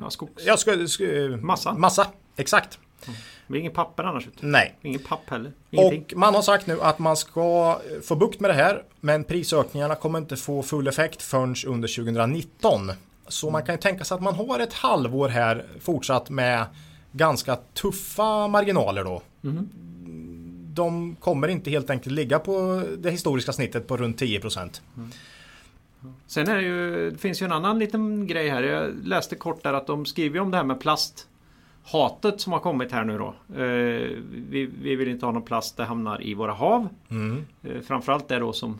Ja, 0.00 0.10
skogs... 0.10 0.42
ja, 0.46 0.56
ska, 0.56 0.72
eh, 1.04 1.36
Massa. 1.36 1.72
Massa, 1.74 2.06
exakt. 2.36 2.78
Det 3.06 3.12
blir 3.46 3.60
ingen 3.60 3.72
papper 3.72 4.04
annars. 4.04 4.28
Nej. 4.40 4.74
Ingen 4.82 5.00
papp 5.00 5.30
heller. 5.30 5.52
Ingenting. 5.70 6.04
Och 6.12 6.16
man 6.16 6.34
har 6.34 6.42
sagt 6.42 6.66
nu 6.66 6.80
att 6.80 6.98
man 6.98 7.16
ska 7.16 7.78
eh, 7.90 8.00
få 8.00 8.16
bukt 8.16 8.40
med 8.40 8.50
det 8.50 8.54
här. 8.54 8.82
Men 9.00 9.24
prisökningarna 9.24 9.94
kommer 9.94 10.18
inte 10.18 10.36
få 10.36 10.62
full 10.62 10.86
effekt 10.86 11.22
förrän 11.22 11.54
under 11.66 11.96
2019. 11.96 12.92
Så 13.28 13.50
man 13.50 13.62
kan 13.62 13.74
ju 13.74 13.80
tänka 13.80 14.04
sig 14.04 14.14
att 14.14 14.22
man 14.22 14.34
har 14.34 14.60
ett 14.60 14.72
halvår 14.72 15.28
här 15.28 15.66
fortsatt 15.80 16.30
med 16.30 16.66
ganska 17.12 17.56
tuffa 17.56 18.48
marginaler 18.48 19.04
då. 19.04 19.22
De 20.74 21.16
kommer 21.16 21.48
inte 21.48 21.70
helt 21.70 21.90
enkelt 21.90 22.14
ligga 22.14 22.38
på 22.38 22.82
det 22.98 23.10
historiska 23.10 23.52
snittet 23.52 23.86
på 23.86 23.96
runt 23.96 24.20
10%. 24.20 24.80
Sen 26.26 26.48
är 26.48 26.56
det 26.56 26.62
ju, 26.62 27.10
det 27.10 27.18
finns 27.18 27.42
ju 27.42 27.44
en 27.44 27.52
annan 27.52 27.78
liten 27.78 28.26
grej 28.26 28.48
här. 28.48 28.62
Jag 28.62 29.06
läste 29.06 29.36
kort 29.36 29.62
där 29.62 29.72
att 29.72 29.86
de 29.86 30.06
skriver 30.06 30.40
om 30.40 30.50
det 30.50 30.56
här 30.56 30.64
med 30.64 30.80
plasthatet 31.84 32.40
som 32.40 32.52
har 32.52 32.60
kommit 32.60 32.92
här 32.92 33.04
nu 33.04 33.18
då. 33.18 33.34
Eh, 33.54 34.08
vi, 34.48 34.70
vi 34.82 34.96
vill 34.96 35.08
inte 35.08 35.26
ha 35.26 35.32
någon 35.32 35.42
plast 35.42 35.76
det 35.76 35.84
hamnar 35.84 36.22
i 36.22 36.34
våra 36.34 36.52
hav. 36.52 36.88
Mm. 37.10 37.44
Eh, 37.62 37.80
framförallt 37.80 38.28
det 38.28 38.38
då 38.38 38.52
som 38.52 38.78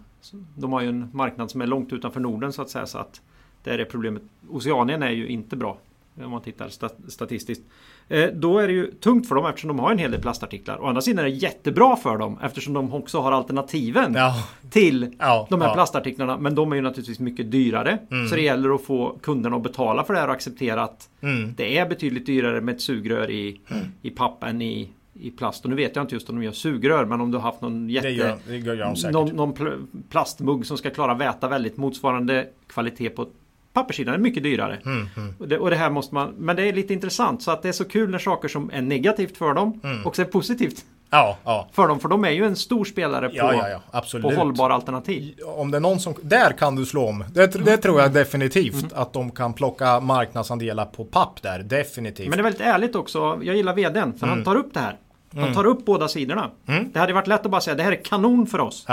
De 0.57 0.73
har 0.73 0.81
ju 0.81 0.89
en 0.89 1.09
marknad 1.13 1.51
som 1.51 1.61
är 1.61 1.67
långt 1.67 1.93
utanför 1.93 2.21
Norden 2.21 2.53
så 2.53 2.63
att 2.63 2.71
säga. 2.71 2.87
Så 2.87 2.99
att 2.99 3.21
där 3.63 3.79
är 3.79 3.85
problemet. 3.85 4.23
Oceanien 4.49 5.03
är 5.03 5.11
ju 5.11 5.29
inte 5.29 5.57
bra. 5.57 5.79
Om 6.25 6.31
man 6.31 6.43
tittar 6.43 6.69
stat 6.69 6.97
statistiskt. 7.09 7.63
Eh, 8.09 8.29
då 8.35 8.59
är 8.59 8.67
det 8.67 8.73
ju 8.73 8.91
tungt 8.91 9.29
för 9.29 9.35
dem 9.35 9.47
eftersom 9.47 9.69
de 9.69 9.79
har 9.79 9.93
en 9.93 9.99
hel 9.99 10.11
del 10.11 10.21
plastartiklar. 10.21 10.79
Å 10.83 10.87
andra 10.87 11.01
sidan 11.03 11.19
är 11.25 11.29
det 11.29 11.35
jättebra 11.35 11.97
för 11.97 12.19
dem 12.19 12.39
eftersom 12.43 12.73
de 12.75 12.93
också 12.95 13.21
har 13.21 13.33
alternativen 13.33 14.15
Ja, 14.15 14.35
till 14.71 15.17
Ja, 15.19 15.47
de 15.51 15.61
här 15.61 15.69
ja. 15.69 15.75
plastartiklarna. 15.75 16.39
Men 16.39 16.55
de 16.55 16.73
är 16.73 16.77
ju 16.77 16.83
naturligtvis 16.83 17.19
mycket 17.21 17.51
dyrare. 17.51 17.99
Så 18.31 18.35
det 18.35 18.43
gäller 18.43 18.75
att 18.75 18.83
få 18.83 19.19
kunderna 19.23 19.57
att 19.57 19.63
betala 19.63 20.05
för 20.05 20.15
det 20.15 20.21
här 20.21 20.29
och 20.29 20.35
acceptera 20.35 20.83
att 20.83 21.09
Mm. 21.23 21.55
det 21.57 21.79
är 21.79 21.89
betydligt 21.89 22.27
dyrare 22.27 22.61
med 22.61 22.75
ett 22.75 22.81
sugrör 22.81 23.31
i, 23.31 23.61
i 24.03 24.11
papp 24.11 24.45
än 24.45 24.63
i, 24.63 24.89
i 25.15 25.31
plast. 25.31 25.65
Och 25.65 25.71
nu 25.71 25.77
vet 25.77 25.97
jag 25.97 26.03
inte 26.03 26.15
just 26.15 26.31
om 26.31 26.37
de 26.37 26.45
gör 26.45 26.53
sugrör 26.53 27.05
men 27.05 27.21
om 27.21 27.31
du 27.31 27.39
har 27.39 27.43
haft 27.43 27.61
någon 27.61 27.89
jätte... 27.91 28.09
det 28.09 28.15
gör, 28.15 28.37
det 28.47 28.57
gör 28.57 29.13
någon, 29.13 29.29
någon 29.29 29.55
pl- 29.55 29.87
plastmugg 30.11 30.67
som 30.67 30.79
ska 30.79 30.91
klara 30.91 31.15
väta 31.15 31.49
väldigt 31.49 31.77
motsvarande 31.77 32.47
kvalitet 32.67 33.11
på 33.11 33.27
papperssidan 33.73 34.15
är 34.15 34.19
mycket 34.19 34.43
dyrare. 34.43 34.79
Mm, 34.85 35.09
mm. 35.17 35.35
Och, 35.39 35.49
det, 35.49 35.59
och 35.59 35.71
det 35.71 35.77
här 35.77 35.91
måste 35.91 36.15
man, 36.15 36.35
men 36.39 36.57
det 36.57 36.69
är 36.69 36.73
lite 36.73 36.93
intressant 36.93 37.43
så 37.43 37.51
att 37.51 37.63
det 37.63 37.69
är 37.69 37.73
så 37.73 37.85
kul 37.85 38.11
när 38.11 38.19
saker 38.19 38.49
som 38.49 38.71
är 38.73 38.83
negativt 38.83 39.37
för 39.37 39.55
dem 39.55 39.81
Mm. 39.85 40.07
också 40.07 40.23
är 40.23 40.27
positivt 40.27 40.85
Ja, 41.13 41.37
ja. 41.45 41.69
för 41.73 41.89
dem. 41.89 42.01
För 42.01 42.09
de 42.09 42.25
är 42.25 42.31
ju 42.31 42.45
en 42.45 42.57
stor 42.57 42.85
spelare 42.85 43.29
på, 43.29 43.37
Ja, 43.37 43.69
ja, 43.93 44.03
på 44.23 44.31
hållbara 44.31 44.75
alternativ. 44.75 45.35
Om 45.47 45.71
det 45.71 45.79
är 45.79 45.81
någon 45.81 46.01
som, 46.01 46.15
där 46.23 46.53
kan 46.53 46.77
du 46.77 46.87
slå 46.87 47.09
om. 47.09 47.25
Det, 47.33 47.47
det 47.65 47.77
tror 47.77 47.93
Mm. 47.95 48.03
jag 48.03 48.13
definitivt 48.13 48.93
att 48.93 49.13
de 49.13 49.31
kan 49.31 49.53
plocka 49.53 50.01
marknadsandelar 50.01 50.85
på 50.85 51.05
papp 51.05 51.43
där. 51.43 51.59
Definitivt. 51.59 52.29
Men 52.29 52.37
det 52.37 52.41
är 52.41 52.43
väldigt 52.43 52.61
ärligt 52.61 52.95
också. 52.95 53.39
Jag 53.43 53.57
gillar 53.57 53.75
vdn 53.75 54.19
för 54.19 54.27
han 54.27 54.45
tar 54.45 54.57
upp 54.57 54.75
det 54.75 54.81
här. 54.81 54.97
Han 55.35 55.55
tar 55.55 55.65
upp 55.67 55.85
båda 55.85 56.09
sidorna. 56.09 56.51
Mm. 56.67 56.91
Det 56.93 56.99
hade 56.99 57.13
varit 57.13 57.27
lätt 57.27 57.45
att 57.45 57.51
bara 57.51 57.61
säga 57.61 57.75
det 57.75 57.83
här 57.83 57.93
är 57.93 58.05
kanon 58.05 58.47
för 58.47 58.59
oss. 58.61 58.85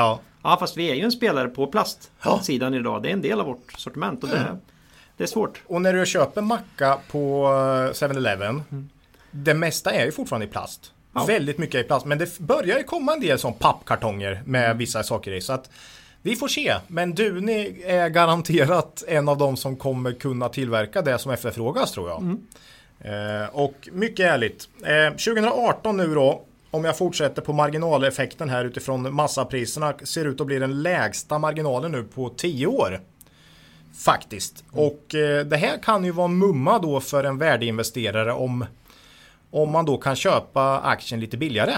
Ja, 0.48 0.52
Ja 0.54 0.58
fast 0.60 0.78
vi 0.78 0.92
är 0.92 0.96
ju 0.96 1.02
en 1.02 1.12
spelare 1.12 1.48
på 1.48 1.68
plastsidan 1.68 2.74
idag. 2.74 3.04
Det 3.04 3.10
är 3.10 3.14
en 3.14 3.22
del 3.22 3.40
av 3.40 3.46
vårt 3.46 3.74
sortiment 3.78 4.24
och 4.24 4.30
det, 4.30 4.58
det 5.18 5.24
är 5.24 5.28
svårt. 5.28 5.62
och 5.68 5.82
när 5.82 5.94
du 5.94 6.06
köper 6.06 6.42
macka 6.42 6.98
på 7.12 7.46
eh, 7.46 7.94
7-Eleven. 7.94 8.64
Det 9.32 9.54
mesta 9.54 9.92
är 9.92 10.06
ju 10.06 10.12
fortfarande 10.12 10.46
i 10.46 10.50
plast. 10.50 10.92
Ja. 11.14 11.26
Väldigt 11.26 11.58
mycket 11.58 11.86
i 11.86 11.88
plast. 11.88 12.06
Men 12.06 12.18
det 12.18 12.40
börjar 12.40 12.78
ju 12.78 12.84
komma 12.84 13.14
en 13.14 13.20
del 13.20 13.40
som 13.40 13.54
pappkartonger 13.54 14.42
med 14.46 14.78
vissa 14.78 15.04
saker 15.04 15.32
i. 15.32 15.42
Så 15.42 15.54
att 15.54 15.70
vi 16.22 16.36
får 16.36 16.48
se. 16.48 16.76
Men 16.88 17.14
Duni 17.16 17.82
är 17.86 18.10
garanterat 18.10 19.04
en 19.08 19.30
av 19.30 19.38
de 19.38 19.58
som 19.58 19.76
kommer 19.76 20.12
kunna 20.12 20.50
tillverka 20.50 21.02
det 21.02 21.20
som 21.20 21.32
efterfrågas 21.32 21.92
tror 21.92 22.10
jag. 22.10 22.38
Eh, 23.00 23.50
och 23.52 23.90
mycket 23.92 24.26
ärligt. 24.26 24.70
Eh, 24.86 25.10
2018 25.12 25.98
nu 25.98 26.16
då. 26.16 26.42
Om 26.72 26.86
jag 26.86 26.98
fortsätter 26.98 27.42
på 27.42 27.54
marginaleffekten 27.54 28.50
här 28.50 28.66
utifrån 28.66 29.16
massapriserna 29.16 29.94
ser 30.04 30.26
ut 30.26 30.42
att 30.42 30.48
bli 30.48 30.60
den 30.60 30.82
lägsta 30.82 31.40
marginalen 31.40 31.92
nu 31.92 32.04
på 32.04 32.30
10 32.30 32.68
år. 32.68 33.02
Faktiskt. 33.94 34.64
Och 34.72 35.16
eh, 35.16 35.46
det 35.46 35.58
här 35.58 35.78
kan 35.78 36.06
ju 36.06 36.12
vara 36.12 36.28
mumma 36.28 36.80
då 36.80 37.00
för 37.00 37.24
en 37.24 37.38
värdeinvesterare 37.38 38.34
om, 38.34 38.66
om 39.52 39.72
man 39.72 39.86
då 39.86 39.98
kan 39.98 40.16
köpa 40.16 40.80
aktien 40.80 41.20
lite 41.20 41.38
billigare. 41.38 41.78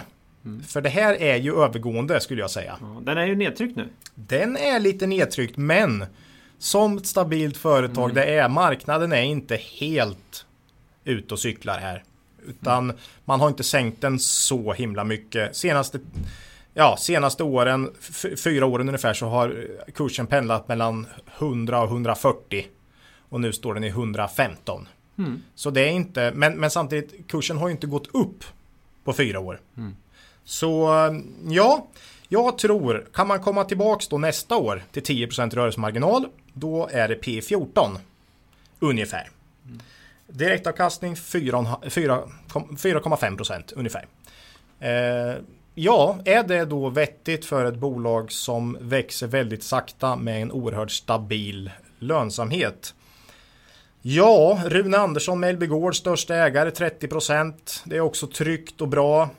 För 0.68 0.82
det 0.82 0.90
här 0.90 1.22
är 1.22 1.36
ju 1.36 1.64
övergående 1.64 2.20
skulle 2.20 2.42
jag 2.42 2.52
säga. 2.52 2.78
Ja, 2.82 3.02
den 3.04 3.18
är 3.18 3.26
ju 3.26 3.36
nedtryckt 3.36 3.78
nu. 3.78 3.90
Den 4.16 4.58
är 4.58 4.80
lite 4.80 5.08
nedtryckt 5.08 5.58
men 5.58 6.06
som 6.58 6.98
ett 6.98 7.08
stabilt 7.08 7.58
företag 7.58 8.14
det 8.14 8.24
är, 8.24 8.50
marknaden 8.50 9.14
är 9.14 9.22
inte 9.22 9.56
helt 9.56 10.46
ute 11.04 11.34
och 11.34 11.40
cyklar 11.40 11.78
här. 11.78 12.04
Utan 12.48 12.94
man 13.26 13.40
har 13.40 13.48
inte 13.48 13.64
sänkt 13.64 14.02
den 14.02 14.20
så 14.20 14.74
himla 14.74 15.04
mycket. 15.04 15.56
Senaste, 15.56 16.00
ja, 16.74 16.98
senaste 17.00 17.44
åren, 17.44 17.92
fyra 18.44 18.66
åren 18.66 18.88
ungefär 18.88 19.14
så 19.14 19.26
har 19.26 19.68
kursen 19.94 20.28
pendlat 20.28 20.68
mellan 20.68 21.08
100 21.38 21.82
och 21.82 21.90
140. 21.90 22.66
Och 23.30 23.42
nu 23.42 23.54
står 23.54 23.74
den 23.74 23.84
i 23.84 23.88
115. 23.88 24.88
Så 25.56 25.70
det 25.70 25.82
är 25.82 25.92
inte, 25.92 26.32
men, 26.36 26.54
men 26.54 26.72
samtidigt 26.72 27.28
kursen 27.28 27.58
har 27.58 27.68
ju 27.68 27.72
inte 27.72 27.88
gått 27.88 28.08
upp 28.16 28.44
på 29.04 29.14
fyra 29.14 29.40
år. 29.40 29.60
Så 30.44 30.90
ja, 31.50 31.88
jag 32.28 32.58
tror, 32.58 33.08
kan 33.14 33.28
man 33.28 33.40
komma 33.40 33.64
tillbaks 33.64 34.08
då 34.08 34.18
nästa 34.18 34.56
år 34.58 34.84
till 34.92 35.04
10% 35.04 35.56
rörelsemarginal, 35.56 36.28
då 36.54 36.90
är 36.92 37.08
det 37.08 37.16
P14 37.16 37.98
ungefär. 38.80 39.30
Direktavkastning 40.30 41.14
4,5 41.14 41.90
4 41.90 42.20
4,5% 42.54 43.74
ungefär. 43.76 44.06
Eh, 44.80 45.36
ja, 45.76 46.18
är 46.26 46.44
det 46.44 46.66
då 46.66 46.90
vettigt 46.90 47.46
för 47.46 47.66
ett 47.66 47.76
bolag 47.76 48.32
som 48.32 48.78
växer 48.82 49.28
väldigt 49.28 49.64
sakta 49.64 50.16
med 50.16 50.42
en 50.42 50.52
oerhört 50.52 50.92
stabil 50.92 51.72
lönsamhet? 52.00 52.94
Ja, 54.02 54.62
Rune 54.66 54.98
Andersson 54.98 55.40
med 55.40 55.56
LB 55.56 55.64
Gård, 55.64 55.96
största 55.96 56.36
ägare, 56.36 56.70
30%. 56.70 57.54
Det 57.86 57.98
är 57.98 58.02
också 58.02 58.28
tryggt 58.28 58.82
och 58.82 58.88
bra. 58.88 59.30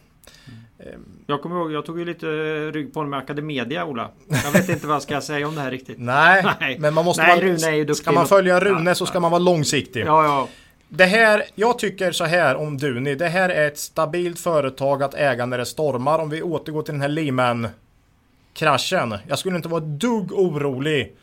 Jag 1.26 1.42
kommer 1.42 1.56
ihåg, 1.56 1.72
jag 1.72 1.86
tog 1.86 1.98
ju 1.98 2.04
lite 2.04 2.26
rygg 2.70 2.92
på 2.92 3.00
honom 3.00 3.10
med 3.10 3.18
Academedia 3.18 3.84
Ola. 3.84 4.10
Jag 4.44 4.52
vet 4.52 4.68
inte 4.68 4.86
vad 4.86 4.94
jag 4.94 5.02
ska 5.02 5.20
säga 5.20 5.48
om 5.48 5.54
det 5.54 5.60
här 5.60 5.70
riktigt. 5.70 5.98
Nej, 6.00 6.44
Nej. 6.60 6.78
men 6.78 6.94
man 6.94 7.04
måste 7.04 7.22
Nej, 7.22 7.36
vara, 7.36 7.46
Rune 7.46 7.66
är 7.66 7.72
ju 7.72 7.84
duktig. 7.84 8.02
Ska 8.02 8.12
man 8.12 8.26
följa 8.26 8.60
Rune 8.60 8.94
så 8.94 9.06
ska 9.06 9.20
man 9.20 9.30
vara 9.30 9.38
långsiktig. 9.38 10.00
Ja, 10.00 10.24
ja 10.24 10.48
det 10.92 11.06
här, 11.06 11.44
jag 11.54 11.78
tycker 11.78 12.12
så 12.12 12.24
här 12.24 12.56
om 12.56 12.78
Duni. 12.78 13.14
Det 13.14 13.28
här 13.28 13.48
är 13.48 13.66
ett 13.66 13.78
stabilt 13.78 14.40
företag 14.40 15.02
att 15.02 15.14
äga 15.14 15.46
när 15.46 15.58
det 15.58 15.66
stormar. 15.66 16.18
Om 16.18 16.30
vi 16.30 16.42
återgår 16.42 16.82
till 16.82 16.94
den 16.94 17.00
här 17.00 17.08
Lehman 17.08 17.68
kraschen. 18.54 19.16
Jag 19.28 19.38
skulle 19.38 19.56
inte 19.56 19.68
vara 19.68 19.82
ett 19.82 20.00
dugg 20.00 20.32
orolig 20.32 21.16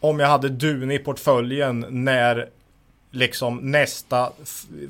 om 0.00 0.20
jag 0.20 0.28
hade 0.28 0.48
Duni 0.48 0.94
i 0.94 0.98
portföljen 0.98 1.86
när 1.88 2.48
liksom 3.10 3.56
nästa 3.70 4.32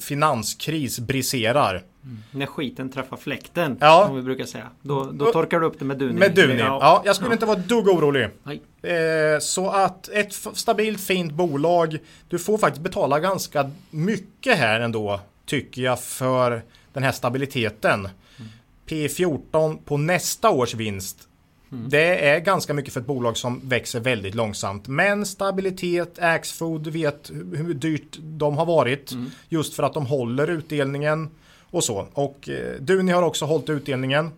finanskris 0.00 0.98
briserar. 0.98 1.82
Mm. 2.04 2.18
När 2.30 2.46
skiten 2.46 2.90
träffar 2.90 3.16
fläkten, 3.16 3.76
ja. 3.80 4.04
som 4.06 4.16
vi 4.16 4.22
brukar 4.22 4.44
säga. 4.44 4.70
Då, 4.82 5.04
då 5.12 5.32
torkar 5.32 5.60
du 5.60 5.66
upp 5.66 5.78
det 5.78 5.84
med 5.84 5.98
Duni. 5.98 6.18
Med 6.18 6.34
Duni, 6.34 6.58
ja. 6.58 6.78
ja 6.80 7.02
jag 7.04 7.16
skulle 7.16 7.30
ja. 7.30 7.32
inte 7.32 7.46
vara 7.46 7.58
ett 7.58 7.68
dugg 7.68 7.88
orolig. 7.88 8.24
Eh, 8.24 9.38
så 9.40 9.70
att 9.70 10.08
ett 10.08 10.34
stabilt 10.54 11.00
fint 11.00 11.32
bolag. 11.32 11.98
Du 12.28 12.38
får 12.38 12.58
faktiskt 12.58 12.82
betala 12.82 13.20
ganska 13.20 13.70
mycket 13.90 14.58
här 14.58 14.80
ändå, 14.80 15.20
tycker 15.46 15.82
jag, 15.82 16.00
för 16.00 16.62
den 16.92 17.02
här 17.02 17.12
stabiliteten. 17.12 18.00
Mm. 18.00 18.50
P14 18.86 19.78
på 19.84 19.96
nästa 19.96 20.50
års 20.50 20.74
vinst 20.74 21.28
Mm. 21.74 21.88
Det 21.88 22.28
är 22.28 22.40
ganska 22.40 22.74
mycket 22.74 22.92
för 22.92 23.00
ett 23.00 23.06
bolag 23.06 23.36
som 23.36 23.60
växer 23.68 24.00
väldigt 24.00 24.34
långsamt. 24.34 24.88
Men 24.88 25.26
stabilitet, 25.26 26.18
Axfood 26.18 26.86
vet 26.86 27.30
hur 27.52 27.74
dyrt 27.74 28.18
de 28.20 28.56
har 28.56 28.66
varit. 28.66 29.12
Mm. 29.12 29.30
Just 29.48 29.74
för 29.74 29.82
att 29.82 29.94
de 29.94 30.06
håller 30.06 30.50
utdelningen 30.50 31.30
och 31.74 31.84
så. 31.84 32.06
Och 32.12 32.48
eh, 32.48 32.80
Duni 32.80 33.12
har 33.12 33.22
också 33.22 33.44
hållit 33.44 33.70
utdelningen 33.70 34.30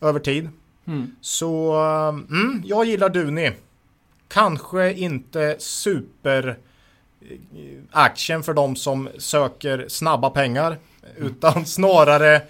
över 0.00 0.20
tid. 0.20 0.48
Mm. 0.84 1.16
Så 1.20 1.74
mm, 2.30 2.62
jag 2.66 2.84
gillar 2.84 3.08
Duni. 3.08 3.52
Kanske 4.28 4.92
inte 4.92 5.56
super 5.58 6.58
eh, 7.20 7.38
aktien 7.90 8.42
för 8.42 8.54
de 8.54 8.76
som 8.76 9.08
söker 9.18 9.88
snabba 9.88 10.30
pengar. 10.30 10.78
Mm. 11.16 11.28
Utan 11.28 11.66
snarare 11.66 12.42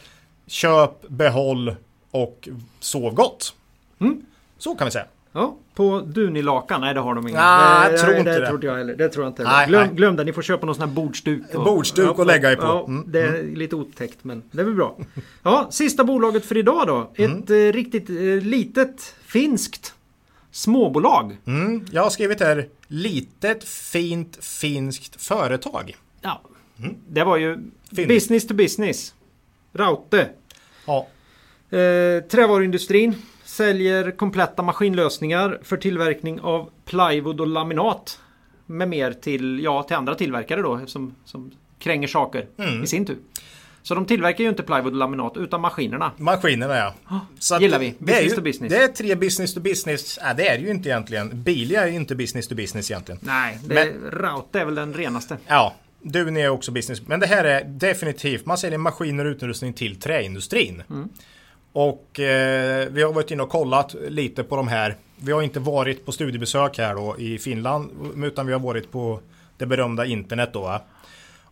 köp, 0.46 1.08
behåll 1.08 1.76
och 2.10 2.48
sov 2.80 3.14
gott. 3.14 3.54
Mm. 4.00 4.26
Så 4.58 4.74
kan 4.74 4.84
vi 4.84 4.90
säga. 4.90 5.06
Ja, 5.32 5.56
på 5.74 6.00
Dunilakan? 6.00 6.80
Nej 6.80 6.94
det 6.94 7.00
har 7.00 7.14
de 7.14 7.28
inga. 7.28 7.40
Nej, 7.40 7.90
jag 7.90 8.00
tror 8.00 8.16
inte 8.16 8.40
det. 8.40 8.46
Tror 8.46 8.64
jag 8.64 8.76
heller. 8.76 8.96
Det 8.96 9.08
tror 9.08 9.24
jag 9.24 9.30
inte 9.30 9.42
nej, 9.42 9.68
glöm, 9.68 9.86
nej. 9.86 9.96
glöm 9.96 10.16
det, 10.16 10.24
ni 10.24 10.32
får 10.32 10.42
köpa 10.42 10.66
någon 10.66 10.74
sån 10.74 10.88
här 10.88 10.94
bordsduk. 10.94 11.54
Och, 11.54 11.64
bordsduk 11.64 12.18
och 12.18 12.26
lägga 12.26 12.52
i 12.52 12.56
på. 12.56 12.62
Ja, 12.62 12.84
mm. 12.88 13.04
Det 13.06 13.20
är 13.20 13.28
mm. 13.28 13.54
lite 13.54 13.76
otäckt 13.76 14.24
men 14.24 14.42
det 14.50 14.60
är 14.60 14.64
väl 14.64 14.74
bra. 14.74 14.98
Ja, 15.42 15.68
sista 15.70 16.04
bolaget 16.04 16.44
för 16.44 16.56
idag 16.56 16.86
då. 16.86 17.10
Mm. 17.14 17.38
Ett 17.38 17.50
mm. 17.50 17.72
riktigt 17.72 18.10
eh, 18.10 18.16
litet 18.42 19.14
finskt 19.26 19.94
småbolag. 20.50 21.36
Mm. 21.46 21.86
Jag 21.90 22.02
har 22.02 22.10
skrivit 22.10 22.40
här 22.40 22.68
litet 22.86 23.64
fint 23.64 24.44
finskt 24.44 25.22
företag. 25.22 25.96
Ja, 26.20 26.40
mm. 26.78 26.94
det 27.08 27.24
var 27.24 27.36
ju 27.36 27.58
Fin. 27.96 28.08
business 28.08 28.46
to 28.46 28.54
business. 28.54 29.14
Raute. 29.72 30.28
Ja. 30.86 31.06
Eh, 31.78 32.22
trävaruindustrin 32.22 33.14
Säljer 33.52 34.10
kompletta 34.10 34.62
maskinlösningar 34.62 35.58
för 35.62 35.76
tillverkning 35.76 36.40
av 36.40 36.70
plywood 36.84 37.40
och 37.40 37.46
laminat. 37.46 38.20
Med 38.66 38.88
mer 38.88 39.12
till, 39.12 39.60
ja, 39.64 39.82
till 39.82 39.96
andra 39.96 40.14
tillverkare 40.14 40.62
då 40.62 40.80
som, 40.86 41.14
som 41.24 41.50
kränger 41.78 42.08
saker 42.08 42.46
mm. 42.58 42.84
i 42.84 42.86
sin 42.86 43.06
tur. 43.06 43.16
Så 43.82 43.94
de 43.94 44.06
tillverkar 44.06 44.44
ju 44.44 44.50
inte 44.50 44.62
plywood 44.62 44.92
och 44.92 44.98
laminat 44.98 45.36
utan 45.36 45.60
maskinerna. 45.60 46.12
Maskinerna 46.16 46.76
ja. 46.76 46.94
Så 47.38 47.58
gillar 47.60 47.78
vi. 47.78 47.94
Business 47.98 48.16
det 48.16 48.18
är 48.18 48.22
ju, 48.22 48.30
to 48.30 48.42
business. 48.42 48.72
Det 48.72 48.82
är 48.82 48.88
tre 48.88 49.14
business 49.14 49.54
to 49.54 49.60
business. 49.60 50.18
Äh, 50.18 50.36
det 50.36 50.48
är 50.48 50.58
det 50.58 50.64
ju 50.64 50.70
inte 50.70 50.88
egentligen. 50.88 51.42
Bilia 51.42 51.82
är 51.82 51.88
ju 51.88 51.94
inte 51.94 52.14
business 52.14 52.48
to 52.48 52.54
business 52.54 52.90
egentligen. 52.90 53.20
Nej, 53.22 53.58
det 53.64 53.74
Men, 53.74 54.10
Raute 54.10 54.60
är 54.60 54.64
väl 54.64 54.74
den 54.74 54.94
renaste. 54.94 55.36
Ja, 55.46 55.74
Duni 56.02 56.40
är 56.40 56.48
också 56.48 56.72
business. 56.72 57.06
Men 57.06 57.20
det 57.20 57.26
här 57.26 57.44
är 57.44 57.64
definitivt, 57.64 58.46
man 58.46 58.58
säljer 58.58 58.78
maskiner 58.78 59.24
och 59.24 59.30
utrustning 59.30 59.72
till 59.72 60.00
träindustrin. 60.00 60.82
Mm. 60.90 61.08
Och 61.72 62.20
eh, 62.20 62.88
vi 62.90 63.02
har 63.02 63.12
varit 63.12 63.30
inne 63.30 63.42
och 63.42 63.48
kollat 63.48 63.94
lite 64.08 64.42
på 64.42 64.56
de 64.56 64.68
här. 64.68 64.96
Vi 65.16 65.32
har 65.32 65.42
inte 65.42 65.60
varit 65.60 66.06
på 66.06 66.12
studiebesök 66.12 66.78
här 66.78 66.94
då 66.94 67.16
i 67.18 67.38
Finland 67.38 67.90
utan 68.24 68.46
vi 68.46 68.52
har 68.52 68.60
varit 68.60 68.92
på 68.92 69.20
det 69.56 69.66
berömda 69.66 70.06
internet 70.06 70.50
då. 70.52 70.80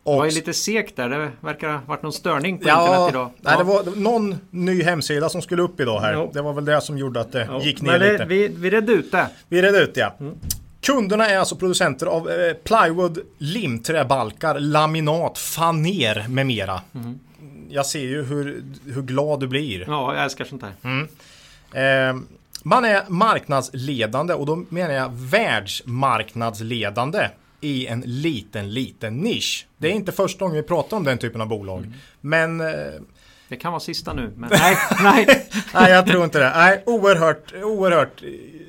Och, 0.03 0.13
det 0.13 0.19
var 0.19 0.25
ju 0.27 0.31
lite 0.31 0.53
segt 0.53 0.97
där. 0.97 1.09
Det 1.09 1.31
verkar 1.41 1.69
ha 1.69 1.81
varit 1.87 2.03
någon 2.03 2.13
störning 2.13 2.59
på 2.59 2.69
ja, 2.69 2.83
internet 2.83 3.11
idag. 3.11 3.31
Ja. 3.37 3.41
Nej, 3.41 3.59
det 3.59 3.65
var 3.65 3.97
någon 3.97 4.39
ny 4.51 4.83
hemsida 4.83 5.29
som 5.29 5.43
skulle 5.43 5.63
upp 5.63 5.81
idag 5.81 6.01
här. 6.01 6.15
Jo. 6.15 6.31
Det 6.35 6.43
var 6.43 6.53
väl 6.53 6.65
det 6.65 6.81
som 6.81 6.99
gjorde 6.99 7.21
att 7.21 7.33
det 7.33 7.49
jo. 7.51 7.61
gick 7.61 7.83
ner 7.83 7.99
det, 7.99 8.13
lite. 8.13 8.25
Vi, 8.25 8.49
vi 8.49 8.71
redde 8.71 8.93
ut 8.93 9.13
det. 9.13 9.27
Vi 9.49 9.63
redde 9.63 9.83
ut 9.83 9.97
ja. 9.97 10.15
Mm. 10.21 10.35
Kunderna 10.81 11.29
är 11.29 11.39
alltså 11.39 11.57
producenter 11.57 12.07
av 12.07 12.31
eh, 12.31 12.53
plywood, 12.55 13.19
limträbalkar, 13.39 14.59
laminat, 14.59 15.39
faner 15.39 16.29
med 16.29 16.47
mera. 16.47 16.81
Mm 16.95 17.19
jag 17.71 17.87
ser 17.87 18.01
ju 18.01 18.23
hur, 18.23 18.65
hur 18.87 19.03
glad 19.03 19.41
du 19.41 19.47
blir. 19.47 19.85
Ja, 19.89 20.15
jag 20.15 20.25
älskar 20.25 20.45
sånt 20.45 20.63
här. 20.63 20.73
Mm. 20.83 21.09
Eh, 21.73 22.17
man 22.63 22.85
är 22.85 23.03
marknadsledande 23.09 24.35
och 24.35 24.47
då 24.47 24.65
menar 24.69 24.95
jag 24.95 25.11
världsmarknadsledande 25.13 27.29
i 27.61 27.87
en 27.87 28.03
liten, 28.07 28.75
liten 28.75 29.17
nisch. 29.17 29.67
Det 29.77 29.89
är 29.89 29.93
inte 29.93 30.13
första 30.13 30.45
gången 30.45 30.57
vi 30.57 30.63
pratar 30.63 30.97
om 30.97 31.05
den 31.05 31.19
typen 31.19 31.41
av 31.41 31.49
bolag. 31.49 31.79
Mm. 31.79 31.93
Men... 32.21 32.61
Eh, 32.61 32.67
det 33.49 33.57
kan 33.57 33.73
vara 33.73 33.81
sista 33.81 34.13
nu, 34.13 34.33
men 34.37 34.51
nej, 34.53 34.77
nej. 35.03 35.27
nej, 35.75 35.93
jag 35.93 36.07
tror 36.07 36.25
inte 36.25 36.39
det. 36.39 36.53
Nej, 36.57 36.83
oerhört, 36.87 37.55
oerhört 37.63 38.23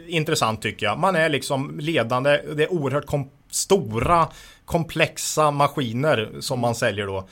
intressant 0.07 0.61
tycker 0.61 0.85
jag. 0.85 0.99
Man 0.99 1.15
är 1.15 1.29
liksom 1.29 1.79
ledande. 1.79 2.41
Det 2.55 2.63
är 2.63 2.73
oerhört 2.73 3.05
kom 3.05 3.29
stora, 3.51 4.27
komplexa 4.65 5.51
maskiner 5.51 6.31
som 6.39 6.59
man 6.59 6.75
säljer 6.75 7.07
då. 7.07 7.27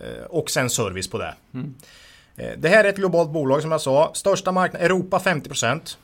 Eh, 0.00 0.24
och 0.24 0.50
sen 0.50 0.70
service 0.70 1.10
på 1.10 1.18
det. 1.18 1.34
Mm. 1.54 1.74
Det 2.58 2.68
här 2.68 2.84
är 2.84 2.88
ett 2.88 2.96
globalt 2.96 3.30
bolag 3.30 3.62
som 3.62 3.72
jag 3.72 3.80
sa. 3.80 4.10
Största 4.14 4.52
marknaden 4.52 4.86
Europa 4.86 5.18
50%. 5.18 5.96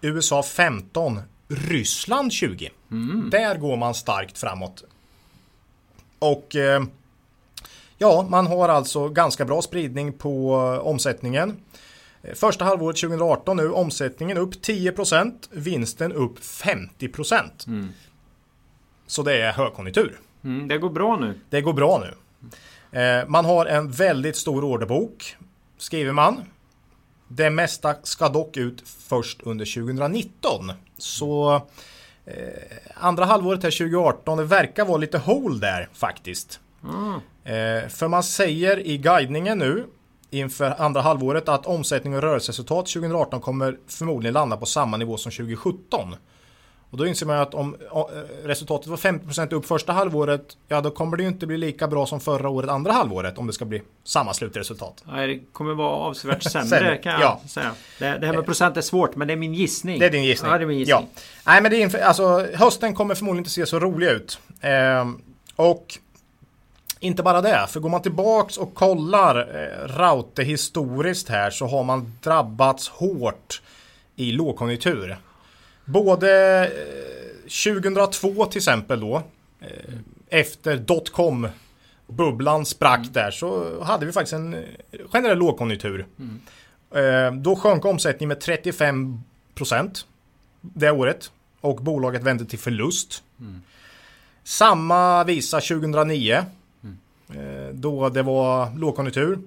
USA 0.00 0.40
15%. 0.40 1.22
Ryssland 1.48 2.30
20%. 2.30 2.70
Mm. 2.90 3.30
Där 3.30 3.58
går 3.58 3.76
man 3.76 3.94
starkt 3.94 4.38
framåt. 4.38 4.84
Och 6.18 6.56
eh, 6.56 6.82
ja, 7.98 8.26
man 8.30 8.46
har 8.46 8.68
alltså 8.68 9.08
ganska 9.08 9.44
bra 9.44 9.62
spridning 9.62 10.12
på 10.12 10.54
omsättningen. 10.82 11.56
Första 12.34 12.64
halvåret 12.64 12.96
2018 12.96 13.56
nu 13.56 13.70
omsättningen 13.70 14.38
upp 14.38 14.54
10%, 14.54 15.32
vinsten 15.50 16.12
upp 16.12 16.38
50%. 16.38 17.66
Mm. 17.66 17.88
Så 19.06 19.22
det 19.22 19.42
är 19.42 19.52
högkonjunktur. 19.52 20.18
Mm, 20.44 20.68
det 20.68 20.78
går 20.78 20.90
bra 20.90 21.16
nu. 21.16 21.40
Det 21.50 21.60
går 21.60 21.72
bra 21.72 21.98
nu. 21.98 22.14
Eh, 22.96 23.28
man 23.28 23.44
har 23.44 23.66
en 23.66 23.90
väldigt 23.90 24.36
stor 24.36 24.64
orderbok, 24.64 25.36
skriver 25.78 26.12
man. 26.12 26.44
Det 27.28 27.50
mesta 27.50 27.94
ska 28.02 28.28
dock 28.28 28.56
ut 28.56 28.82
först 28.86 29.42
under 29.42 29.74
2019. 29.74 30.72
Så 30.98 31.54
eh, 32.24 32.32
andra 32.94 33.24
halvåret 33.24 33.62
här 33.62 33.70
2018, 33.70 34.38
det 34.38 34.44
verkar 34.44 34.84
vara 34.84 34.96
lite 34.96 35.18
hål 35.18 35.60
där 35.60 35.88
faktiskt. 35.92 36.60
Mm. 36.84 37.14
Eh, 37.44 37.88
för 37.88 38.08
man 38.08 38.22
säger 38.22 38.86
i 38.86 38.98
guidningen 38.98 39.58
nu 39.58 39.86
inför 40.30 40.74
andra 40.78 41.00
halvåret 41.00 41.48
att 41.48 41.66
omsättning 41.66 42.14
och 42.14 42.22
rörelseresultat 42.22 42.86
2018 42.86 43.40
kommer 43.40 43.78
förmodligen 43.86 44.34
landa 44.34 44.56
på 44.56 44.66
samma 44.66 44.96
nivå 44.96 45.16
som 45.16 45.32
2017. 45.32 46.16
Och 46.96 47.00
då 47.00 47.06
inser 47.06 47.26
man 47.26 47.38
att 47.38 47.54
om 47.54 47.76
resultatet 48.44 48.86
var 48.86 48.96
50% 48.96 49.54
upp 49.54 49.66
första 49.66 49.92
halvåret, 49.92 50.56
ja 50.68 50.80
då 50.80 50.90
kommer 50.90 51.16
det 51.16 51.22
ju 51.22 51.28
inte 51.28 51.46
bli 51.46 51.58
lika 51.58 51.88
bra 51.88 52.06
som 52.06 52.20
förra 52.20 52.48
året 52.48 52.70
andra 52.70 52.92
halvåret 52.92 53.38
om 53.38 53.46
det 53.46 53.52
ska 53.52 53.64
bli 53.64 53.82
samma 54.04 54.34
slutresultat. 54.34 55.04
Nej, 55.04 55.26
det 55.26 55.40
kommer 55.52 55.74
vara 55.74 55.90
avsevärt 55.90 56.42
sämre 56.52 56.96
kan 56.96 57.12
jag 57.12 57.20
ja. 57.20 57.40
säga. 57.48 57.72
Det, 57.98 58.18
det, 58.18 58.26
här 58.26 58.34
med 58.34 58.44
procent 58.44 58.76
är 58.76 58.80
svårt, 58.80 59.16
men 59.16 59.28
det 59.28 59.34
är 59.34 59.36
min 59.36 59.54
gissning. 59.54 59.98
Det 59.98 60.06
är 60.06 60.10
din 60.10 60.24
gissning. 60.24 60.50
Ja, 60.50 60.58
det 60.58 60.64
är 60.64 60.66
min 60.66 60.78
gissning. 60.78 61.08
Ja. 61.14 61.22
Nej, 61.46 61.62
men 61.62 61.70
det 61.70 61.82
är, 61.82 62.02
alltså, 62.02 62.46
hösten 62.54 62.94
kommer 62.94 63.14
förmodligen 63.14 63.40
inte 63.40 63.50
se 63.50 63.66
så 63.66 63.78
rolig 63.78 64.06
ut. 64.06 64.38
Eh, 64.60 65.06
och 65.56 65.98
inte 67.00 67.22
bara 67.22 67.40
det, 67.40 67.66
för 67.68 67.80
går 67.80 67.88
man 67.88 68.02
tillbaks 68.02 68.56
och 68.56 68.74
kollar 68.74 69.36
eh, 69.36 69.88
Raute 69.88 70.42
historiskt 70.42 71.28
här 71.28 71.50
så 71.50 71.66
har 71.66 71.84
man 71.84 72.12
drabbats 72.22 72.88
hårt 72.88 73.62
i 74.16 74.32
lågkonjunktur. 74.32 75.16
Både 75.86 76.70
2002 77.42 78.42
eh, 78.42 78.48
till 78.48 78.58
exempel 78.58 79.00
då. 79.00 79.22
Eh, 79.60 79.94
efter 80.28 80.76
dotcom 80.76 81.48
bubblan 82.06 82.66
sprack 82.66 82.98
mm. 82.98 83.12
där 83.12 83.30
så 83.30 83.82
hade 83.84 84.06
vi 84.06 84.12
faktiskt 84.12 84.32
en 84.32 84.54
eh, 84.54 84.60
generell 85.12 85.38
lågkonjunktur. 85.38 86.06
Mm. 86.18 86.40
Då 87.42 87.56
sjönk 87.56 87.84
omsättningen 87.84 88.28
med 88.28 88.40
35 88.40 89.20
procent 89.54 90.06
det 90.60 90.90
året 90.90 91.30
och 91.60 91.76
bolaget 91.76 92.22
vände 92.22 92.44
till 92.44 92.58
förlust. 92.58 93.22
Mm. 93.40 93.62
Samma 94.44 95.24
visa 95.24 95.60
2009 95.60 96.44
mm. 96.82 97.80
då 97.80 98.08
det 98.08 98.22
var 98.22 98.78
lågkonjunktur. 98.78 99.38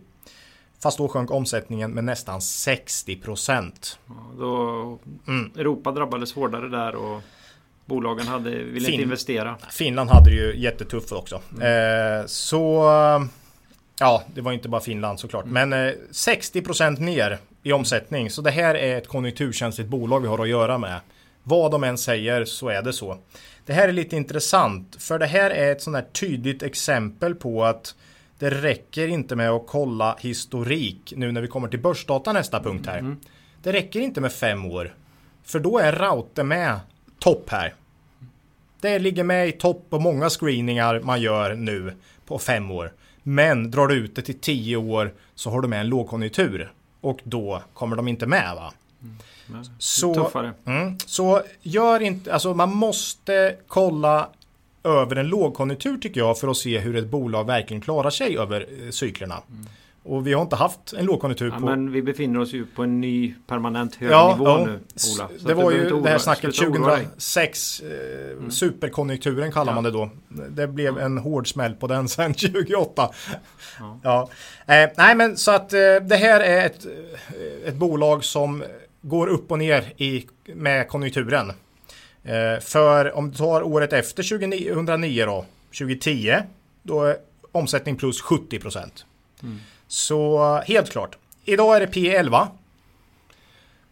Fast 0.83 0.97
då 0.97 1.07
sjönk 1.07 1.31
omsättningen 1.31 1.91
med 1.91 2.03
nästan 2.03 2.41
60 2.41 3.15
procent. 3.15 3.99
Ja, 4.39 4.97
mm. 5.27 5.51
Europa 5.55 5.91
drabbades 5.91 6.33
hårdare 6.33 6.69
där 6.69 6.95
och 6.95 7.21
bolagen 7.85 8.27
hade, 8.27 8.49
ville 8.49 8.85
Fin- 8.85 8.93
inte 8.93 9.03
investera. 9.03 9.57
Finland 9.71 10.09
hade 10.09 10.29
det 10.29 10.35
ju 10.35 10.59
jättetufft 10.59 11.11
också. 11.11 11.35
Eh, 11.61 12.25
så 12.25 12.83
ja, 13.99 14.23
det 14.33 14.41
var 14.41 14.51
inte 14.51 14.69
bara 14.69 14.81
Finland 14.81 15.19
såklart. 15.19 15.45
Men 15.45 15.73
eh, 15.73 15.93
60% 16.11 16.99
ner 16.99 17.37
i 17.63 17.73
omsättning. 17.73 18.29
Så 18.29 18.41
det 18.41 18.51
här 18.51 18.75
är 18.75 18.97
ett 18.97 19.07
konjunkturkänsligt 19.07 19.89
bolag 19.89 20.19
vi 20.19 20.27
har 20.27 20.39
att 20.39 20.49
göra 20.49 20.77
med. 20.77 20.99
Vad 21.43 21.71
de 21.71 21.83
än 21.83 21.97
säger 21.97 22.45
så 22.45 22.69
är 22.69 22.81
det 22.81 22.93
så. 22.93 23.17
Det 23.65 23.73
här 23.73 23.87
är 23.87 23.91
lite 23.91 24.15
intressant. 24.15 24.95
För 24.99 25.19
det 25.19 25.25
här 25.25 25.51
är 25.51 25.71
ett 25.71 25.81
sånt 25.81 25.95
här 25.95 26.05
tydligt 26.11 26.63
exempel 26.63 27.35
på 27.35 27.65
att 27.65 27.95
det 28.39 28.49
räcker 28.49 29.07
inte 29.07 29.35
med 29.35 29.49
att 29.49 29.67
kolla 29.67 30.15
historik 30.19 31.13
nu 31.15 31.31
när 31.31 31.41
vi 31.41 31.47
kommer 31.47 31.67
till 31.67 31.79
börsdata 31.79 32.33
nästa 32.33 32.63
punkt 32.63 32.87
här. 32.87 33.15
Det 33.63 33.73
räcker 33.73 33.99
inte 33.99 34.21
med 34.21 34.31
fem 34.33 34.65
år. 34.65 34.95
För 35.43 35.59
då 35.59 35.79
är 35.79 35.91
Raute 35.91 36.43
med 36.43 36.79
topp 37.19 37.49
här. 37.49 37.73
Det 38.81 38.99
ligger 38.99 39.23
med 39.23 39.47
i 39.47 39.51
topp 39.51 39.85
på 39.89 39.99
många 39.99 40.29
screeningar 40.29 40.99
man 40.99 41.21
gör 41.21 41.55
nu 41.55 41.93
på 42.25 42.39
fem 42.39 42.71
år. 42.71 42.93
Men 43.23 43.71
drar 43.71 43.87
du 43.87 43.95
ut 43.95 44.15
det 44.15 44.21
till 44.21 44.39
tio 44.39 44.77
år 44.77 45.13
så 45.35 45.49
har 45.49 45.61
du 45.61 45.67
med 45.67 45.79
en 45.79 45.87
lågkonjunktur. 45.89 46.71
Och 47.01 47.19
då 47.23 47.61
kommer 47.73 47.95
de 47.95 48.07
inte 48.07 48.25
med 48.25 48.55
va? 48.55 48.73
Så, 49.79 50.13
Tuffare. 50.13 50.53
mm, 50.65 50.97
så 50.99 51.41
gör 51.61 51.99
inte, 51.99 52.33
alltså 52.33 52.53
man 52.53 52.75
måste 52.75 53.55
kolla 53.67 54.29
över 54.83 55.15
en 55.15 55.27
lågkonjunktur 55.27 55.97
tycker 55.97 56.21
jag 56.21 56.39
för 56.39 56.47
att 56.47 56.57
se 56.57 56.79
hur 56.79 56.95
ett 56.95 57.07
bolag 57.07 57.43
verkligen 57.47 57.81
klarar 57.81 58.09
sig 58.09 58.37
över 58.37 58.61
eh, 58.61 58.89
cyklerna. 58.89 59.41
Och 60.03 60.27
vi 60.27 60.33
har 60.33 60.41
inte 60.41 60.55
haft 60.55 60.93
en 60.93 61.05
lågkonjunktur 61.05 61.47
Ja, 61.47 61.59
på... 61.59 61.65
men 61.65 61.91
vi 61.91 62.01
befinner 62.01 62.39
oss 62.39 62.53
ju 62.53 62.65
på 62.65 62.83
en 62.83 63.01
ny 63.01 63.33
permanent 63.47 63.95
hög 63.95 64.11
Ja, 64.11 64.35
nivå 64.37 64.49
ja. 64.49 64.65
nu, 64.65 64.79
Ola. 65.15 65.29
Så 65.37 65.47
det 65.47 65.53
var 65.53 65.71
ju 65.71 66.01
det 66.01 66.09
här 66.09 66.17
snacket 66.17 66.55
sluta 66.55 66.71
oroa 66.71 66.95
dig. 66.95 67.03
2006. 67.05 67.81
Eh, 67.81 68.49
Superkonjunkturen 68.49 69.51
kallar 69.51 69.73
man 69.75 69.83
det 69.83 69.91
då. 69.91 70.09
Det 70.49 70.67
blev 70.67 70.97
en 70.97 71.17
hård 71.17 71.47
smäll 71.51 71.73
på 71.73 71.87
den 71.87 72.09
sen 72.09 72.33
2008. 72.33 73.09
Ja. 74.03 74.29
Eh, 74.67 74.89
nej 74.97 75.15
men 75.15 75.37
så 75.37 75.51
att 75.51 75.73
eh, 75.73 75.79
det 76.01 76.15
här 76.15 76.39
är 76.39 76.65
ett, 76.65 76.85
eh, 76.85 77.69
ett 77.69 77.75
bolag 77.75 78.23
som 78.23 78.63
går 79.01 79.27
upp 79.27 79.51
och 79.51 79.59
ner 79.59 79.93
i, 79.97 80.27
med 80.55 80.87
konjunkturen. 80.87 81.51
Eh, 82.23 82.59
för 82.61 83.15
om 83.15 83.31
du 83.31 83.37
tar 83.37 83.61
året 83.63 83.93
efter 83.93 84.23
2009 84.23 85.25
då, 85.25 85.45
2010, 85.77 86.35
då 86.83 87.03
är 87.03 87.17
omsättning 87.51 87.95
plus 87.95 88.21
70 88.21 88.59
procent. 88.59 89.05
Så 89.87 90.55
helt 90.65 90.89
klart. 90.91 91.17
Idag 91.45 91.75
är 91.75 91.79
det 91.79 91.85
P11. 91.93 92.47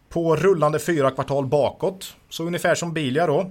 På 0.08 0.36
rullande 0.36 0.78
fyra 0.78 1.10
kvartal 1.10 1.46
bakåt. 1.46 2.16
Så 2.28 2.44
ungefär 2.44 2.74
som 2.74 2.92
Bilia 2.94 3.26
då. 3.26 3.50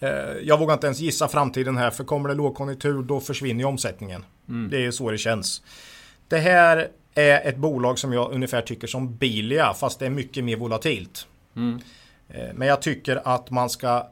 Eh, 0.00 0.08
Jag 0.42 0.58
vågar 0.58 0.74
inte 0.74 0.86
ens 0.86 1.00
gissa 1.00 1.28
framtiden 1.28 1.76
här 1.76 1.90
för 1.90 2.04
kommer 2.04 2.28
det 2.28 2.34
lågkonjunktur 2.34 3.02
då 3.02 3.20
försvinner 3.20 3.60
ju 3.60 3.64
omsättningen. 3.66 4.24
Det 4.70 4.76
är 4.76 4.80
ju 4.80 4.92
så 4.92 5.10
det 5.10 5.18
känns. 5.18 5.62
Det 6.28 6.38
här 6.38 6.88
är 7.14 7.48
ett 7.48 7.56
bolag 7.56 7.98
som 7.98 8.12
jag 8.12 8.32
ungefär 8.32 8.62
tycker 8.62 8.86
som 8.86 9.16
Bilia 9.16 9.74
fast 9.74 9.98
det 9.98 10.06
är 10.06 10.10
mycket 10.10 10.44
mer 10.44 10.56
volatilt. 10.56 11.26
Eh, 11.56 11.62
Men 12.54 12.68
jag 12.68 12.82
tycker 12.82 13.20
att 13.24 13.50
man 13.50 13.70
ska 13.70 14.08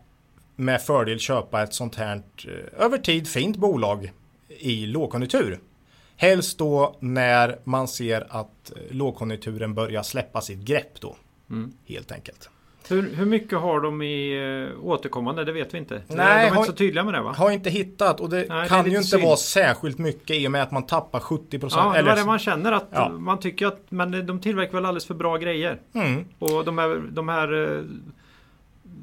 med 0.57 0.83
fördel 0.83 1.19
köpa 1.19 1.63
ett 1.63 1.75
sånt 1.75 1.95
här 1.95 2.23
eh, 2.45 2.85
över 2.85 2.99
tid 2.99 3.29
fint 3.29 3.57
bolag 3.57 4.13
i 4.49 4.87
lågkonjunktur. 4.87 5.61
Helst 6.17 6.59
då 6.59 6.97
när 7.01 7.59
man 7.65 7.89
ser 7.89 8.27
att 8.31 8.73
eh, 8.77 8.77
lågkonjunkturen 8.91 9.75
börjar 9.75 10.03
släppa 10.03 10.41
sitt 10.41 10.59
grepp 10.59 11.01
då. 11.01 11.17
Helt 11.87 12.13
enkelt. 12.13 12.51
Hur, 12.89 13.15
hur 13.15 13.27
mycket 13.27 13.59
har 13.59 13.81
de 13.81 14.03
i 14.03 14.41
uh, 14.41 14.85
återkommande? 14.85 15.45
Det 15.45 15.53
vet 15.53 15.75
vi 15.75 15.79
inte. 15.79 15.95
Nej, 15.95 16.07
de 16.09 16.23
är 16.23 16.51
har- 16.51 16.57
inte 16.57 16.67
så 16.73 16.77
tydliga 16.77 17.05
med 17.05 17.15
det 17.15 17.21
va? 17.21 17.35
Har 17.39 17.51
inte 17.51 17.71
hittat 17.71 18.21
och 18.21 18.31
det 18.31 18.47
Nej, 18.49 18.63
det 18.63 18.69
kan 18.69 18.79
lite 18.79 18.91
ju 18.91 18.97
inte 18.97 19.09
synd. 19.09 19.23
vara 19.23 19.37
särskilt 19.37 19.99
mycket 19.99 20.37
i 20.37 20.47
och 20.47 20.51
med 20.51 20.63
att 20.63 20.71
man 20.73 20.87
tappar 20.87 21.21
70 21.21 21.59
procent. 21.59 21.83
Ja, 21.97 22.03
det 22.03 22.09
var 22.09 22.17
det 22.17 22.25
man 22.25 22.39
känner 22.39 22.73
att 22.73 22.89
Ja. 22.93 23.09
man 23.09 23.39
tycker 23.41 23.67
att 23.67 23.81
men 23.89 24.27
de 24.27 24.41
tillverkar 24.41 24.73
väl 24.73 24.85
alldeles 24.87 25.07
för 25.07 25.15
bra 25.15 25.37
grejer. 25.37 25.79
mm, 25.95 26.25
Och 26.39 26.65
de 26.65 26.79
här, 26.79 27.03
de 27.11 27.29
här 27.29 27.77
eh, 27.77 27.83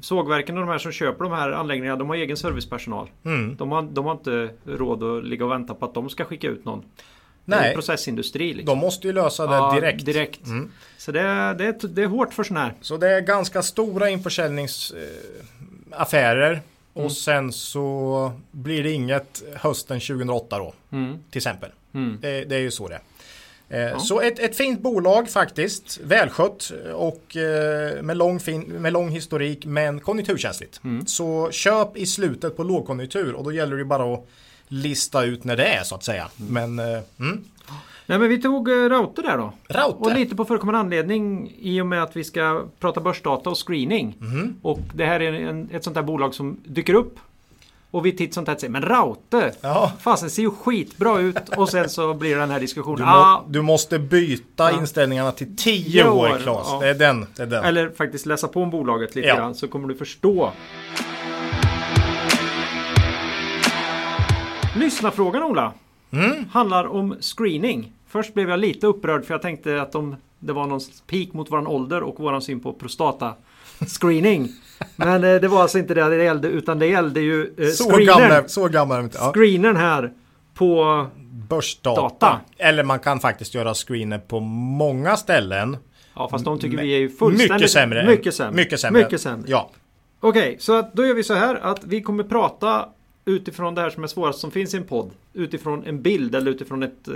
sågverken 0.00 0.58
och 0.58 0.66
de 0.66 0.70
här 0.70 0.78
som 0.78 0.92
köper 0.92 1.24
de 1.24 1.32
här 1.32 1.50
anläggningarna, 1.52 1.98
de 1.98 2.08
har 2.08 2.16
egen 2.16 2.36
servicepersonal. 2.36 3.08
mm. 3.24 3.56
De 3.56 3.72
har, 3.72 3.82
de 3.82 4.04
har 4.04 4.12
inte 4.12 4.50
råd 4.64 5.02
att 5.02 5.24
ligga 5.24 5.44
och 5.44 5.50
vänta 5.50 5.74
på 5.74 5.84
att 5.84 5.94
de 5.94 6.08
ska 6.10 6.24
skicka 6.24 6.48
ut 6.48 6.64
någon. 6.64 6.82
Nej, 7.44 7.74
processindustri 7.74 8.54
liksom. 8.54 8.66
de 8.66 8.78
måste 8.78 9.06
ju 9.06 9.12
lösa 9.12 9.46
det 9.46 9.54
Ja, 9.54 9.74
direkt. 9.74 10.04
direkt. 10.04 10.46
Mm. 10.46 10.72
Så 10.98 11.12
det 11.12 11.20
är, 11.20 11.54
det, 11.54 11.64
är, 11.64 11.88
det 11.88 12.02
är 12.02 12.06
hårt 12.06 12.34
för 12.34 12.44
sån 12.44 12.56
här. 12.56 12.74
Så 12.80 12.96
det 12.96 13.08
är 13.08 13.20
ganska 13.20 13.62
stora 13.62 14.10
införsäljningsaffärer. 14.10 16.52
Eh. 16.52 16.58
Och 16.92 17.12
sen 17.12 17.52
så 17.52 18.32
blir 18.50 18.82
det 18.82 18.90
inget 18.90 19.42
hösten 19.54 20.00
2008 20.00 20.58
då. 20.58 20.74
Mm. 20.92 21.18
Till 21.30 21.38
exempel. 21.38 21.70
Mm. 21.94 22.18
Det, 22.20 22.44
det 22.44 22.54
är 22.56 22.60
ju 22.60 22.70
så 22.70 22.88
det 22.88 23.00
eh, 23.68 23.98
Så 23.98 24.20
ett, 24.20 24.38
ett 24.38 24.56
fint 24.56 24.80
bolag 24.80 25.28
faktiskt. 25.28 26.00
Välskött 26.02 26.72
och 26.94 27.36
eh, 27.36 28.02
med 28.02 28.16
lång, 28.16 28.40
fin, 28.40 28.60
med 28.60 28.92
lång 28.92 29.10
historik 29.10 29.66
men 29.66 30.00
konjunkturkänsligt. 30.00 30.80
Mm. 30.84 31.06
Så 31.06 31.50
köp 31.50 31.96
i 31.96 32.06
slutet 32.06 32.56
på 32.56 32.62
lågkonjunktur 32.62 33.34
och 33.34 33.44
då 33.44 33.52
gäller 33.52 33.76
det 33.76 33.84
bara 33.84 34.14
att 34.14 34.26
lista 34.68 35.24
ut 35.24 35.44
när 35.44 35.56
det 35.56 35.66
är 35.66 35.82
så 35.82 35.94
att 35.94 36.04
säga. 36.04 36.28
Men 36.36 36.78
eh, 36.78 36.98
mm. 37.20 37.44
Nej 38.06 38.18
men 38.18 38.28
vi 38.28 38.42
tog 38.42 38.68
uh, 38.68 38.88
Raute 38.88 39.22
där 39.22 39.38
då. 39.38 39.52
Raute. 39.68 39.98
Och 39.98 40.14
lite 40.14 40.36
på 40.36 40.44
förekommande 40.44 40.80
anledning 40.80 41.52
i 41.60 41.80
och 41.80 41.86
med 41.86 42.02
att 42.02 42.16
vi 42.16 42.24
ska 42.24 42.64
prata 42.80 43.00
börsdata 43.00 43.50
och 43.50 43.66
screening. 43.66 44.16
Mhm. 44.18 44.56
Och 44.62 44.80
det 44.94 45.04
här 45.06 45.20
är 45.20 45.32
en, 45.32 45.68
ett 45.72 45.84
sånt 45.84 45.96
här 45.96 46.02
bolag 46.02 46.34
som 46.34 46.56
dyker 46.64 46.94
upp. 46.94 47.18
Och 47.90 48.06
vi 48.06 48.12
titt 48.12 48.34
sånt 48.34 48.48
här 48.48 48.56
säger 48.56 48.70
men 48.70 48.82
Raute! 48.82 49.54
Ja. 49.60 49.92
Fasen 50.00 50.30
ser 50.30 50.42
ju 50.42 50.50
skitbra 50.50 51.18
ut 51.18 51.48
och 51.56 51.68
sen 51.68 51.88
så 51.88 52.14
blir 52.14 52.34
det 52.34 52.40
den 52.40 52.50
här 52.50 52.60
diskussionen. 52.60 52.98
Du, 52.98 53.04
ah, 53.04 53.42
må, 53.46 53.52
du 53.52 53.62
måste 53.62 53.98
byta 53.98 54.70
Ja. 54.72 54.78
inställningarna 54.78 55.32
till 55.32 55.56
10 55.56 55.84
Tio 55.84 56.08
år 56.08 56.30
år, 56.30 56.38
Claes. 56.42 56.66
ja. 56.70 56.78
Det 56.80 56.88
är 56.88 56.94
den. 56.94 57.26
Det 57.36 57.42
är 57.42 57.46
den. 57.46 57.64
Eller 57.64 57.90
faktiskt 57.90 58.26
läsa 58.26 58.48
på 58.48 58.62
om 58.62 58.70
bolaget 58.70 59.14
lite 59.14 59.28
Ja. 59.28 59.36
grann 59.36 59.54
så 59.54 59.68
kommer 59.68 59.88
du 59.88 59.94
förstå. 59.94 60.52
Lyssnarfrågan 64.76 65.42
Ola. 65.42 65.72
Mm. 66.10 66.44
Handlar 66.52 66.86
om 66.86 67.16
screening. 67.20 67.92
Först 68.08 68.34
blev 68.34 68.50
jag 68.50 68.60
lite 68.60 68.86
upprörd 68.86 69.24
för 69.24 69.34
jag 69.34 69.42
tänkte 69.42 69.82
att 69.82 69.92
de, 69.92 70.16
det 70.38 70.52
var 70.52 70.66
någon 70.66 70.80
peak 71.06 71.32
mot 71.32 71.52
våran 71.52 71.66
ålder 71.66 72.02
och 72.02 72.20
våran 72.20 72.42
syn 72.42 72.60
på 72.60 72.72
prostata 72.72 73.34
screening. 73.86 74.48
Men 74.96 75.24
eh, 75.24 75.40
det 75.40 75.48
var 75.48 75.62
alltså 75.62 75.78
inte 75.78 75.94
det 75.94 76.08
det 76.08 76.24
gällde 76.24 76.48
utan 76.48 76.78
det 76.78 76.86
gällde 76.86 77.20
ju 77.20 77.54
eh, 77.58 77.68
Så 77.68 77.88
gamla, 77.88 78.48
så 78.48 78.68
gamla 78.68 79.00
inte. 79.00 79.18
Ja. 79.20 79.32
Screenern 79.32 79.76
här 79.76 80.12
på... 80.54 81.06
Börsdata. 81.48 82.00
Data. 82.00 82.40
Eller 82.58 82.84
man 82.84 82.98
kan 82.98 83.20
faktiskt 83.20 83.54
göra 83.54 83.74
screener 83.74 84.18
på 84.18 84.40
många 84.40 85.16
ställen. 85.16 85.76
Ja 86.14 86.28
fast 86.30 86.44
de 86.44 86.58
tycker 86.58 86.76
vi 86.76 86.94
är 86.94 86.98
ju 86.98 87.10
fullständigt... 87.10 87.52
Mycket 87.52 87.70
sämre. 87.70 88.06
Mycket 88.06 88.34
sämre. 88.34 88.56
Mycket 88.56 88.80
sämre. 88.80 89.02
Mycket 89.02 89.20
sämre. 89.20 89.44
Ja. 89.50 89.70
Okej, 90.20 90.56
så 90.60 90.78
att 90.78 90.92
då 90.92 91.06
gör 91.06 91.14
vi 91.14 91.22
så 91.22 91.34
här 91.34 91.54
att 91.54 91.84
vi 91.84 92.02
kommer 92.02 92.24
prata 92.24 92.88
utifrån 93.24 93.74
det 93.74 93.80
här 93.80 93.90
som 93.90 94.02
är 94.02 94.08
svårast 94.08 94.38
som 94.38 94.50
finns 94.50 94.74
i 94.74 94.76
en 94.76 94.84
podd. 94.84 95.10
Utifrån 95.32 95.84
en 95.84 96.02
bild 96.02 96.34
eller 96.34 96.50
utifrån 96.50 96.82
ett 96.82 97.08
eh, 97.08 97.14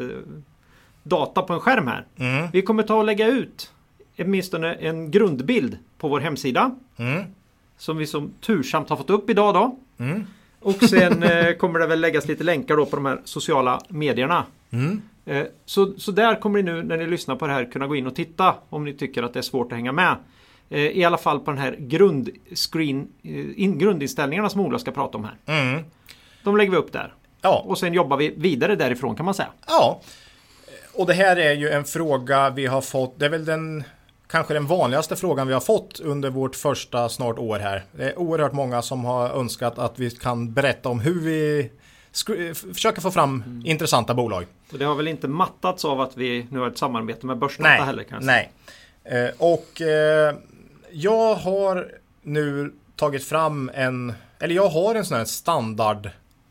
data 1.02 1.42
på 1.42 1.52
en 1.52 1.60
skärm 1.60 1.86
här. 1.86 2.04
Mm. 2.16 2.48
Vi 2.52 2.62
kommer 2.62 2.82
ta 2.82 2.94
och 2.94 3.04
lägga 3.04 3.26
ut 3.26 3.72
åtminstone 4.18 4.74
en 4.74 5.10
grundbild 5.10 5.78
på 5.98 6.08
vår 6.08 6.20
hemsida. 6.20 6.76
Mm. 6.96 7.22
Som 7.76 7.96
vi 7.96 8.06
som 8.06 8.30
tursamt 8.40 8.88
har 8.88 8.96
fått 8.96 9.10
upp 9.10 9.30
idag 9.30 9.54
då. 9.54 9.78
Mm. 9.98 10.24
Och 10.60 10.74
sen 10.82 11.22
eh, 11.22 11.52
kommer 11.52 11.78
det 11.78 11.86
väl 11.86 12.00
läggas 12.00 12.28
lite 12.28 12.44
länkar 12.44 12.76
då 12.76 12.86
på 12.86 12.96
de 12.96 13.04
här 13.04 13.20
sociala 13.24 13.80
medierna. 13.88 14.44
Mm. 14.70 15.02
Eh, 15.24 15.46
Så, 15.64 15.92
så 15.98 16.12
där 16.12 16.40
kommer 16.40 16.62
ni 16.62 16.72
nu 16.72 16.82
när 16.82 16.96
ni 16.96 17.06
lyssnar 17.06 17.36
på 17.36 17.46
det 17.46 17.52
här 17.52 17.64
kunna 17.72 17.86
gå 17.86 17.96
in 17.96 18.06
och 18.06 18.14
titta 18.14 18.54
om 18.68 18.84
ni 18.84 18.92
tycker 18.92 19.22
att 19.22 19.32
det 19.32 19.40
är 19.40 19.42
svårt 19.42 19.72
att 19.72 19.76
hänga 19.76 19.92
med. 19.92 20.16
Eh, 20.70 20.78
I 20.80 21.04
alla 21.04 21.18
fall 21.18 21.40
på 21.40 21.50
den 21.50 21.60
här 21.60 21.76
grundscreen, 21.78 23.08
eh, 23.22 23.62
in, 23.62 23.78
grundinställningarna 23.78 24.48
som 24.50 24.60
Ola 24.60 24.78
ska 24.78 24.90
prata 24.90 25.18
om 25.18 25.24
här. 25.24 25.60
Mm. 25.60 25.84
De 26.44 26.56
lägger 26.56 26.70
vi 26.70 26.76
upp 26.76 26.92
där. 26.92 27.14
Ja. 27.42 27.64
Och 27.66 27.78
sen 27.78 27.94
jobbar 27.94 28.16
vi 28.16 28.34
vidare 28.36 28.76
därifrån 28.76 29.16
kan 29.16 29.24
man 29.24 29.34
säga. 29.34 29.48
ja. 29.66 30.00
Och 30.94 31.06
det 31.06 31.14
här 31.14 31.36
är 31.36 31.52
ju 31.52 31.68
en 31.70 31.84
fråga 31.84 32.50
vi 32.50 32.66
har 32.66 32.80
fått. 32.80 33.18
Det 33.18 33.24
är 33.26 33.30
väl 33.30 33.44
den 33.44 33.84
kanske 34.26 34.54
den 34.54 34.66
vanligaste 34.66 35.16
frågan 35.16 35.46
vi 35.46 35.52
har 35.52 35.60
fått 35.60 36.00
under 36.00 36.30
vårt 36.30 36.56
första 36.56 37.08
snart 37.08 37.38
år 37.38 37.58
här. 37.58 37.82
Det 37.92 38.04
är 38.04 38.18
oerhört 38.18 38.52
många 38.52 38.82
som 38.82 39.04
har 39.04 39.30
önskat 39.30 39.78
att 39.78 39.98
vi 39.98 40.10
kan 40.10 40.52
berätta 40.52 40.88
om 40.88 41.00
hur 41.00 41.20
vi 41.20 41.70
försöker 42.74 43.00
få 43.00 43.10
fram 43.10 43.42
Mm. 43.46 43.62
intressanta 43.66 44.14
bolag. 44.14 44.46
Och 44.72 44.78
det 44.78 44.84
har 44.84 44.94
väl 44.94 45.08
inte 45.08 45.28
mattats 45.28 45.84
av 45.84 46.00
att 46.00 46.16
vi 46.16 46.46
nu 46.50 46.58
har 46.58 46.68
ett 46.68 46.78
samarbete 46.78 47.26
med 47.26 47.38
Börsdata 47.38 47.68
heller 47.70 48.02
kanske. 48.02 48.26
nej. 48.26 48.50
Eh, 49.04 49.30
och 49.38 49.80
eh, 49.82 50.34
jag 50.92 51.34
har 51.34 51.92
nu 52.22 52.72
tagit 52.96 53.24
fram 53.24 53.70
en, 53.74 54.12
eller 54.38 54.54
jag 54.54 54.68
har 54.68 54.94
en 54.94 55.04
sån 55.04 55.16
här 55.18 55.24
standard 55.24 56.10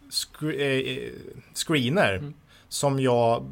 scre- 0.09 0.97
eh, 0.97 1.11
screener 1.53 2.13
Mm. 2.17 2.33
som 2.69 2.99
jag 2.99 3.45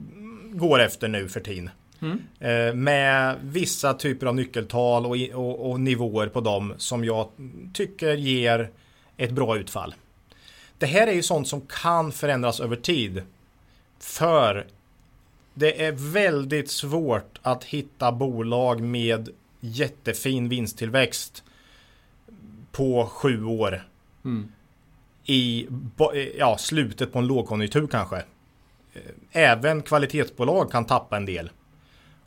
går 0.53 0.79
efter 0.81 1.07
nu 1.07 1.27
för 1.29 1.39
tiden. 1.39 1.69
Mm. 2.01 2.19
Eh, 2.39 2.73
med 2.75 3.35
vissa 3.41 3.93
typer 3.93 4.27
av 4.27 4.35
nyckeltal 4.35 5.05
och, 5.05 5.15
och, 5.33 5.69
och 5.71 5.79
nivåer 5.79 6.27
på 6.27 6.41
dem 6.41 6.73
som 6.77 7.05
jag 7.05 7.27
tycker 7.73 8.13
ger 8.15 8.69
ett 9.17 9.31
bra 9.31 9.57
utfall. 9.57 9.95
Det 10.77 10.85
här 10.85 11.07
är 11.07 11.11
ju 11.13 11.23
sånt 11.23 11.47
som 11.47 11.61
kan 11.61 12.11
förändras 12.11 12.59
över 12.59 12.75
tid. 12.75 13.21
För 13.99 14.67
det 15.53 15.85
är 15.85 15.91
väldigt 15.91 16.71
svårt 16.71 17.39
att 17.41 17.63
hitta 17.63 18.11
bolag 18.11 18.81
med 18.81 19.29
jättefin 19.65 20.49
vinsttillväxt 20.49 21.43
på 22.71 23.05
sju 23.05 23.45
år. 23.45 23.87
Mm. 24.25 24.51
I 25.25 25.67
ja, 26.37 26.57
slutet 26.57 27.13
på 27.13 27.19
en 27.19 27.27
lågkonjunktur 27.27 27.87
kanske. 27.87 28.23
Även 29.31 29.81
kvalitetsbolag 29.81 30.71
kan 30.71 30.85
tappa 30.85 31.17
en 31.17 31.25
del. 31.25 31.49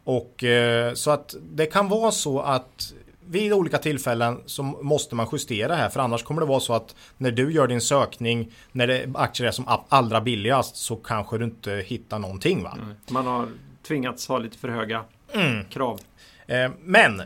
Och 0.05 0.45
eh, 0.45 0.95
så 0.95 1.11
att 1.11 1.34
det 1.53 1.66
kan 1.66 1.89
vara 1.89 2.11
så 2.11 2.41
att 2.41 2.95
vid 3.26 3.53
olika 3.53 3.78
tillfällen 3.78 4.41
så 4.47 4.62
måste 4.62 5.14
man 5.14 5.28
justera 5.32 5.74
här 5.74 5.89
för 5.89 6.01
annars 6.01 6.22
kommer 6.22 6.41
det 6.41 6.47
vara 6.47 6.61
så 6.61 6.74
att 6.74 6.97
när 7.16 7.30
du 7.30 7.53
gör 7.53 7.66
din 7.66 7.80
sökning 7.80 8.53
när 8.72 8.86
det 8.86 9.11
aktier 9.14 9.49
är 9.49 9.53
som 9.53 9.64
allra 9.89 10.20
billigast 10.20 10.76
så 10.76 10.97
kanske 10.97 11.39
du 11.39 11.45
inte 11.45 11.84
hittar 11.86 12.18
någonting 12.18 12.62
va? 12.62 12.78
Man 13.11 13.26
har 13.26 13.49
tvingats 13.82 14.28
ha 14.28 14.39
lite 14.39 14.59
för 14.59 14.68
höga 14.68 15.05
mm. 15.32 15.64
krav. 15.64 16.01
Eh, 16.49 16.70
men 16.84 17.22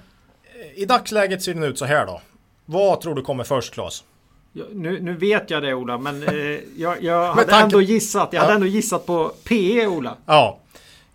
i 0.75 0.85
dagsläget 0.85 1.43
ser 1.43 1.55
den 1.55 1.63
ut 1.63 1.79
så 1.79 1.85
här 1.85 2.07
då. 2.07 2.21
Vad 2.65 3.01
tror 3.01 3.15
du 3.15 3.23
kommer 3.23 3.45
först 3.45 3.75
Claes? 3.75 4.05
Nu, 4.53 5.01
nu, 5.01 5.17
vet 5.17 5.51
jag 5.51 5.63
det 5.63 5.75
Ola, 5.75 5.99
men 5.99 6.23
eh, 6.23 6.61
jag, 6.77 7.03
jag 7.03 7.33
hade 7.33 7.51
tanken... 7.51 7.65
ändå 7.65 7.83
gissat. 7.83 8.29
Jag 8.33 8.41
ja. 8.41 8.45
hade 8.45 8.55
ändå 8.55 8.67
gissat 8.67 9.07
på 9.07 9.33
PE 9.45 9.87
Ola. 9.87 10.17
Ja. 10.27 10.59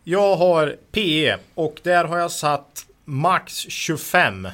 Jag 0.03 0.35
har 0.35 0.75
PE 0.91 1.37
och 1.55 1.79
där 1.83 2.05
har 2.05 2.17
jag 2.17 2.31
satt 2.31 2.85
max 3.05 3.53
25. 3.53 4.47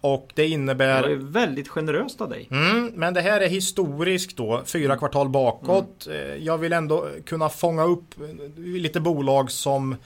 Och 0.00 0.30
det 0.34 0.48
innebär... 0.48 1.02
Det 1.02 1.12
är 1.12 1.16
väldigt 1.16 1.68
generöst 1.68 2.20
av 2.20 2.28
dig. 2.28 2.48
Mm, 2.50 2.92
men 2.94 3.14
det 3.14 3.20
här 3.20 3.40
är 3.40 3.48
historiskt 3.48 4.36
då, 4.36 4.62
fyra 4.66 4.96
kvartal 4.96 5.28
bakåt. 5.28 6.06
Mm. 6.06 6.30
Eh, 6.30 6.36
jag 6.36 6.58
vill 6.58 6.72
ändå 6.72 7.08
kunna 7.26 7.48
fånga 7.48 7.84
upp 7.84 8.14
lite 8.56 9.00
bolag 9.00 9.50
som 9.50 9.96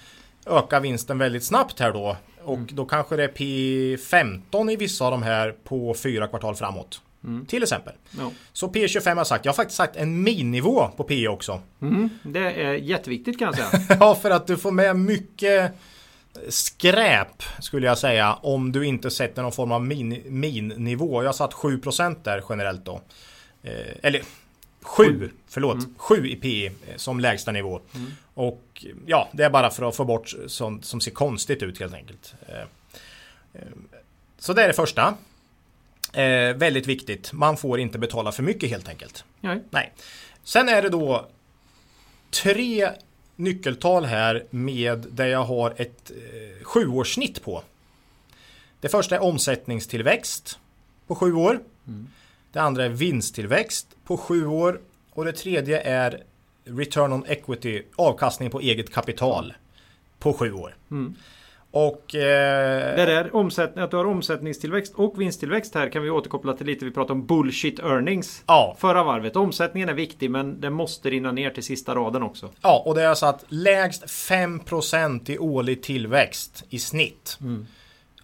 ökar 0.46 0.80
vinsten 0.80 1.18
väldigt 1.18 1.44
snabbt 1.44 1.80
här 1.80 1.92
då. 1.92 2.16
Och 2.46 2.54
mm. 2.54 2.68
då 2.72 2.84
kanske 2.84 3.16
det 3.16 3.24
är 3.24 3.28
P15 3.28 4.72
i 4.72 4.76
vissa 4.76 5.04
av 5.04 5.10
de 5.10 5.22
här 5.22 5.54
på 5.64 5.94
fyra 5.94 6.28
kvartal 6.28 6.54
framåt. 6.54 7.00
Mm. 7.24 7.46
Till 7.46 7.62
exempel. 7.62 7.92
Ja. 8.18 8.30
Så 8.52 8.68
P25 8.68 9.08
har 9.08 9.16
jag 9.16 9.26
sagt. 9.26 9.44
Jag 9.44 9.52
har 9.52 9.56
faktiskt 9.56 9.76
sagt 9.76 9.96
en 9.96 10.22
minnivå 10.22 10.88
på 10.96 11.04
P 11.04 11.28
också. 11.28 11.60
Mm. 11.82 12.08
Det 12.22 12.52
är 12.52 12.74
jätteviktigt 12.74 13.38
kan 13.38 13.46
jag 13.46 13.70
säga. 13.70 13.96
ja, 14.00 14.14
för 14.14 14.30
att 14.30 14.46
du 14.46 14.56
får 14.56 14.70
med 14.70 14.96
mycket 14.96 15.72
skräp 16.48 17.42
skulle 17.60 17.86
jag 17.86 17.98
säga 17.98 18.34
om 18.34 18.72
du 18.72 18.86
inte 18.86 19.10
sätter 19.10 19.42
någon 19.42 19.52
form 19.52 19.72
av 19.72 19.84
min, 19.84 20.22
min-nivå. 20.26 21.22
Jag 21.22 21.28
har 21.28 21.32
satt 21.32 21.52
7% 21.52 22.16
där 22.22 22.42
generellt 22.48 22.84
då. 22.84 23.00
Eh, 23.62 23.72
eller 24.02 24.22
7, 24.86 25.30
förlåt, 25.48 25.78
mm. 25.78 25.94
7 25.96 26.28
i 26.28 26.36
PE 26.36 26.72
som 26.96 27.20
lägsta 27.20 27.52
nivå. 27.52 27.80
Mm. 27.94 28.12
Och 28.34 28.84
ja, 29.06 29.28
det 29.32 29.44
är 29.44 29.50
bara 29.50 29.70
för 29.70 29.88
att 29.88 29.96
få 29.96 30.04
bort 30.04 30.34
sånt 30.46 30.84
som 30.84 31.00
ser 31.00 31.10
konstigt 31.10 31.62
ut 31.62 31.80
helt 31.80 31.94
enkelt. 31.94 32.34
Eh, 32.48 32.60
eh, 33.52 33.68
så 34.38 34.52
det 34.52 34.62
är 34.62 34.68
det 34.68 34.74
första. 34.74 35.14
Eh, 36.12 36.56
väldigt 36.56 36.86
viktigt. 36.86 37.32
Man 37.32 37.56
får 37.56 37.80
inte 37.80 37.98
betala 37.98 38.32
för 38.32 38.42
mycket 38.42 38.70
helt 38.70 38.88
enkelt. 38.88 39.24
Nej. 39.40 39.62
Nej. 39.70 39.92
Sen 40.44 40.68
är 40.68 40.82
det 40.82 40.88
då 40.88 41.26
tre 42.30 42.90
nyckeltal 43.36 44.04
här 44.04 44.44
med 44.50 45.06
där 45.10 45.26
jag 45.26 45.44
har 45.44 45.74
ett 45.76 46.10
eh, 46.10 46.64
sjuårssnitt 46.64 47.42
på. 47.42 47.62
Det 48.80 48.88
första 48.88 49.14
är 49.14 49.22
omsättningstillväxt 49.22 50.58
på 51.06 51.14
sju 51.14 51.32
år. 51.32 51.60
Mm. 51.86 52.08
Det 52.52 52.58
andra 52.58 52.84
är 52.84 52.88
vinsttillväxt 52.88 53.95
på 54.06 54.16
sju 54.16 54.46
år. 54.46 54.80
Och 55.12 55.24
det 55.24 55.32
tredje 55.32 55.80
är 55.80 56.22
return 56.64 57.12
on 57.12 57.24
equity, 57.26 57.82
avkastning 57.96 58.50
på 58.50 58.60
eget 58.60 58.92
kapital 58.94 59.54
på 60.18 60.32
sju 60.32 60.52
år. 60.52 60.76
Mm. 60.90 61.14
Och... 61.70 62.14
Eh, 62.14 62.96
det 62.96 63.06
där 63.06 63.36
omsättning, 63.36 63.84
att 63.84 63.90
du 63.90 63.96
har 63.96 64.04
omsättningstillväxt 64.04 64.94
och 64.94 65.20
vinsttillväxt 65.20 65.74
här 65.74 65.88
kan 65.88 66.02
vi 66.02 66.10
återkoppla 66.10 66.52
till 66.52 66.66
lite. 66.66 66.84
Vi 66.84 66.90
pratade 66.90 67.12
om 67.12 67.26
bullshit 67.26 67.78
earnings. 67.78 68.42
Ja. 68.46 68.76
Förra 68.78 69.04
varvet. 69.04 69.36
Omsättningen 69.36 69.88
är 69.88 69.94
viktig 69.94 70.30
men 70.30 70.60
den 70.60 70.72
måste 70.72 71.10
rinna 71.10 71.32
ner 71.32 71.50
till 71.50 71.62
sista 71.62 71.94
raden 71.94 72.22
också. 72.22 72.50
Ja, 72.60 72.82
och 72.86 72.94
det 72.94 73.02
är 73.02 73.08
alltså 73.08 73.26
att 73.26 73.44
lägst 73.48 74.04
5% 74.06 75.30
i 75.30 75.38
årlig 75.38 75.82
tillväxt 75.82 76.64
i 76.68 76.78
snitt. 76.78 77.38
Mm. 77.40 77.66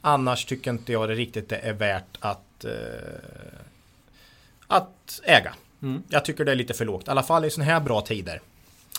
Annars 0.01 0.45
tycker 0.45 0.71
inte 0.71 0.93
jag 0.93 1.09
det 1.09 1.15
riktigt 1.15 1.49
det 1.49 1.57
är 1.57 1.73
värt 1.73 2.19
att, 2.21 2.65
eh, 2.65 2.71
att 4.67 5.21
äga. 5.25 5.55
Mm. 5.83 6.03
Jag 6.09 6.25
tycker 6.25 6.45
det 6.45 6.53
är 6.53 6.57
lite 6.57 6.75
för 6.75 6.85
lågt. 6.85 7.09
I 7.09 7.11
alla 7.11 7.23
fall 7.23 7.45
i 7.45 7.51
sådana 7.51 7.73
här 7.73 7.81
bra 7.81 8.01
tider. 8.01 8.41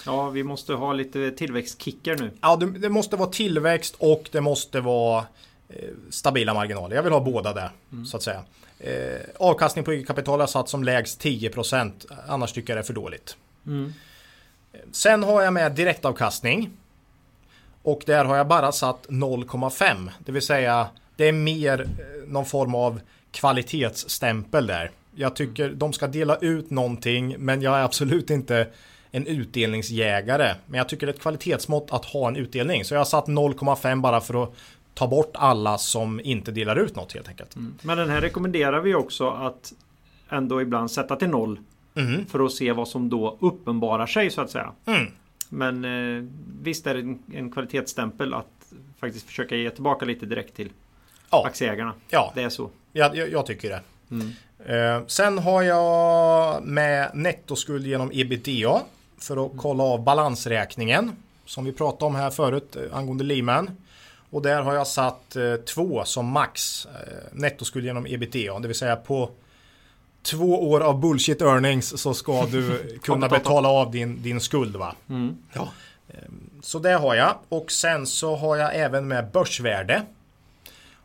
Ja, 0.06 0.30
vi 0.30 0.44
måste 0.44 0.74
ha 0.74 0.94
lite 0.94 1.32
tillväxtkickar 1.32 2.16
nu. 2.16 2.32
Ja, 2.42 2.56
det, 2.56 2.66
det 2.66 2.90
måste 2.90 3.16
vara 3.16 3.30
tillväxt 3.30 3.96
och 3.98 4.30
det 4.32 4.42
måste 4.42 4.82
vara 4.82 5.26
eh, 5.70 5.90
stabila 6.10 6.54
marginaler. 6.54 6.96
Jag 6.96 7.04
vill 7.04 7.14
ha 7.14 7.20
båda 7.20 7.54
där, 7.54 7.70
mm. 7.92 8.06
så 8.06 8.18
att 8.18 8.24
säga. 8.24 8.44
Eh, 8.80 9.22
avkastning 9.40 9.86
på 9.86 9.92
eget 9.92 10.08
kapital 10.08 10.40
har 10.40 10.48
satt 10.48 10.70
som 10.70 10.84
lägst 10.84 11.24
10%. 11.24 11.92
Annars 12.28 12.54
tycker 12.54 12.74
jag 12.74 12.78
det 12.78 12.82
är 12.82 12.86
för 12.86 12.94
dåligt. 12.94 13.38
Mm. 13.66 13.94
Sen 14.92 15.24
har 15.24 15.42
jag 15.42 15.54
med 15.54 15.72
direktavkastning. 15.72 16.70
Och 17.84 18.04
där 18.06 18.26
har 18.26 18.38
jag 18.38 18.48
bara 18.48 18.72
satt 18.72 19.08
0,5. 19.08 20.10
Det 20.20 20.32
vill 20.32 20.42
säga 20.42 20.88
det 21.16 21.28
är 21.28 21.32
mer 21.32 21.82
eh, 21.82 22.28
någon 22.28 22.46
form 22.46 22.76
av 22.76 23.00
kvalitetsstämpel 23.32 24.68
där. 24.68 24.92
Jag 25.16 25.36
tycker 25.36 25.70
de 25.70 25.94
ska 25.94 26.08
dela 26.08 26.38
ut 26.38 26.70
någonting 26.70 27.36
men 27.40 27.62
jag 27.62 27.78
är 27.80 27.84
absolut 27.84 28.30
inte 28.30 28.68
en 29.12 29.28
utdelningsjägare. 29.28 30.56
Men 30.66 30.78
jag 30.78 30.90
tycker 30.90 31.08
det 31.08 31.12
är 31.12 31.14
ett 31.14 31.22
kvalitetsmått 31.22 31.88
att 31.92 32.06
ha 32.06 32.28
en 32.28 32.36
utdelning. 32.36 32.86
Så 32.86 32.94
jag 32.94 33.00
har 33.00 33.06
satt 33.06 33.28
0,5 33.28 34.02
bara 34.02 34.22
för 34.22 34.44
att 34.44 34.54
ta 34.94 35.08
bort 35.08 35.32
alla 35.34 35.78
som 35.78 36.20
inte 36.20 36.52
delar 36.52 36.76
ut 36.76 36.96
något 36.96 37.14
helt 37.14 37.28
enkelt. 37.28 37.56
Mm. 37.56 37.74
Men 37.82 37.98
den 37.98 38.10
här 38.10 38.22
rekommenderar 38.22 38.82
vi 38.82 38.96
också 38.96 39.30
att 39.30 39.74
ändå 40.30 40.62
ibland 40.62 40.92
sätta 40.92 41.16
till 41.16 41.30
noll. 41.30 41.60
Mm. 41.96 42.26
För 42.26 42.46
att 42.46 42.52
se 42.52 42.72
vad 42.72 42.88
som 42.88 43.10
då 43.10 43.38
uppenbarar 43.40 44.06
sig 44.06 44.30
så 44.30 44.42
att 44.42 44.52
säga. 44.52 44.72
Mm. 44.86 45.08
Men 45.50 45.86
eh, 45.86 46.24
visst 46.62 46.88
är 46.88 46.94
det 46.94 47.00
en, 47.00 47.24
en 47.34 47.52
kvalitetsstämpel 47.52 48.34
att 48.34 48.74
faktiskt 49.00 49.28
försöka 49.28 49.56
ge 49.56 49.70
tillbaka 49.70 50.06
lite 50.06 50.26
direkt 50.26 50.56
till 50.56 50.70
ja. 51.32 51.46
aktieägarna. 51.48 51.94
Ja, 52.10 52.32
det 52.36 52.44
är 52.44 52.50
så. 52.50 52.70
Ja, 52.92 53.12
jag, 53.16 53.32
jag 53.32 53.46
tycker 53.46 53.70
det. 53.70 53.82
Mm. 54.12 54.32
Eh, 54.66 55.06
sen 55.08 55.38
har 55.38 55.62
jag 55.62 56.64
med 56.64 57.12
nettoskuld 57.14 57.88
genom 57.88 58.12
ebitda 58.14 58.82
för 59.18 59.46
att 59.46 59.52
kolla 59.58 59.84
av 59.84 60.04
balansräkningen 60.04 61.16
som 61.46 61.66
vi 61.66 61.72
pratade 61.72 62.06
om 62.06 62.16
här 62.16 62.30
förut 62.30 62.76
eh, 62.76 62.98
angående 62.98 63.24
Lehman. 63.24 63.70
Och 64.30 64.42
där 64.42 64.62
har 64.62 64.74
jag 64.74 64.88
satt 64.88 65.36
eh, 65.36 65.56
två 65.56 66.06
som 66.06 66.26
max 66.26 66.86
eh, 66.86 66.92
nettoskuld 67.32 67.86
genom 67.86 68.06
ebitda, 68.06 68.60
det 68.60 68.68
vill 68.68 68.78
säga 68.78 68.96
på 68.96 69.30
två 70.22 70.72
år 70.72 70.82
av 70.82 71.00
bullshit 71.00 71.42
earnings 71.42 72.02
så 72.02 72.14
ska 72.14 72.46
du 72.46 72.98
kunna 73.04 73.30
betala 73.30 73.70
av 73.70 73.92
din, 73.92 74.22
din 74.22 74.42
skuld. 74.42 74.76
Va? 74.76 74.96
Mm. 75.10 75.38
Ja. 75.54 75.68
Ehm, 76.10 76.50
så 76.62 76.80
det 76.80 76.94
har 76.94 77.16
jag 77.16 77.36
och 77.50 77.72
sen 77.72 78.08
så 78.08 78.36
har 78.36 78.58
jag 78.58 78.76
även 78.76 79.08
med 79.08 79.32
börsvärde. 79.32 80.02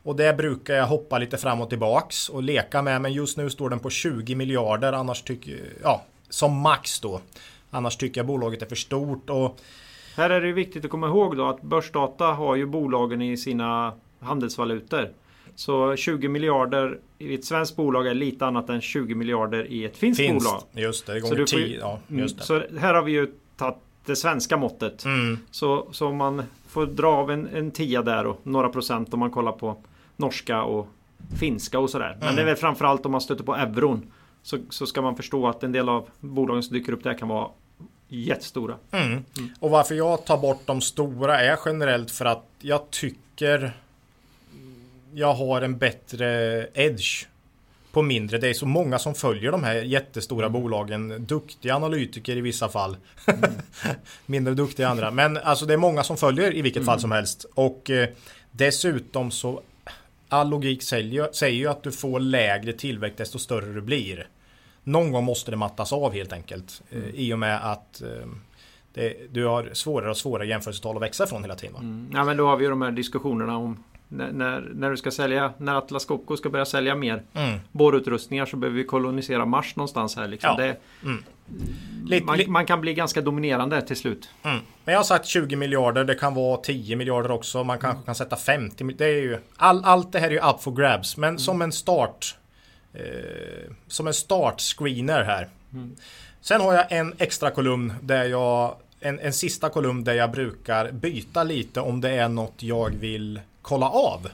Och 0.08 0.16
det 0.16 0.36
brukar 0.36 0.74
jag 0.74 0.86
hoppa 0.86 1.18
lite 1.18 1.36
fram 1.36 1.60
och 1.60 1.68
tillbaks 1.68 2.28
och 2.28 2.42
leka 2.42 2.82
med 2.82 3.00
men 3.00 3.12
just 3.12 3.36
nu 3.36 3.50
står 3.50 3.70
den 3.70 3.78
på 3.78 3.90
20 3.90 4.34
miljarder 4.34 4.92
annars 4.92 5.22
tycker 5.22 5.60
ja 5.82 6.04
som 6.28 6.60
max 6.60 7.00
då. 7.00 7.20
Annars 7.70 7.96
tycker 7.96 8.20
jag 8.20 8.26
bolaget 8.26 8.62
är 8.62 8.66
för 8.66 8.76
stort. 8.76 9.30
Och... 9.30 9.60
Här 10.16 10.30
är 10.30 10.40
det 10.40 10.52
viktigt 10.52 10.84
att 10.84 10.90
komma 10.90 11.06
ihåg 11.06 11.36
då 11.36 11.48
att 11.48 11.62
Börsdata 11.62 12.24
har 12.24 12.56
ju 12.56 12.66
bolagen 12.66 13.22
i 13.22 13.36
sina 13.36 13.92
handelsvalutor. 14.20 15.08
Så 15.54 15.96
20 15.96 16.28
miljarder 16.28 16.98
i 17.18 17.34
ett 17.34 17.44
svenskt 17.44 17.76
bolag 17.76 18.06
är 18.06 18.14
lite 18.14 18.46
annat 18.46 18.68
än 18.70 18.80
20 18.80 19.14
miljarder 19.14 19.72
i 19.72 19.84
ett 19.84 19.96
finskt 19.96 20.22
Finst, 20.22 20.46
bolag. 20.46 20.62
Just 20.72 21.06
det, 21.06 21.20
gånger 21.20 21.44
10. 21.44 21.78
Ja, 21.80 21.98
just 22.06 22.38
det. 22.38 22.44
Så 22.44 22.62
här 22.78 22.94
har 22.94 23.02
vi 23.02 23.12
ju 23.12 23.32
tagit 23.56 23.78
det 24.06 24.16
svenska 24.16 24.56
måttet. 24.56 25.04
Mm. 25.04 25.38
Så, 25.50 25.88
så 25.92 26.12
man 26.12 26.42
får 26.68 26.86
dra 26.86 27.08
av 27.08 27.30
en, 27.30 27.46
en 27.46 27.70
tia 27.70 28.02
där 28.02 28.26
och 28.26 28.40
några 28.42 28.68
procent 28.68 29.14
om 29.14 29.20
man 29.20 29.30
kollar 29.30 29.52
på 29.52 29.76
norska 30.18 30.62
och 30.62 30.88
finska 31.40 31.78
och 31.78 31.90
sådär. 31.90 32.16
Men 32.18 32.22
mm. 32.22 32.36
det 32.36 32.42
är 32.42 32.46
väl 32.46 32.56
framförallt 32.56 33.06
om 33.06 33.12
man 33.12 33.20
stöter 33.20 33.44
på 33.44 33.56
euron 33.56 34.12
så, 34.42 34.58
så 34.70 34.86
ska 34.86 35.02
man 35.02 35.16
förstå 35.16 35.48
att 35.48 35.62
en 35.62 35.72
del 35.72 35.88
av 35.88 36.08
bolagen 36.20 36.62
som 36.62 36.74
dyker 36.74 36.92
upp 36.92 37.04
där 37.04 37.18
kan 37.18 37.28
vara 37.28 37.48
jättestora. 38.08 38.76
Mm. 38.90 39.06
Mm. 39.06 39.24
Och 39.60 39.70
varför 39.70 39.94
jag 39.94 40.24
tar 40.24 40.38
bort 40.38 40.62
de 40.64 40.80
stora 40.80 41.40
är 41.40 41.58
generellt 41.64 42.10
för 42.10 42.24
att 42.24 42.44
jag 42.60 42.90
tycker 42.90 43.72
jag 45.14 45.34
har 45.34 45.62
en 45.62 45.78
bättre 45.78 46.66
edge 46.74 47.26
på 47.92 48.02
mindre. 48.02 48.38
Det 48.38 48.48
är 48.48 48.54
så 48.54 48.66
många 48.66 48.98
som 48.98 49.14
följer 49.14 49.52
de 49.52 49.64
här 49.64 49.74
jättestora 49.74 50.46
mm. 50.46 50.62
bolagen. 50.62 51.26
Duktiga 51.26 51.74
analytiker 51.74 52.36
i 52.36 52.40
vissa 52.40 52.68
fall. 52.68 52.96
Mm. 53.26 53.50
Mindre 54.26 54.54
duktiga 54.54 54.86
i 54.86 54.90
andra. 54.90 55.10
Men 55.10 55.36
alltså 55.36 55.66
det 55.66 55.72
är 55.72 55.78
många 55.78 56.04
som 56.04 56.16
följer 56.16 56.56
i 56.56 56.62
vilket 56.62 56.84
fall 56.84 56.94
mm. 56.94 57.00
som 57.00 57.12
helst. 57.12 57.46
Och 57.54 57.90
eh, 57.90 58.08
dessutom 58.50 59.30
så 59.30 59.62
all 60.28 60.48
logik 60.50 60.82
säger, 60.82 61.28
säger 61.32 61.58
ju 61.58 61.66
att 61.66 61.82
du 61.82 61.92
får 61.92 62.20
lägre 62.20 62.72
tillväxt 62.72 63.18
desto 63.18 63.38
större 63.38 63.72
du 63.72 63.80
blir. 63.80 64.28
någon 64.84 65.12
gång 65.12 65.24
måste 65.24 65.50
det 65.50 65.56
mattas 65.56 65.92
av 65.92 66.12
helt 66.12 66.32
enkelt. 66.32 66.82
Eh, 66.90 66.98
Mm. 66.98 67.10
I 67.14 67.34
och 67.34 67.38
med 67.38 67.72
att 67.72 68.02
eh, 68.02 68.28
det, 68.94 69.16
du 69.30 69.46
har 69.46 69.70
svårare 69.72 70.10
och 70.10 70.16
svårare 70.16 70.46
jämförelsetal 70.46 70.96
att 70.96 71.02
växa 71.02 71.26
från 71.26 71.42
hela 71.42 71.54
tiden. 71.54 71.76
Mm. 71.76 72.10
Ja 72.14 72.24
men 72.24 72.36
då 72.36 72.46
har 72.46 72.56
vi 72.56 72.64
ju 72.64 72.70
de 72.70 72.82
här 72.82 72.90
diskussionerna 72.90 73.56
om 73.56 73.84
när, 74.08 74.32
när, 74.32 74.60
när 74.74 74.90
du 74.90 74.96
ska 74.96 75.10
sälja, 75.10 75.52
när 75.58 75.74
Atlas 75.78 76.04
Copco 76.04 76.36
ska 76.36 76.50
börja 76.50 76.64
sälja 76.64 76.94
mer 76.94 77.22
Mm. 77.34 77.58
borrutrustningar 77.72 78.46
så 78.46 78.56
behöver 78.56 78.76
vi 78.78 78.84
kolonisera 78.84 79.44
Mars 79.46 79.76
någonstans 79.76 80.16
här. 80.16 80.28
Liksom. 80.28 80.50
Ja. 80.58 80.64
Det, 80.64 80.76
Lite, 82.04 82.26
man, 82.26 82.38
man 82.48 82.66
kan 82.66 82.80
bli 82.80 82.94
ganska 82.94 83.20
dominerande 83.20 83.82
till 83.82 83.96
slut. 83.96 84.28
mm. 84.42 84.58
Men 84.84 84.92
jag 84.92 84.98
har 84.98 85.04
sagt 85.04 85.26
20 85.26 85.56
miljarder, 85.56 86.04
det 86.04 86.14
kan 86.14 86.34
vara 86.34 86.56
10 86.56 86.96
miljarder 86.96 87.30
också. 87.30 87.64
Man 87.64 87.78
kanske 87.78 88.04
kan 88.04 88.14
sätta 88.14 88.36
50 88.36 88.84
mil- 88.84 88.96
det 88.96 89.04
är 89.04 89.22
ju, 89.22 89.38
all, 89.56 89.84
Allt 89.84 90.12
det 90.12 90.18
här 90.18 90.26
är 90.26 90.30
ju 90.30 90.40
up 90.50 90.60
for 90.62 90.72
grabs. 90.72 91.16
Men 91.16 91.38
som 91.38 91.62
en 91.62 91.72
start 91.72 92.36
eh, 92.94 93.02
Som 93.86 94.06
en 94.06 94.14
startscreener 94.14 95.22
här. 95.22 95.48
Sen 96.40 96.60
har 96.60 96.74
jag 96.74 96.92
en 96.92 97.14
extra 97.18 97.50
kolumn 97.50 97.92
där 98.02 98.24
jag 98.24 98.74
en, 99.00 99.18
en 99.18 99.32
sista 99.32 99.68
kolumn 99.68 100.04
där 100.04 100.14
jag 100.14 100.30
brukar 100.30 100.92
byta 100.92 101.42
lite 101.44 101.80
om 101.80 102.00
det 102.00 102.10
är 102.10 102.28
något 102.28 102.62
jag 102.62 102.90
vill 103.00 103.40
kolla 103.68 103.88
av. 103.90 104.28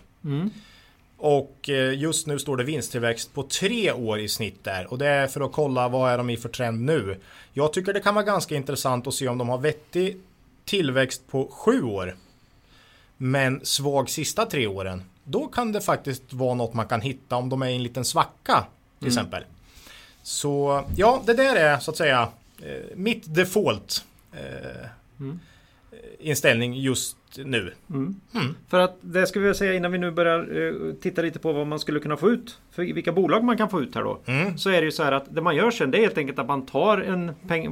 Och 1.17 1.71
eh, 1.71 1.99
just 1.99 2.27
nu 2.27 2.39
står 2.39 2.57
det 2.57 2.65
vinsttillväxt 2.65 3.35
på 3.35 3.43
tre 3.43 3.93
år 3.93 4.19
i 4.19 4.29
snitt 4.29 4.65
där. 4.65 4.87
Och 4.87 4.99
det 4.99 5.07
är 5.07 5.27
för 5.27 5.41
att 5.41 5.53
kolla 5.53 5.89
vad 5.89 6.13
är 6.13 6.19
de 6.19 6.31
i 6.31 6.37
för 6.37 6.49
trend 6.49 6.81
nu. 6.81 7.21
Jag 7.53 7.73
tycker 7.73 7.93
det 7.93 8.01
kan 8.01 8.15
vara 8.15 8.25
ganska 8.25 8.55
intressant 8.57 9.07
att 9.07 9.15
se 9.15 9.29
om 9.29 9.39
de 9.39 9.49
har 9.49 9.59
vettig 9.59 10.21
tillväxt 10.65 11.23
på 11.29 11.49
sju 11.53 11.83
år. 11.83 12.17
Men 13.17 13.61
svag 13.65 14.11
sista 14.11 14.47
tre 14.47 14.67
åren. 14.67 15.03
Då 15.25 15.47
kan 15.47 15.73
det 15.73 15.81
faktiskt 15.81 16.33
vara 16.33 16.55
något 16.55 16.75
man 16.75 16.87
kan 16.89 17.01
hitta 17.01 17.37
om 17.37 17.49
de 17.49 17.63
är 17.63 17.69
i 17.69 17.75
en 17.77 17.83
liten 17.83 18.05
svacka. 18.05 18.65
Till 18.99 19.09
exempel. 19.09 19.45
Så 20.23 20.85
ja, 20.97 21.23
det 21.27 21.35
där 21.35 21.57
är 21.57 21.79
så 21.79 21.91
att 21.91 21.97
säga 21.97 22.29
eh, 22.63 22.97
mitt 22.97 23.35
default 23.35 24.05
eh, 24.33 24.87
inställning 26.25 26.75
just 26.75 27.17
nu. 27.37 27.73
För 28.69 28.81
att 28.81 28.97
det 29.01 29.27
vi 29.37 29.47
väl 29.47 29.55
säga 29.55 29.75
innan 29.75 29.93
vi 29.93 29.99
nu 29.99 30.11
börjar 30.11 30.39
eh, 30.89 30.93
titta 31.03 31.23
lite 31.23 31.39
på 31.39 31.53
vad 31.53 31.67
man 31.67 31.79
skulle 31.79 32.01
kunna 32.01 32.17
få 32.17 32.31
ut. 32.31 32.59
För 32.73 32.83
vilka 32.83 33.13
bolag 33.13 33.45
man 33.45 33.57
kan 33.57 33.71
få 33.71 33.83
ut 33.83 33.95
här 33.95 34.03
då. 34.05 34.19
Mm. 34.27 34.59
Så 34.59 34.71
är 34.71 34.81
det 34.81 34.85
ju 34.85 34.93
så 34.93 35.03
här 35.03 35.13
att 35.13 35.35
det 35.35 35.41
man 35.41 35.57
gör 35.57 35.71
sen 35.71 35.91
det 35.91 35.99
är 35.99 36.03
helt 36.03 36.19
enkelt 36.19 36.39
att 36.39 36.47
man 36.47 36.67
tar 36.67 36.99
en, 36.99 37.33
peng, 37.49 37.65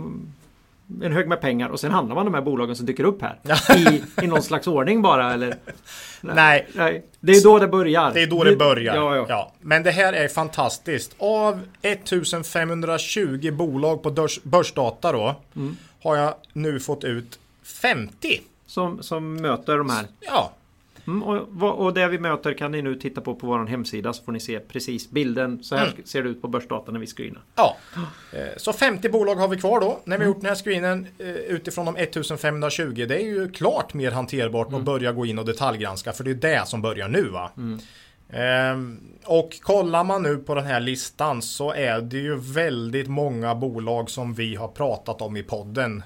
en 1.03 1.13
hög 1.13 1.29
med 1.29 1.41
pengar 1.41 1.69
och 1.69 1.81
sen 1.81 1.91
handlar 1.91 2.15
man 2.15 2.25
de 2.25 2.35
här 2.35 2.43
bolagen 2.43 2.77
som 2.77 2.87
dyker 2.87 3.05
upp 3.05 3.23
här. 3.23 3.39
I, 3.77 4.03
I 4.25 4.27
någon 4.27 4.43
slags 4.43 4.67
ordning 4.67 5.03
bara 5.03 5.33
eller? 5.35 5.55
Nej, 6.21 6.69
Nej, 6.75 7.05
det 7.21 7.33
är 7.33 7.43
då 7.43 7.59
det 7.59 7.69
börjar. 7.69 8.13
Det 8.15 8.23
är 8.23 8.27
då 8.27 8.45
det 8.45 8.57
börjar. 8.57 8.95
Ja, 8.97 9.27
ja. 9.29 9.53
Men 9.61 9.83
det 9.83 9.91
här 9.91 10.13
är 10.13 10.29
fantastiskt. 10.29 11.15
Av 11.19 11.61
1520 11.83 13.51
bolag 13.53 14.03
på 14.03 14.11
börs, 14.11 14.41
börsdata 14.43 15.13
då 15.13 15.37
Mm. 15.57 15.77
har 16.03 16.17
jag 16.17 16.35
nu 16.53 16.81
fått 16.81 17.05
ut 17.05 17.39
50. 17.63 18.41
Som, 18.67 19.03
som 19.03 19.35
möter 19.35 19.79
de 19.79 19.91
här. 19.91 20.07
Ja, 20.21 20.53
Mm, 21.07 21.23
och, 21.23 21.79
och 21.85 21.95
det 21.95 22.09
vi 22.09 22.19
möter 22.19 22.55
kan 22.55 22.73
ni 22.73 22.83
nu 22.83 22.95
titta 22.95 23.21
på 23.21 23.35
på 23.35 23.47
vår 23.47 23.67
hemsida 23.67 24.13
så 24.13 24.25
får 24.25 24.33
ni 24.33 24.41
se 24.41 24.61
precis 24.61 25.11
bilden. 25.11 25.65
Så 25.65 25.77
här 25.77 25.87
Mm. 25.87 25.97
ser 26.05 26.23
det 26.23 26.29
ut 26.29 26.43
på 26.43 26.49
börsdata 26.49 26.93
när 26.93 27.01
vi 27.01 27.07
screenar. 27.07 27.43
ja. 27.55 27.77
Eh, 28.33 28.39
Så 28.57 28.73
50 28.73 29.09
bolag 29.09 29.35
har 29.35 29.49
vi 29.49 29.57
kvar 29.57 29.81
då 29.81 30.01
när 30.05 30.19
vi 30.19 30.25
har 30.25 30.29
gjort 30.33 30.41
den 30.41 30.49
här 30.49 30.55
screenen 30.55 31.07
eh, 31.19 31.27
utifrån 31.29 31.87
de 31.87 31.97
1520. 31.97 33.05
Det 33.09 33.17
är 33.17 33.25
ju 33.27 33.51
klart 33.51 33.95
mer 33.95 34.11
hanterbart 34.11 34.73
att 34.73 34.83
börja 34.83 35.13
gå 35.13 35.27
in 35.27 35.39
och 35.39 35.45
detaljgranska 35.45 36.13
för 36.13 36.25
det 36.25 36.31
är 36.31 36.35
det 36.35 36.69
som 36.69 36.83
börjar 36.83 37.09
nu 37.09 37.23
va. 37.29 37.51
Ehm, 38.33 39.01
och 39.25 39.59
kollar 39.63 40.05
man 40.05 40.23
nu 40.23 40.37
på 40.37 40.55
den 40.55 40.65
här 40.67 40.81
listan 40.81 41.43
så 41.43 41.73
är 41.73 42.01
det 42.01 42.19
ju 42.19 42.37
väldigt 42.39 43.09
många 43.09 43.55
bolag 43.55 44.11
som 44.11 44.35
vi 44.35 44.55
har 44.55 44.69
pratat 44.69 45.23
om 45.23 45.37
i 45.37 45.43
podden. 45.43 46.03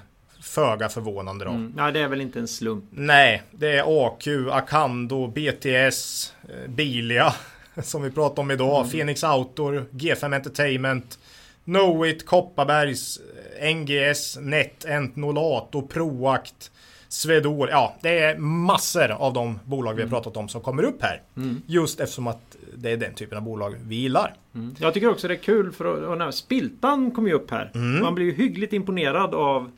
Föga 0.47 0.89
förvånande 0.89 1.45
då. 1.45 1.51
Mm. 1.51 1.73
Nej, 1.75 1.91
det 1.91 1.99
är 1.99 2.07
väl 2.07 2.21
inte 2.21 2.39
en 2.39 2.47
slump. 2.47 2.85
Nej, 2.89 3.43
det 3.51 3.77
är 3.77 4.07
AQ, 4.07 4.27
Acando, 4.51 5.27
BTS, 5.27 6.33
eh, 6.49 6.69
Bilia 6.69 7.33
som 7.83 8.03
vi 8.03 8.11
pratade 8.11 8.41
om 8.41 8.51
idag, 8.51 8.91
Phoenix 8.91 9.23
Outdoor, 9.23 9.85
G5 9.91 10.35
Entertainment, 10.35 11.19
Knowit, 11.63 12.25
Kopparbergs, 12.25 13.19
eh, 13.59 13.75
NGS, 13.75 14.37
Net, 14.41 14.85
Entnolato, 14.85 15.87
Proact, 15.87 16.71
Swedor. 17.09 17.69
Ja, 17.69 17.95
det 18.01 18.19
är 18.19 18.37
massor 18.37 19.11
av 19.11 19.33
de 19.33 19.59
bolag 19.65 19.93
vi 19.93 20.01
har 20.01 20.09
pratat 20.09 20.37
om 20.37 20.49
som 20.49 20.61
kommer 20.61 20.83
upp 20.83 21.01
här. 21.01 21.21
Just 21.65 21.99
eftersom 21.99 22.27
att 22.27 22.57
det 22.75 22.91
är 22.91 22.97
den 22.97 23.13
typen 23.13 23.37
av 23.37 23.43
bolag 23.43 23.75
vi 23.83 23.95
gillar. 23.95 24.35
Jag 24.77 24.93
tycker 24.93 25.09
också 25.09 25.27
det 25.27 25.33
är 25.33 25.37
kul 25.43 25.71
för 25.71 26.13
att, 26.13 26.19
här 26.19 26.31
Spiltan 26.31 27.11
kommer 27.11 27.29
ju 27.29 27.35
upp 27.35 27.51
här. 27.51 27.71
Mm. 27.75 28.01
Man 28.01 28.15
blir 28.15 28.25
ju 28.25 28.33
hyggligt 28.33 28.73
imponerad 28.73 29.35
av 29.35 29.71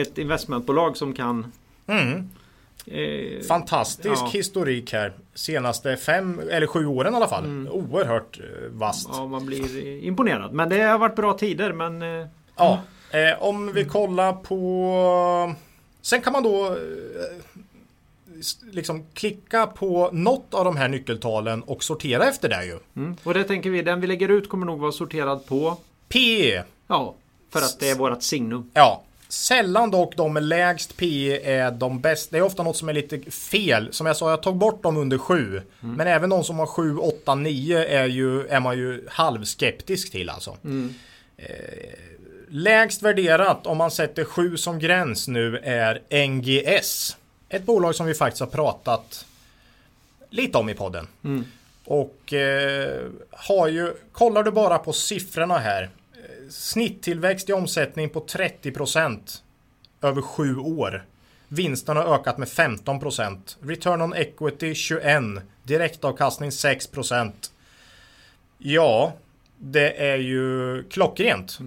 ett 0.00 0.18
investmentbolag 0.18 0.96
som 0.96 1.12
kan 1.14 1.52
Mm. 1.86 2.28
eh, 2.86 3.42
Fantastisk 3.48 4.22
Ja. 4.22 4.30
historik 4.32 4.92
här. 4.92 5.12
Senaste 5.34 5.96
fem 5.96 6.40
eller 6.50 6.66
sju 6.66 6.86
åren 6.86 7.12
i 7.12 7.16
alla 7.16 7.28
fall. 7.28 7.68
Oerhört 7.68 8.38
eh, 8.40 8.44
vasst. 8.70 9.08
Ja, 9.12 9.26
man 9.26 9.46
blir 9.46 9.86
imponerad. 10.04 10.52
Men 10.52 10.68
det 10.68 10.80
har 10.82 10.98
varit 10.98 11.16
bra 11.16 11.32
tider 11.38 11.72
men 11.72 12.02
eh, 12.02 12.26
Ja, 12.56 12.80
eh, 13.10 13.42
om 13.42 13.72
vi 13.72 13.84
kollar 13.84 14.32
på... 14.32 15.54
Sen 16.02 16.20
kan 16.22 16.32
man 16.32 16.42
då 16.42 16.76
liksom 18.70 19.06
klicka 19.14 19.66
på 19.66 20.10
något 20.12 20.54
av 20.54 20.64
de 20.64 20.76
här 20.76 20.88
nyckeltalen 20.88 21.62
och 21.62 21.84
sortera 21.84 22.28
efter 22.28 22.48
det 22.48 22.64
ju. 22.64 22.78
mm. 22.96 23.16
Och 23.24 23.34
det 23.34 23.44
tänker 23.44 23.70
vi, 23.70 23.82
den 23.82 24.00
vi 24.00 24.06
lägger 24.06 24.28
ut 24.28 24.48
kommer 24.48 24.66
nog 24.66 24.78
vara 24.80 24.92
sorterad 24.92 25.46
på 25.46 25.76
PE. 26.08 26.62
Ja, 26.86 27.14
för 27.50 27.58
att 27.58 27.76
det 27.80 27.90
är 27.90 27.94
vårat 27.94 28.22
signum. 28.22 28.70
Ja. 28.74 29.02
Sällan 29.36 29.90
dock 29.90 30.16
de 30.16 30.32
med 30.32 30.42
lägst 30.42 30.96
PE 30.96 31.40
är 31.56 31.70
de 31.70 32.00
bästa. 32.00 32.28
Det 32.30 32.38
är 32.38 32.42
ofta 32.42 32.62
något 32.62 32.76
som 32.76 32.88
är 32.88 32.92
lite 32.92 33.30
fel. 33.30 33.88
Som 33.92 34.06
jag 34.06 34.16
sa, 34.16 34.30
jag 34.30 34.42
tog 34.42 34.56
bort 34.56 34.82
dem 34.82 34.96
under 34.96 35.18
7. 35.18 35.62
Men 35.80 36.06
även 36.06 36.30
de 36.30 36.44
som 36.44 36.58
har 36.58 36.66
7, 36.66 36.96
8, 36.96 37.34
9 37.34 37.84
är, 37.84 38.06
ju, 38.06 38.46
är 38.46 38.60
man 38.60 38.78
ju 38.78 39.06
halvskeptisk 39.10 40.12
till 40.12 40.30
alltså. 40.30 40.56
Eh, 41.36 41.46
lägst 42.48 43.02
värderat 43.02 43.66
om 43.66 43.76
man 43.76 43.90
sätter 43.90 44.24
7 44.24 44.56
som 44.56 44.78
gräns 44.78 45.28
nu 45.28 45.58
är 45.62 46.26
NGS. 46.28 47.16
Ett 47.48 47.62
bolag 47.66 47.94
som 47.94 48.06
vi 48.06 48.14
faktiskt 48.14 48.40
har 48.40 48.46
pratat 48.46 49.26
lite 50.30 50.58
om 50.58 50.68
i 50.68 50.74
podden. 50.74 51.06
Och 51.84 52.32
eh, 52.32 53.00
har 53.30 53.68
ju, 53.68 53.94
kollar 54.12 54.42
du 54.42 54.50
bara 54.50 54.78
på 54.78 54.92
siffrorna 54.92 55.58
här. 55.58 55.90
Snitttillväxt 56.50 57.50
i 57.50 57.52
omsättning 57.52 58.08
på 58.08 58.20
30% 58.20 59.18
över 60.02 60.22
sju 60.22 60.56
år. 60.56 61.04
Vinsten 61.48 61.96
har 61.96 62.14
ökat 62.14 62.38
med 62.38 62.48
15%. 62.48 63.56
Return 63.60 64.02
on 64.02 64.14
equity 64.14 64.72
21%. 64.72 65.40
Direktavkastning 65.62 66.50
6%. 66.50 67.32
Ja, 68.58 69.12
det 69.58 70.02
är 70.06 70.16
ju 70.16 70.82
klockrent. 70.90 71.58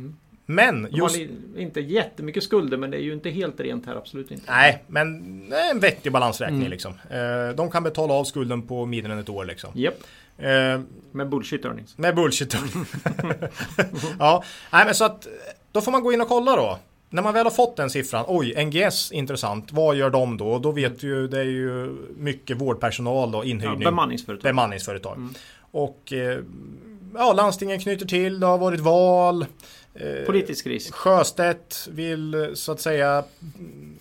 Men 0.46 0.84
De 0.84 1.02
har 1.02 1.10
just... 1.10 1.32
inte 1.58 1.80
jättemycket 1.80 2.44
skulder 2.44 2.78
men 2.78 2.92
det 2.92 2.98
är 2.98 3.02
ju 3.02 3.14
inte 3.14 3.30
helt 3.30 3.60
rent 3.60 3.86
här, 3.86 3.96
absolut 3.96 4.32
inte. 4.32 4.52
Nej, 4.52 4.84
men 4.88 5.54
en 5.72 5.80
vettig 5.80 6.12
balansräkning 6.12 6.70
liksom. 6.70 6.94
Eh, 7.10 7.56
de 7.56 7.72
kan 7.72 7.84
betala 7.84 8.14
av 8.14 8.24
skulden 8.24 8.62
på 8.62 8.86
mindre 8.86 9.14
än 9.14 9.20
ett 9.20 9.30
år 9.30 9.46
liksom. 9.46 9.72
Japp, 9.76 9.94
Eh, 10.40 10.80
med 11.12 11.30
bullshit 11.30 11.66
earnings. 11.66 11.98
med 11.98 12.16
bullshit. 12.16 12.54
ja, 14.20 14.44
nej 14.72 14.86
men 14.86 14.96
så 14.96 15.06
att 15.06 15.28
då 15.72 15.82
får 15.82 15.92
man 15.92 16.04
gå 16.04 16.14
in 16.14 16.22
och 16.22 16.28
kolla 16.28 16.56
då. 16.56 16.80
När 17.10 17.22
man 17.22 17.34
väl 17.34 17.46
har 17.46 17.52
fått 17.52 17.76
den 17.76 17.90
siffran, 17.90 18.26
oj, 18.28 18.66
NGS 18.66 19.12
intressant, 19.12 19.72
vad 19.72 19.96
gör 19.96 20.10
de 20.10 20.38
då? 20.38 20.48
Och 20.52 20.62
då 20.62 20.72
vet 20.72 21.00
du 21.00 21.08
ju, 21.08 21.28
det 21.28 21.40
är 21.40 21.44
ju 21.44 21.98
mycket 22.18 22.58
vårdpersonal 22.58 23.32
då, 23.32 23.38
Ja, 23.38 23.44
inhyrning. 23.44 23.80
bemanningsföretag. 23.80 24.44
bemanningsföretag. 24.44 25.28
Och 25.72 26.14
eh, 26.14 26.40
ja, 27.16 27.34
landstingen 27.34 27.80
knyter 27.80 28.06
till, 28.06 28.40
det 28.40 28.46
har 28.46 28.58
varit 28.58 28.80
val. 28.80 29.46
Eh, 29.94 30.26
Politisk 30.26 30.68
risk. 30.68 30.94
Sjöstedt 30.94 31.88
vill 31.92 32.52
så 32.54 32.72
att 32.72 32.82
säga 32.82 33.24
mm, 33.56 33.96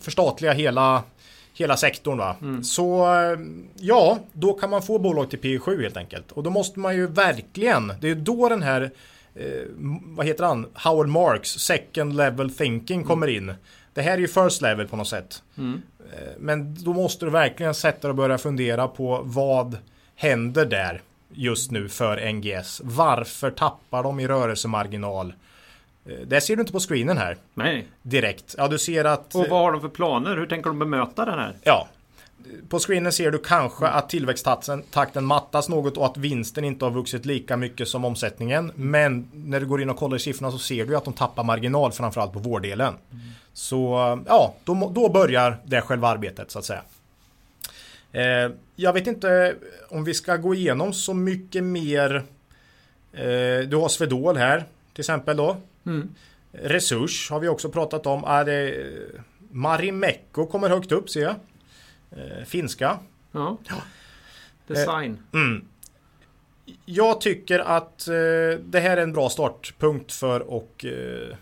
förstatliga 0.00 0.52
hela, 0.52 1.02
hela 1.60 1.76
sektorn. 1.76 2.18
Va? 2.18 2.36
Så 2.62 3.14
eh, 3.14 3.38
ja, 3.76 4.18
då 4.32 4.52
kan 4.52 4.70
man 4.70 4.82
få 4.82 4.98
bolag 4.98 5.30
till 5.30 5.38
P7 5.38 5.82
helt 5.82 5.96
enkelt. 5.96 6.32
Och 6.32 6.42
då 6.42 6.50
måste 6.50 6.78
man 6.80 6.96
ju 6.96 7.06
verkligen, 7.06 7.92
det 8.00 8.10
är 8.10 8.14
då 8.14 8.48
den 8.48 8.62
här, 8.62 8.90
eh, 9.34 9.44
vad 10.02 10.26
heter 10.26 10.44
han, 10.44 10.66
Howard 10.74 11.08
Marks 11.08 11.50
second 11.50 12.16
level 12.16 12.54
thinking 12.54 13.04
kommer 13.04 13.26
in. 13.26 13.52
Det 13.94 14.02
här 14.02 14.12
är 14.12 14.18
ju 14.18 14.28
first 14.28 14.62
level 14.62 14.88
på 14.88 14.96
något 14.96 15.08
sätt. 15.08 15.42
Mm. 15.58 15.82
Eh, 16.12 16.32
Men 16.38 16.84
då 16.84 16.92
måste 16.92 17.24
du 17.24 17.30
verkligen 17.30 17.74
sätta 17.74 18.00
dig 18.00 18.08
och 18.10 18.16
börja 18.16 18.38
fundera 18.38 18.88
på 18.88 19.20
vad 19.24 19.76
händer 20.16 20.66
där 20.66 21.02
just 21.32 21.70
nu 21.70 21.88
för 21.88 22.32
NGS. 22.32 22.80
Varför 22.84 23.50
tappar 23.50 24.02
de 24.02 24.20
i 24.20 24.28
rörelsemarginal? 24.28 25.32
Eh, 26.08 26.14
Det 26.26 26.40
ser 26.40 26.56
du 26.56 26.60
inte 26.60 26.72
på 26.72 26.80
screenen 26.80 27.18
här 27.18 27.36
Nej. 27.54 27.86
direkt. 28.02 28.54
Ja, 28.58 28.68
du 28.68 28.78
ser 28.78 29.04
att... 29.04 29.34
Och 29.34 29.46
vad 29.48 29.60
har 29.60 29.72
de 29.72 29.80
för 29.80 29.88
planer? 29.88 30.36
Hur 30.36 30.46
tänker 30.46 30.70
de 30.70 30.78
bemöta 30.78 31.24
den 31.24 31.38
här? 31.38 31.54
Ja. 31.62 31.88
på 32.68 32.78
screenen 32.78 33.12
ser 33.12 33.30
du 33.30 33.38
kanske 33.38 33.86
att 33.86 34.08
tillväxttakten 34.08 34.82
takten 34.82 35.24
mattas 35.24 35.68
något 35.68 35.96
och 35.96 36.06
att 36.06 36.16
vinsten 36.16 36.64
inte 36.64 36.84
har 36.84 36.92
vuxit 36.92 37.26
lika 37.26 37.56
mycket 37.56 37.88
som 37.88 38.04
omsättningen. 38.04 38.72
Men 38.74 39.28
när 39.32 39.60
du 39.60 39.66
går 39.66 39.82
in 39.82 39.90
och 39.90 39.96
kollar 39.96 40.16
i 40.16 40.20
siffrorna 40.20 40.50
så 40.52 40.58
ser 40.58 40.84
du 40.86 40.96
att 40.96 41.04
de 41.04 41.12
tappar 41.12 41.44
marginal 41.44 41.92
framförallt 41.92 42.32
på 42.32 42.38
vårdelen. 42.38 42.94
Mm. 43.10 43.24
Så 43.52 43.78
ja, 44.26 44.54
då, 44.64 44.92
då 44.94 45.08
börjar 45.08 45.56
det 45.64 45.80
själva 45.80 46.08
arbetet 46.08 46.50
så 46.50 46.58
att 46.58 46.64
säga. 46.64 46.82
Eh, 48.12 48.50
jag 48.76 48.92
vet 48.92 49.06
inte 49.06 49.54
om 49.88 50.04
vi 50.04 50.14
ska 50.14 50.36
gå 50.36 50.54
igenom 50.54 50.92
så 50.92 51.14
mycket 51.14 51.64
mer. 51.64 52.14
Eh, 53.12 53.68
du 53.68 53.76
har 53.76 53.88
Svedol 53.88 54.36
här 54.36 54.64
till 54.94 55.02
exempel 55.02 55.36
då. 55.36 55.56
Mm. 55.88 56.14
Resurs 56.52 57.30
har 57.30 57.40
vi 57.40 57.48
också 57.48 57.68
pratat 57.68 58.06
om. 58.06 58.24
Är 58.24 58.44
det 58.44 58.86
Marimekko 59.50 60.46
kommer 60.46 60.68
högt 60.68 60.92
upp 60.92 61.10
ser 61.10 61.22
jag. 61.22 61.34
Eh, 62.10 62.44
finska. 62.44 62.98
Ja. 63.32 63.58
Design. 64.66 65.18
Eh, 65.32 65.40
mm. 65.40 65.64
Jag 66.84 67.20
tycker 67.20 67.58
att 67.58 68.08
eh, 68.08 68.14
det 68.64 68.80
här 68.80 68.96
är 68.96 69.02
en 69.02 69.12
bra 69.12 69.28
startpunkt 69.28 70.12
för 70.12 70.40
att 70.40 70.84
eh, 70.84 70.90
mm. 70.90 71.36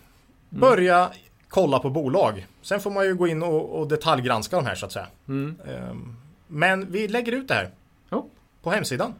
börja 0.49 0.97
mm. 0.97 1.17
kolla 1.47 1.79
på 1.79 1.89
bolag. 1.89 2.47
Sen 2.61 2.79
får 2.79 2.91
man 2.91 3.05
ju 3.05 3.15
gå 3.15 3.27
in 3.27 3.43
och, 3.43 3.87
detaljgranska 3.87 4.55
de 4.55 4.65
här 4.65 4.75
så 4.75 4.85
att 4.85 4.91
säga. 4.91 5.07
Mm. 5.27 5.55
Ehm, 5.67 6.15
men 6.47 6.91
vi 6.91 7.07
lägger 7.07 7.31
ut 7.31 7.47
det 7.47 7.53
här 7.53 7.69
oh. 8.09 8.25
på 8.61 8.71
hemsidan. 8.71 9.13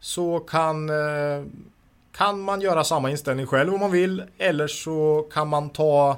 Så 0.00 0.40
kan, 0.40 0.90
eh, 0.90 1.44
kan 2.12 2.40
man 2.40 2.60
göra 2.60 2.84
samma 2.84 3.10
inställning 3.10 3.46
själv 3.46 3.74
om 3.74 3.80
man 3.80 3.90
vill. 3.90 4.22
Eller 4.38 4.66
så 4.66 5.28
kan 5.32 5.48
man 5.48 5.70
ta 5.70 6.16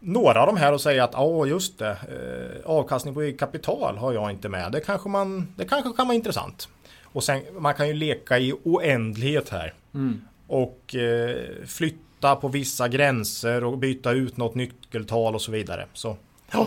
några 0.00 0.40
av 0.40 0.46
de 0.46 0.56
här 0.56 0.72
och 0.72 0.80
säga 0.80 1.04
att 1.04 1.12
ja 1.12 1.46
just 1.46 1.78
det, 1.78 1.90
eh, 1.90 2.70
avkastning 2.70 3.14
på 3.14 3.32
kapital 3.38 3.98
har 3.98 4.12
jag 4.12 4.30
inte 4.30 4.48
med. 4.48 4.72
Det 4.72 4.80
kanske, 4.80 5.08
man, 5.08 5.54
det 5.56 5.64
kanske 5.64 5.92
kan 5.96 6.06
vara 6.06 6.14
intressant. 6.14 6.68
Och 7.02 7.24
sen 7.24 7.42
man 7.58 7.74
kan 7.74 7.88
ju 7.88 7.94
leka 7.94 8.38
i 8.38 8.52
oändlighet 8.64 9.48
här. 9.48 9.74
Mm. 9.94 10.20
Och 10.46 10.94
eh, 10.94 11.36
flytta 11.66 12.36
på 12.36 12.48
vissa 12.48 12.88
gränser 12.88 13.64
och 13.64 13.78
byta 13.78 14.12
ut 14.12 14.36
något 14.36 14.54
nyckeltal 14.54 15.34
och 15.34 15.42
så 15.42 15.52
vidare. 15.52 15.86
Så, 15.92 16.16
ja. 16.50 16.66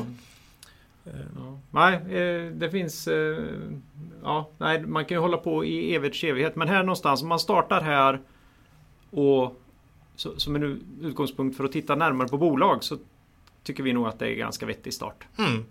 Ja. 1.05 1.59
Nej, 1.71 1.95
eh, 1.95 2.51
det 2.51 2.69
finns... 2.69 3.07
Eh, 3.07 3.43
ja, 4.23 4.49
nej, 4.57 4.81
man 4.81 5.05
kan 5.05 5.15
ju 5.15 5.21
hålla 5.21 5.37
på 5.37 5.65
i 5.65 5.95
evigt 5.95 6.23
evighet. 6.23 6.55
Men 6.55 6.67
här 6.67 6.83
någonstans, 6.83 7.21
om 7.21 7.27
man 7.27 7.39
startar 7.39 7.81
här 7.81 8.19
och 9.09 9.61
som 10.15 10.55
en 10.55 10.81
utgångspunkt 11.01 11.57
för 11.57 11.63
att 11.63 11.71
titta 11.71 11.95
närmare 11.95 12.27
på 12.27 12.37
bolag 12.37 12.83
så 12.83 12.97
tycker 13.63 13.83
vi 13.83 13.93
nog 13.93 14.07
att 14.07 14.19
det 14.19 14.27
är 14.27 14.35
ganska 14.35 14.65
vettig 14.65 14.93
start. 14.93 15.27
Mm. 15.37 15.65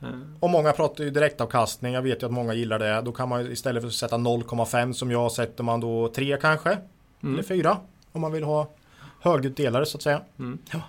Eh. 0.00 0.20
Och 0.40 0.50
många 0.50 0.72
pratar 0.72 1.04
ju 1.04 1.10
direktavkastning. 1.10 1.94
Jag 1.94 2.02
vet 2.02 2.22
ju 2.22 2.26
att 2.26 2.32
många 2.32 2.54
gillar 2.54 2.78
det. 2.78 3.02
Då 3.04 3.12
kan 3.12 3.28
man 3.28 3.52
istället 3.52 3.82
för 3.82 3.88
att 3.88 3.94
sätta 3.94 4.16
0,5 4.16 4.92
som 4.92 5.10
jag 5.10 5.32
sätter 5.32 5.64
man 5.64 5.80
då 5.80 6.08
3 6.08 6.36
kanske. 6.40 6.78
Mm. 7.22 7.34
Eller 7.34 7.42
4. 7.42 7.76
Om 8.12 8.20
man 8.20 8.32
vill 8.32 8.44
ha 8.44 8.70
högutdelare 9.20 9.86
så 9.86 9.96
att 9.96 10.02
säga. 10.02 10.20
Mm. 10.38 10.58
Ja. 10.72 10.80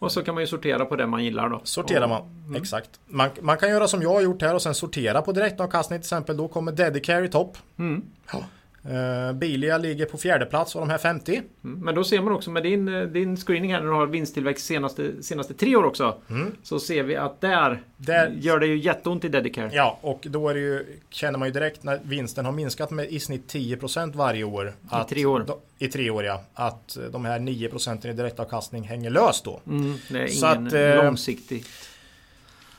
Och 0.00 0.12
så 0.12 0.22
kan 0.22 0.34
man 0.34 0.42
ju 0.42 0.46
sortera 0.46 0.84
på 0.84 0.96
det 0.96 1.06
man 1.06 1.24
gillar 1.24 1.48
då. 1.48 1.60
Sorterar 1.64 2.08
man, 2.08 2.22
mm. 2.46 2.62
exakt. 2.62 3.00
Man, 3.06 3.30
man, 3.40 3.56
kan 3.56 3.68
göra 3.70 3.88
som 3.88 4.02
jag 4.02 4.12
har 4.12 4.20
gjort 4.20 4.42
här 4.42 4.54
och 4.54 4.62
sen 4.62 4.74
sortera 4.74 5.22
på 5.22 5.32
direktavkastning 5.32 5.98
till 5.98 6.04
exempel. 6.04 6.36
Då 6.36 6.48
kommer 6.48 6.72
Dedicare 6.72 7.24
i 7.24 7.28
topp. 7.28 7.58
Mm. 7.78 8.02
Ja. 8.32 8.44
Uh, 8.86 9.32
Bilia 9.32 9.78
ligger 9.78 10.06
på 10.06 10.18
fjärde 10.18 10.46
plats 10.46 10.76
av 10.76 10.80
de 10.80 10.90
här 10.90 10.98
50. 10.98 11.42
Mm. 11.64 11.80
Men 11.80 11.94
då 11.94 12.04
ser 12.04 12.22
man 12.22 12.32
också 12.32 12.50
med 12.50 12.62
din, 12.62 12.88
eh, 12.88 13.02
din 13.02 13.36
screening 13.36 13.72
här 13.72 13.80
när 13.80 13.86
du 13.86 13.92
har 13.92 14.06
vinsttillväxt 14.06 14.66
senaste, 14.66 15.22
senaste 15.22 15.54
tre 15.54 15.76
år 15.76 15.84
också. 15.84 16.16
Mm. 16.30 16.52
Så 16.62 16.80
ser 16.80 17.02
vi 17.02 17.16
att 17.16 17.40
där, 17.40 17.82
där, 17.96 18.30
gör 18.38 18.58
det 18.58 18.66
ju 18.66 18.78
jätteont 18.78 19.24
i 19.24 19.28
Dedicare. 19.28 19.70
Ja, 19.72 19.98
och 20.00 20.26
då 20.30 20.48
är 20.48 20.54
ju, 20.54 20.86
känner 21.10 21.38
man 21.38 21.48
ju 21.48 21.52
direkt 21.52 21.82
när 21.82 22.00
vinsten 22.02 22.44
har 22.44 22.52
minskat 22.52 22.90
med 22.90 23.08
i 23.08 23.20
snitt 23.20 23.54
10% 23.54 24.16
varje 24.16 24.44
år. 24.44 24.72
Att, 24.88 25.12
I 25.12 25.14
tre 25.14 25.26
år. 25.26 25.44
Då, 25.46 25.58
I 25.78 25.88
tre 25.88 26.10
år 26.10 26.24
ja. 26.24 26.42
Att 26.54 26.98
de 27.12 27.24
här 27.24 27.38
9% 27.38 28.10
i 28.10 28.12
direktavkastning 28.12 28.82
hänger 28.82 29.10
löst 29.10 29.44
då. 29.44 29.60
Mm, 29.66 29.94
det 30.08 30.22
är 30.22 30.26
Så 30.26 30.54
ingen 30.54 30.66
att, 30.66 30.72
eh, 30.72 31.04
långsiktig 31.04 31.64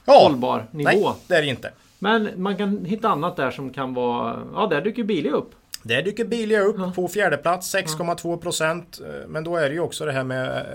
ja, 0.06 0.24
hållbar 0.24 0.66
nivå. 0.72 0.89
Nej, 0.89 1.16
det 1.28 1.36
är 1.36 1.41
det 1.41 1.47
inte. 1.47 1.72
Men 1.99 2.30
man 2.36 2.58
kan 2.58 2.86
hitta 2.86 3.10
annat 3.10 3.36
där 3.36 3.52
som 3.52 3.70
kan 3.70 3.93
vara... 3.93 4.43
Ja, 4.54 4.68
där 4.68 4.82
dyker 4.82 5.04
Bilia 5.04 5.32
upp. 5.32 5.52
Där 5.84 6.01
dyker 6.01 6.25
Bilia 6.25 6.61
upp 6.61 6.75
ja. 6.79 6.91
på 6.95 7.07
fjärde 7.07 7.38
plats 7.38 7.75
6,2 7.75 8.38
procent. 8.38 8.99
Men 9.27 9.43
då 9.43 9.55
är 9.55 9.69
det 9.69 9.75
ju 9.75 9.79
också 9.79 10.05
det 10.05 10.11
här 10.11 10.23
med 10.23 10.65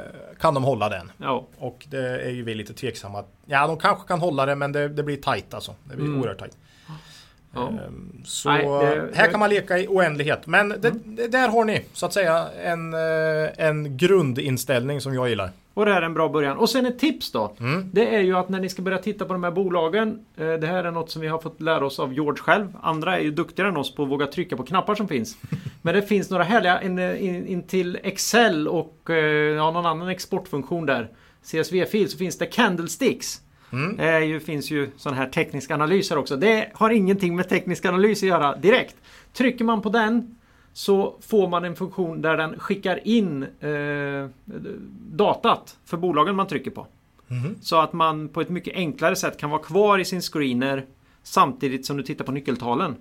Kan 0.40 0.54
de 0.54 0.64
hålla 0.64 0.88
den? 0.88 1.12
Ja. 1.18 1.46
Och 1.58 1.86
det 1.90 2.22
är 2.22 2.30
ju 2.30 2.42
vi 2.42 2.54
lite 2.54 2.74
tveksamma. 2.74 3.24
Ja, 3.46 3.66
de 3.66 3.78
kanske 3.78 4.08
kan 4.08 4.20
hålla 4.20 4.46
det 4.46 4.54
men 4.54 4.72
det, 4.72 4.88
det 4.88 5.02
blir 5.02 5.16
tajt 5.16 5.54
alltså. 5.54 5.74
Det 5.84 5.96
blir 5.96 6.06
mm. 6.06 6.20
oerhört 6.20 6.38
tajt. 6.38 6.56
Ja. 7.54 7.68
Ehm, 7.68 8.22
så 8.24 8.50
Nej, 8.50 8.64
det, 8.64 9.10
här 9.14 9.30
kan 9.30 9.40
man 9.40 9.50
leka 9.50 9.78
i 9.78 9.88
oändlighet. 9.88 10.46
Men 10.46 10.68
det, 10.68 10.88
mm. 10.88 11.30
där 11.30 11.48
har 11.48 11.64
ni 11.64 11.84
så 11.92 12.06
att 12.06 12.12
säga 12.12 12.48
en, 12.62 12.94
eh, 12.94 13.50
en 13.56 13.96
grundinställning 13.96 15.00
som 15.00 15.14
jag 15.14 15.28
gillar. 15.28 15.50
Och 15.76 15.84
det 15.86 15.92
här 15.92 16.02
är 16.02 16.06
en 16.06 16.14
bra 16.14 16.28
början. 16.28 16.56
Och 16.56 16.70
sen 16.70 16.86
ett 16.86 16.98
tips 16.98 17.32
då. 17.32 17.56
Mm. 17.60 17.90
Det 17.92 18.14
är 18.14 18.20
ju 18.20 18.36
att 18.36 18.48
när 18.48 18.60
ni 18.60 18.68
ska 18.68 18.82
börja 18.82 18.98
titta 18.98 19.24
på 19.24 19.32
de 19.32 19.44
här 19.44 19.50
bolagen. 19.50 20.24
Eh, 20.36 20.52
det 20.52 20.66
här 20.66 20.84
är 20.84 20.90
något 20.90 21.10
som 21.10 21.22
vi 21.22 21.28
har 21.28 21.38
fått 21.38 21.60
lära 21.60 21.86
oss 21.86 21.98
av 21.98 22.14
George 22.14 22.42
själv. 22.42 22.68
Andra 22.82 23.18
är 23.18 23.22
ju 23.22 23.30
duktigare 23.30 23.68
än 23.68 23.76
oss 23.76 23.94
på 23.94 24.02
att 24.02 24.08
våga 24.08 24.26
trycka 24.26 24.56
på 24.56 24.62
knappar 24.62 24.94
som 24.94 25.08
finns. 25.08 25.36
Men 25.82 25.94
det 25.94 26.02
finns 26.02 26.30
några 26.30 26.44
härliga 26.44 26.82
in, 26.82 26.98
in, 26.98 27.46
in 27.46 27.62
till 27.62 27.98
Excel 28.02 28.68
och 28.68 29.10
eh, 29.10 29.16
ja, 29.56 29.70
någon 29.70 29.86
annan 29.86 30.08
exportfunktion 30.08 30.86
där. 30.86 31.10
CSV-fil 31.42 32.08
så 32.08 32.18
finns 32.18 32.38
det 32.38 32.46
Candlesticks. 32.46 33.40
Mm. 33.72 33.96
Det 33.96 34.24
ju, 34.24 34.40
finns 34.40 34.70
ju 34.70 34.90
sådana 34.96 35.16
här 35.20 35.28
tekniska 35.28 35.74
analyser 35.74 36.18
också. 36.18 36.36
Det 36.36 36.70
har 36.74 36.90
ingenting 36.90 37.36
med 37.36 37.48
teknisk 37.48 37.84
analys 37.84 38.22
att 38.22 38.28
göra 38.28 38.56
direkt. 38.56 38.96
Trycker 39.32 39.64
man 39.64 39.82
på 39.82 39.88
den 39.88 40.35
så 40.76 41.14
får 41.20 41.48
man 41.48 41.64
en 41.64 41.76
funktion 41.76 42.22
där 42.22 42.36
den 42.36 42.58
skickar 42.58 43.08
in 43.08 43.42
eh, 43.42 44.28
datat 45.10 45.76
för 45.84 45.96
bolagen 45.96 46.36
man 46.36 46.46
trycker 46.46 46.70
på. 46.70 46.86
Mm. 47.28 47.54
Så 47.60 47.80
att 47.80 47.92
man 47.92 48.28
på 48.28 48.40
ett 48.40 48.48
mycket 48.48 48.74
enklare 48.74 49.16
sätt 49.16 49.38
kan 49.38 49.50
vara 49.50 49.62
kvar 49.62 49.98
i 49.98 50.04
sin 50.04 50.20
screener 50.20 50.84
samtidigt 51.22 51.86
som 51.86 51.96
du 51.96 52.02
tittar 52.02 52.24
på 52.24 52.32
nyckeltalen 52.32 52.96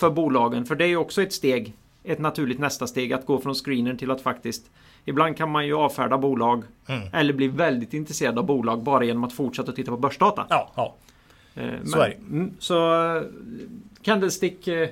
för 0.00 0.10
bolagen. 0.10 0.66
För 0.66 0.74
det 0.74 0.84
är 0.84 0.88
ju 0.88 0.96
också 0.96 1.22
ett 1.22 1.32
steg, 1.32 1.72
ett 2.04 2.18
naturligt 2.18 2.58
nästa 2.58 2.86
steg 2.86 3.12
att 3.12 3.26
gå 3.26 3.38
från 3.40 3.54
screener 3.54 3.94
till 3.94 4.10
att 4.10 4.20
faktiskt 4.20 4.70
Ibland 5.04 5.36
kan 5.36 5.50
man 5.50 5.66
ju 5.66 5.74
avfärda 5.74 6.18
bolag 6.18 6.64
mm. 6.86 7.08
eller 7.12 7.32
bli 7.32 7.48
väldigt 7.48 7.94
intresserad 7.94 8.38
av 8.38 8.46
bolag 8.46 8.82
bara 8.82 9.04
genom 9.04 9.24
att 9.24 9.32
fortsätta 9.32 9.72
titta 9.72 9.90
på 9.90 9.96
börsdata. 9.96 10.46
Ja, 10.50 10.72
ja. 10.74 10.94
Eh, 11.54 11.84
så 11.84 11.98
är 11.98 12.08
det. 12.08 12.36
Mm, 12.36 12.54
så 12.58 13.06
eh, 13.16 13.22
Candlestick 14.02 14.68
eh, 14.68 14.88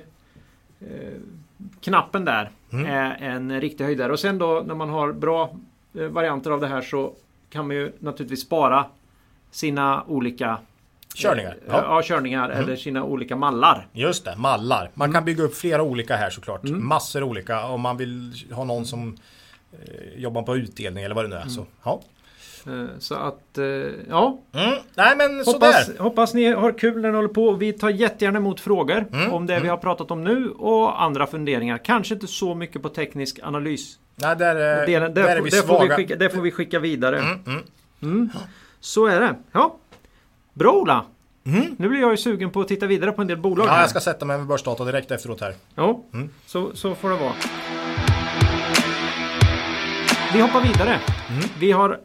knappen 1.81 2.25
där 2.25 2.49
mm. 2.71 2.85
är 2.85 3.27
en 3.29 3.61
riktig 3.61 3.83
höjdare. 3.83 4.11
Och 4.11 4.19
sen 4.19 4.37
då 4.37 4.63
när 4.67 4.75
man 4.75 4.89
har 4.89 5.11
bra 5.11 5.55
eh, 5.93 6.07
varianter 6.07 6.51
av 6.51 6.61
det 6.61 6.67
här 6.67 6.81
så 6.81 7.13
kan 7.49 7.67
man 7.67 7.75
ju 7.75 7.91
naturligtvis 7.99 8.41
spara 8.41 8.85
sina 9.51 10.03
olika 10.07 10.57
Körningar? 11.15 11.51
Eh, 11.51 11.57
ja, 11.67 11.83
ja 11.83 12.01
körningar 12.03 12.49
mm. 12.49 12.63
eller 12.63 12.75
sina 12.75 13.03
olika 13.03 13.35
mallar. 13.35 13.87
Just 13.93 14.25
det, 14.25 14.35
mallar. 14.35 14.91
Man 14.93 15.05
mm. 15.05 15.13
kan 15.13 15.25
bygga 15.25 15.43
upp 15.43 15.55
flera 15.55 15.83
olika 15.83 16.15
här 16.15 16.29
såklart. 16.29 16.63
Mm. 16.63 16.87
Massor 16.87 17.23
olika 17.23 17.65
om 17.65 17.81
man 17.81 17.97
vill 17.97 18.33
ha 18.51 18.63
någon 18.63 18.85
som 18.85 19.17
eh, 19.71 20.19
jobbar 20.19 20.43
på 20.43 20.57
utdelning 20.57 21.03
eller 21.03 21.15
vad 21.15 21.25
det 21.25 21.29
nu 21.29 21.35
är. 21.35 21.41
Mm. 21.41 21.53
Så, 21.53 21.65
ja. 21.83 22.01
Eh, 22.67 22.99
så 22.99 23.15
att, 23.15 23.57
eh, 23.57 23.65
ja. 24.09 24.39
Mm. 24.53 24.73
Nej 24.95 25.15
men 25.17 25.37
hoppas, 25.37 25.85
sådär. 25.85 25.99
hoppas 25.99 26.33
ni 26.33 26.45
har 26.53 26.71
kul 26.71 27.01
när 27.01 27.09
ni 27.09 27.15
håller 27.15 27.29
på. 27.29 27.51
Vi 27.51 27.73
tar 27.73 27.89
jättegärna 27.89 28.37
emot 28.37 28.59
frågor 28.59 29.05
mm. 29.13 29.33
om 29.33 29.45
det 29.45 29.53
mm. 29.53 29.63
vi 29.63 29.69
har 29.69 29.77
pratat 29.77 30.11
om 30.11 30.23
nu 30.23 30.49
och 30.49 31.03
andra 31.03 31.27
funderingar. 31.27 31.77
Kanske 31.77 32.13
inte 32.13 32.27
så 32.27 32.55
mycket 32.55 32.81
på 32.81 32.89
teknisk 32.89 33.39
analys. 33.43 33.99
Nej, 34.15 34.35
där, 34.35 34.55
är, 34.55 34.85
Delen, 34.85 35.13
där, 35.13 35.23
där 35.23 35.35
är 35.35 35.41
vi 35.41 35.49
där 35.49 35.57
svaga. 35.57 35.79
Får 35.79 35.87
vi 35.87 35.95
skicka, 35.95 36.15
det 36.15 36.29
får 36.29 36.41
vi 36.41 36.51
skicka 36.51 36.79
vidare. 36.79 37.19
Mm, 37.19 37.39
mm. 37.47 37.61
Mm. 38.01 38.29
Så 38.79 39.05
är 39.05 39.19
det. 39.19 39.35
Ja. 39.51 39.77
Bra 40.53 40.71
Ola! 40.71 41.05
Mm. 41.45 41.75
Nu 41.77 41.89
blir 41.89 42.01
jag 42.01 42.11
ju 42.11 42.17
sugen 42.17 42.51
på 42.51 42.61
att 42.61 42.67
titta 42.67 42.87
vidare 42.87 43.11
på 43.11 43.21
en 43.21 43.27
del 43.27 43.37
bolag. 43.37 43.67
Ja, 43.67 43.71
här. 43.71 43.81
jag 43.81 43.89
ska 43.89 43.99
sätta 43.99 44.25
mig 44.25 44.37
med 44.37 44.47
börsdata 44.47 44.85
direkt 44.85 45.11
efteråt 45.11 45.41
här. 45.41 45.53
Ja, 45.75 46.01
mm. 46.13 46.29
så, 46.45 46.75
så 46.75 46.95
får 46.95 47.09
det 47.09 47.15
vara. 47.15 47.33
Vi 50.33 50.41
hoppar 50.41 50.61
vidare. 50.61 50.99
Mm. 51.29 51.43
Vi 51.59 51.71
har 51.71 51.99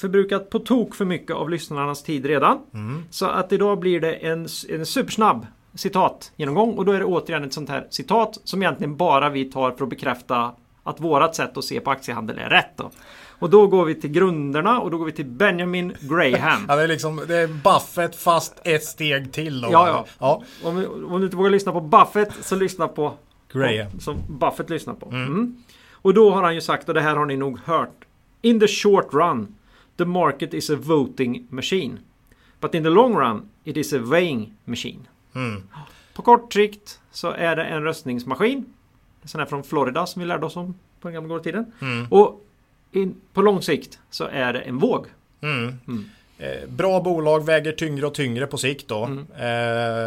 förbrukat 0.00 0.50
på 0.50 0.58
tok 0.58 0.94
för 0.94 1.04
mycket 1.04 1.36
av 1.36 1.50
lyssnarnas 1.50 2.02
tid 2.02 2.26
redan. 2.26 2.58
Mm. 2.74 3.02
Så 3.10 3.26
att 3.26 3.52
idag 3.52 3.78
blir 3.78 4.00
det 4.00 4.12
en, 4.12 4.48
en 4.68 4.86
supersnabb 4.86 5.46
citat 5.74 6.32
genomgång 6.36 6.74
och 6.74 6.84
då 6.84 6.92
är 6.92 6.98
det 6.98 7.04
återigen 7.04 7.44
ett 7.44 7.52
sånt 7.52 7.68
här 7.68 7.86
citat 7.90 8.38
som 8.44 8.62
egentligen 8.62 8.96
bara 8.96 9.28
vi 9.28 9.44
tar 9.44 9.70
för 9.70 9.84
att 9.84 9.90
bekräfta 9.90 10.52
att 10.82 11.00
vårat 11.00 11.34
sätt 11.34 11.56
att 11.56 11.64
se 11.64 11.80
på 11.80 11.90
aktiehandel 11.90 12.38
är 12.38 12.48
rätt. 12.48 12.76
Då. 12.76 12.90
Och 13.40 13.50
då 13.50 13.66
går 13.66 13.84
vi 13.84 13.94
till 13.94 14.10
grunderna 14.10 14.80
och 14.80 14.90
då 14.90 14.98
går 14.98 15.04
vi 15.04 15.12
till 15.12 15.26
Benjamin 15.26 15.92
Graham. 16.00 16.64
ja, 16.68 16.76
det, 16.76 16.82
är 16.82 16.88
liksom, 16.88 17.20
det 17.28 17.36
är 17.36 17.46
Buffett 17.46 18.16
fast 18.16 18.60
ett 18.64 18.84
steg 18.84 19.32
till. 19.32 19.60
Då. 19.60 19.68
Ja, 19.72 19.88
ja. 19.88 20.06
ja. 20.18 20.42
Om, 20.68 20.86
om, 21.10 21.20
du 21.20 21.26
inte 21.26 21.36
vågar 21.36 21.50
lyssna 21.50 21.72
på 21.72 21.80
Buffett 21.80 22.32
så 22.40 22.56
lyssna 22.56 22.88
på 22.88 23.12
Graham. 23.52 24.00
Som 24.00 24.16
Buffett 24.28 24.70
lyssnar 24.70 24.94
på. 24.94 25.06
Mm. 25.06 25.26
Mm. 25.26 25.62
Och 25.92 26.14
då 26.14 26.30
har 26.30 26.42
han 26.42 26.54
ju 26.54 26.60
sagt, 26.60 26.88
och 26.88 26.94
det 26.94 27.00
här 27.00 27.16
har 27.16 27.26
ni 27.26 27.36
nog 27.36 27.58
hört. 27.64 28.04
In 28.42 28.60
the 28.60 28.68
short 28.68 29.14
run 29.14 29.54
The 30.00 30.06
market 30.06 30.54
is 30.54 30.70
a 30.70 30.76
voting 30.76 31.46
machine. 31.50 31.98
But 32.60 32.74
in 32.74 32.82
the 32.82 32.90
long 32.90 33.14
run 33.16 33.48
it 33.64 33.76
is 33.76 33.92
a 33.92 33.98
weighing 33.98 34.52
machine. 34.64 35.08
Mm. 35.34 35.62
På 36.14 36.22
kort 36.22 36.52
sikt 36.52 37.00
så 37.10 37.30
är 37.30 37.56
det 37.56 37.64
en 37.64 37.82
röstningsmaskin. 37.82 38.64
En 39.22 39.28
sån 39.28 39.38
här 39.38 39.46
från 39.46 39.62
Florida 39.62 40.06
som 40.06 40.20
vi 40.20 40.26
lärde 40.28 40.46
oss 40.46 40.56
om 40.56 40.74
på 41.00 41.08
den 41.08 41.14
gamla 41.14 41.38
tiden. 41.38 41.72
Mm. 41.80 42.06
Och 42.10 42.46
in, 42.92 43.14
på 43.32 43.42
lång 43.42 43.62
sikt 43.62 43.98
så 44.10 44.24
är 44.24 44.52
det 44.52 44.60
en 44.60 44.78
våg. 44.78 45.06
Mm. 45.40 45.78
Mm. 45.88 46.04
Eh, 46.38 46.68
bra 46.68 47.00
bolag 47.00 47.44
väger 47.44 47.72
tyngre 47.72 48.06
och 48.06 48.14
tyngre 48.14 48.46
på 48.46 48.58
sikt 48.58 48.88
då. 48.88 49.04
Mm. 49.04 49.26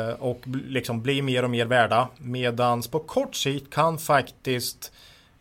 Eh, 0.09 0.13
och 0.13 0.43
liksom 0.67 1.01
blir 1.01 1.21
mer 1.21 1.43
och 1.43 1.49
mer 1.49 1.65
värda. 1.65 2.07
Medans 2.17 2.87
på 2.87 2.99
kort 2.99 3.35
sikt 3.35 3.73
kan 3.73 3.97
faktiskt 3.97 4.91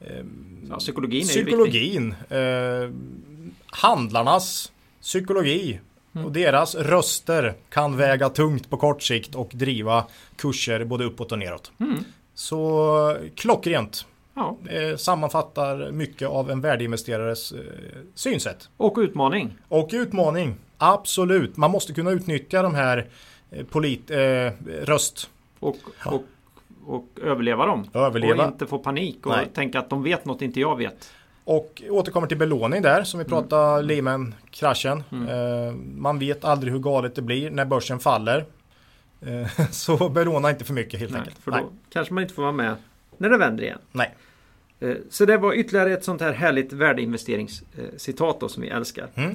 eh, 0.00 0.24
Ja, 0.68 0.78
psykologin 0.78 1.22
psykologin, 1.22 2.14
eh, 2.28 2.90
handlarnas 3.72 4.72
psykologi 5.00 5.80
Mm. 6.14 6.26
och 6.26 6.32
deras 6.32 6.74
röster 6.74 7.54
kan 7.68 7.96
väga 7.96 8.28
tungt 8.28 8.70
på 8.70 8.76
kort 8.76 9.02
sikt 9.02 9.34
och 9.34 9.50
driva 9.54 10.04
kurser 10.36 10.84
både 10.84 11.04
uppåt 11.04 11.32
och 11.32 11.38
neråt. 11.38 11.72
Mm. 11.80 12.04
Så 12.34 13.16
klockrent. 13.34 14.06
Ja. 14.34 14.56
Eh, 14.70 14.96
sammanfattar 14.96 15.90
mycket 15.92 16.28
av 16.28 16.50
en 16.50 16.60
värdeinvesterares 16.60 17.52
eh, 17.52 17.58
synsätt. 18.14 18.68
Och 18.76 18.98
utmaning. 18.98 19.58
Och 19.68 19.88
utmaning, 19.92 20.54
absolut. 20.78 21.56
Man 21.56 21.70
måste 21.70 21.92
kunna 21.92 22.10
utnyttja 22.10 22.62
de 22.62 22.74
här 22.74 23.08
eh, 23.50 23.64
polit, 23.64 24.10
eh, 24.10 24.16
röst. 24.82 25.30
Och, 25.58 25.76
och, 26.06 26.24
och 26.86 27.06
överleva 27.22 27.66
dem. 27.66 27.90
Överleva. 27.94 28.46
Och 28.46 28.52
inte 28.52 28.66
få 28.66 28.78
panik 28.78 29.26
och 29.26 29.32
Nej. 29.32 29.48
tänka 29.54 29.78
att 29.78 29.90
de 29.90 30.02
vet 30.02 30.24
något 30.24 30.42
inte 30.42 30.60
jag 30.60 30.76
vet. 30.76 31.10
Och 31.44 31.82
återkommer 31.90 32.26
till 32.26 32.36
belåning 32.38 32.82
där 32.82 33.04
som 33.04 33.18
vi 33.18 33.24
pratade 33.24 33.82
Lehman-kraschen. 33.82 35.04
Mm. 35.12 35.28
Eh, 35.28 35.74
man 35.96 36.18
vet 36.18 36.44
aldrig 36.44 36.72
hur 36.72 36.80
galet 36.80 37.14
det 37.14 37.22
blir 37.22 37.50
när 37.50 37.64
börsen 37.64 37.98
faller. 37.98 38.44
Eh, 39.20 39.66
så 39.70 40.08
belåna 40.08 40.50
inte 40.50 40.64
för 40.64 40.74
mycket 40.74 41.00
helt 41.00 41.12
Nej, 41.12 41.20
enkelt. 41.20 41.38
för 41.38 41.50
då 41.50 41.72
kanske 41.92 42.14
man 42.14 42.22
inte 42.22 42.34
får 42.34 42.42
vara 42.42 42.52
med 42.52 42.74
när 43.18 43.28
det 43.30 43.36
vänder 43.38 43.64
igen. 43.64 43.78
Nej. 43.92 44.14
Eh, 44.80 44.94
Så 45.10 45.24
det 45.24 45.36
var 45.36 45.54
ytterligare 45.54 45.92
ett 45.92 46.04
sånt 46.04 46.20
här 46.20 46.32
härligt 46.32 46.72
värdeinvesteringscitat 46.72 48.40
då 48.40 48.48
som 48.48 48.62
vi 48.62 48.68
älskar. 48.68 49.08
Mm. 49.14 49.34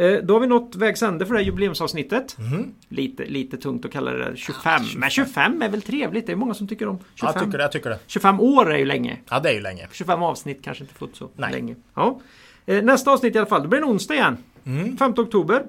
Eh, 0.00 0.12
Då 0.22 0.34
har 0.34 0.40
vi 0.40 0.46
nått 0.46 0.76
vägs 0.76 1.02
ände 1.02 1.26
för 1.26 1.34
det 1.34 1.40
här 1.40 1.44
jubileumsavsnittet. 1.46 2.36
Mhm. 2.38 2.74
Lite, 2.88 3.24
lite 3.24 3.56
tungt 3.56 3.84
att 3.84 3.92
kalla 3.92 4.10
det 4.12 4.18
där 4.18 4.36
25. 4.36 4.82
Men 4.96 5.10
25 5.10 5.62
är 5.62 5.68
väl 5.68 5.82
trevligt? 5.82 6.26
Det 6.26 6.32
är 6.32 6.36
många 6.36 6.54
som 6.54 6.68
tycker 6.68 6.88
om 6.88 6.98
25. 7.14 7.32
Jag 7.34 7.44
tycker 7.44 7.58
det, 7.58 7.64
jag 7.64 7.72
tycker 7.72 7.90
det. 7.90 7.98
25 8.06 8.40
år 8.40 8.72
är 8.72 8.78
ju 8.78 8.84
länge. 8.84 9.16
Ja, 9.30 9.40
det 9.40 9.48
är 9.48 9.52
ju 9.54 9.60
länge. 9.60 9.88
25 9.92 10.22
avsnitt 10.22 10.62
kanske 10.62 10.84
inte 10.84 10.94
fått 10.94 11.16
så 11.16 11.28
Nej. 11.36 11.52
länge. 11.52 11.74
Ja. 11.94 12.20
Eh, 12.66 12.82
Nästa 12.84 13.10
avsnitt 13.12 13.34
i 13.34 13.38
alla 13.38 13.46
fall, 13.46 13.62
det 13.62 13.68
blir 13.68 13.78
en 13.78 13.84
onsdag 13.84 14.14
igen. 14.14 14.36
Mm. 14.64 14.96
5 14.96 15.14
oktober. 15.16 15.62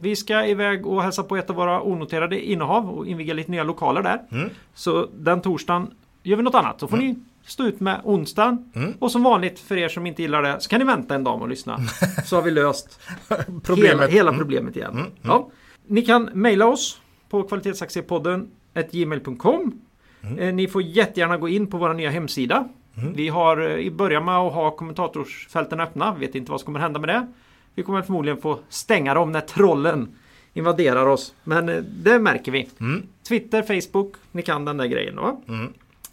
Vi 0.00 0.16
ska 0.16 0.46
iväg 0.46 0.86
och 0.86 1.02
hälsa 1.02 1.22
på 1.22 1.36
ett 1.36 1.50
av 1.50 1.56
våra 1.56 1.82
onoterade 1.82 2.40
innehav 2.40 2.90
och 2.90 3.06
inviga 3.06 3.34
lite 3.34 3.50
nya 3.50 3.64
lokaler 3.64 4.02
där. 4.02 4.20
Mm. 4.32 4.50
Så 4.74 5.08
den 5.18 5.40
torsdagen 5.40 5.90
gör 6.22 6.36
vi 6.36 6.42
något 6.42 6.54
annat. 6.54 6.80
Så 6.80 6.88
får 6.88 6.96
ni 6.96 7.14
stå 7.46 7.64
ut 7.64 7.80
med 7.80 8.00
onsdagen. 8.04 8.72
Mm. 8.74 8.92
Och 8.98 9.12
som 9.12 9.22
vanligt 9.22 9.58
för 9.58 9.76
er 9.76 9.88
som 9.88 10.06
inte 10.06 10.22
gillar 10.22 10.42
det 10.42 10.60
så 10.60 10.68
kan 10.68 10.78
ni 10.78 10.86
vänta 10.86 11.14
en 11.14 11.24
dag 11.24 11.42
och 11.42 11.48
lyssna. 11.48 11.78
Så 12.24 12.36
har 12.36 12.42
vi 12.42 12.50
löst 12.50 13.00
Problemet. 13.28 13.68
Mm. 13.68 13.80
hela, 13.80 14.06
hela 14.06 14.32
problemet 14.32 14.76
igen. 14.76 15.04
Ja. 15.22 15.50
Ni 15.86 16.02
kan 16.02 16.24
mejla 16.32 16.66
oss 16.66 17.00
på 17.30 17.42
kvalitetsaktiepodden 17.42 18.50
gmail.com. 18.92 19.80
Mm. 20.22 20.38
Eh, 20.38 20.54
Ni 20.54 20.68
får 20.68 20.82
jättegärna 20.82 21.36
gå 21.36 21.48
in 21.48 21.66
på 21.66 21.78
vår 21.78 21.94
nya 21.94 22.10
hemsida. 22.10 22.68
Vi 23.14 23.28
har 23.28 23.70
eh, 23.70 23.76
i 23.76 23.90
början 23.90 24.24
med 24.24 24.36
att 24.36 24.52
ha 24.54 24.70
kommentatorsfälten 24.70 25.80
öppna. 25.80 26.14
Vet 26.14 26.34
inte 26.34 26.50
vad 26.50 26.60
som 26.60 26.64
kommer 26.66 26.80
hända 26.80 27.00
med 27.00 27.08
det. 27.08 27.26
Vi 27.74 27.82
kommer 27.82 28.02
förmodligen 28.02 28.40
få 28.40 28.58
stänga 28.68 29.14
dem 29.14 29.32
när 29.32 29.40
trollen 29.40 30.08
invaderar 30.54 31.06
oss. 31.06 31.34
Men 31.44 31.68
eh, 31.68 31.76
det 31.82 32.18
märker 32.18 32.52
vi. 32.52 32.68
Mm. 32.80 33.02
Twitter, 33.28 33.62
Facebook, 33.62 34.12
ni 34.32 34.42
kan 34.42 34.64
den 34.64 34.76
där 34.76 34.86
grejen. 34.86 35.16
Va? 35.16 35.36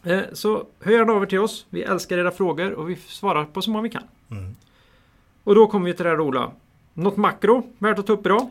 Eh, 0.03 0.21
Så 0.33 0.65
hör 0.79 0.91
gärna 0.91 1.13
över 1.13 1.25
till 1.25 1.39
oss. 1.39 1.65
Vi 1.69 1.83
älskar 1.83 2.17
era 2.17 2.31
frågor 2.31 2.71
och 2.71 2.89
vi 2.89 2.95
svarar 2.95 3.45
på 3.45 3.61
så 3.61 3.71
många 3.71 3.83
vi 3.83 3.89
kan. 3.89 4.03
Mm. 4.31 4.55
Och 5.43 5.55
då 5.55 5.67
kommer 5.67 5.85
vi 5.85 5.93
till 5.93 6.03
det 6.03 6.09
här 6.09 6.19
Ola. 6.19 6.51
Något 6.93 7.17
makro 7.17 7.63
värt 7.77 7.99
att 7.99 8.07
ta 8.07 8.13
upp 8.13 8.25
idag? 8.25 8.49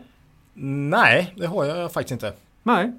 Nej, 0.54 1.34
det 1.36 1.46
har 1.46 1.64
jag 1.64 1.92
faktiskt 1.92 2.12
inte. 2.12 2.32
Nej. 2.62 2.92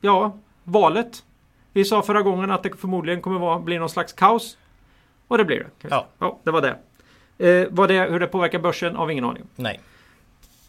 Ja, 0.00 0.36
valet. 0.64 1.24
Vi 1.72 1.84
sa 1.84 2.02
förra 2.02 2.22
gången 2.22 2.50
att 2.50 2.62
det 2.62 2.70
förmodligen 2.78 3.20
kommer 3.22 3.38
vara, 3.38 3.58
bli 3.58 3.78
någon 3.78 3.88
slags 3.88 4.12
kaos. 4.12 4.56
Och 5.28 5.38
det 5.38 5.44
blir 5.44 5.58
det. 5.58 5.88
Ja. 5.90 6.06
ja 6.18 6.38
det 6.42 6.50
var 6.50 6.60
det. 6.62 6.76
Eh, 7.48 7.68
vad 7.70 7.88
det. 7.88 8.10
Hur 8.10 8.20
det 8.20 8.26
påverkar 8.26 8.58
börsen 8.58 9.06
vi 9.06 9.12
ingen 9.12 9.24
aning. 9.24 9.42
Nej. 9.56 9.80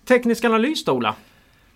Teknisk 0.05 0.45
analys 0.45 0.85
då 0.85 0.91
Ola? 0.91 1.15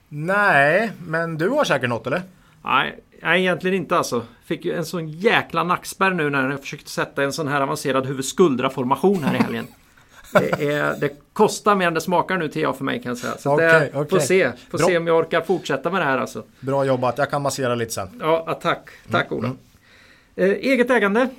Nej, 0.09 0.91
men 1.07 1.37
du 1.37 1.49
har 1.49 1.63
säkert 1.63 1.89
något 1.89 2.07
eller? 2.07 2.21
Nej, 2.63 2.99
nej, 3.23 3.41
egentligen 3.41 3.77
inte 3.77 3.97
alltså. 3.97 4.23
Fick 4.45 4.65
ju 4.65 4.73
en 4.73 4.85
sån 4.85 5.07
jäkla 5.09 5.63
nackspärr 5.63 6.11
nu 6.11 6.29
när 6.29 6.49
jag 6.49 6.59
försökte 6.61 6.89
sätta 6.89 7.23
en 7.23 7.33
sån 7.33 7.47
här 7.47 7.61
avancerad 7.61 8.05
huvud-skuldra-formation 8.05 9.23
här 9.23 9.35
i 9.35 9.37
helgen. 9.37 9.67
Det, 10.33 10.71
är, 10.73 10.95
det 10.99 11.09
kostar 11.33 11.75
mer 11.75 11.87
än 11.87 11.93
det 11.93 12.01
smakar 12.01 12.37
nu 12.37 12.47
till 12.47 12.61
jag 12.61 12.77
för 12.77 12.83
mig 12.83 13.01
kan 13.01 13.09
jag 13.09 13.17
säga. 13.17 13.37
Så 13.37 13.53
Okej, 13.53 13.67
det, 13.67 13.89
okej. 13.93 14.09
får 14.09 14.19
se. 14.19 14.51
Får 14.71 14.77
Bra. 14.77 14.87
se 14.87 14.97
om 14.97 15.07
jag 15.07 15.17
orkar 15.17 15.41
fortsätta 15.41 15.89
med 15.91 16.01
det 16.01 16.05
här 16.05 16.17
alltså. 16.17 16.43
Bra 16.59 16.85
jobbat, 16.85 17.17
jag 17.17 17.29
kan 17.29 17.41
massera 17.41 17.75
lite 17.75 17.91
sen. 17.91 18.07
Ja, 18.19 18.43
ja, 18.47 18.53
tack. 18.53 18.89
Tack 19.11 19.31
Mm, 19.31 19.39
Ola. 19.43 19.51
Eh, 20.35 20.49
eget 20.51 20.89
ägande? 20.89 21.29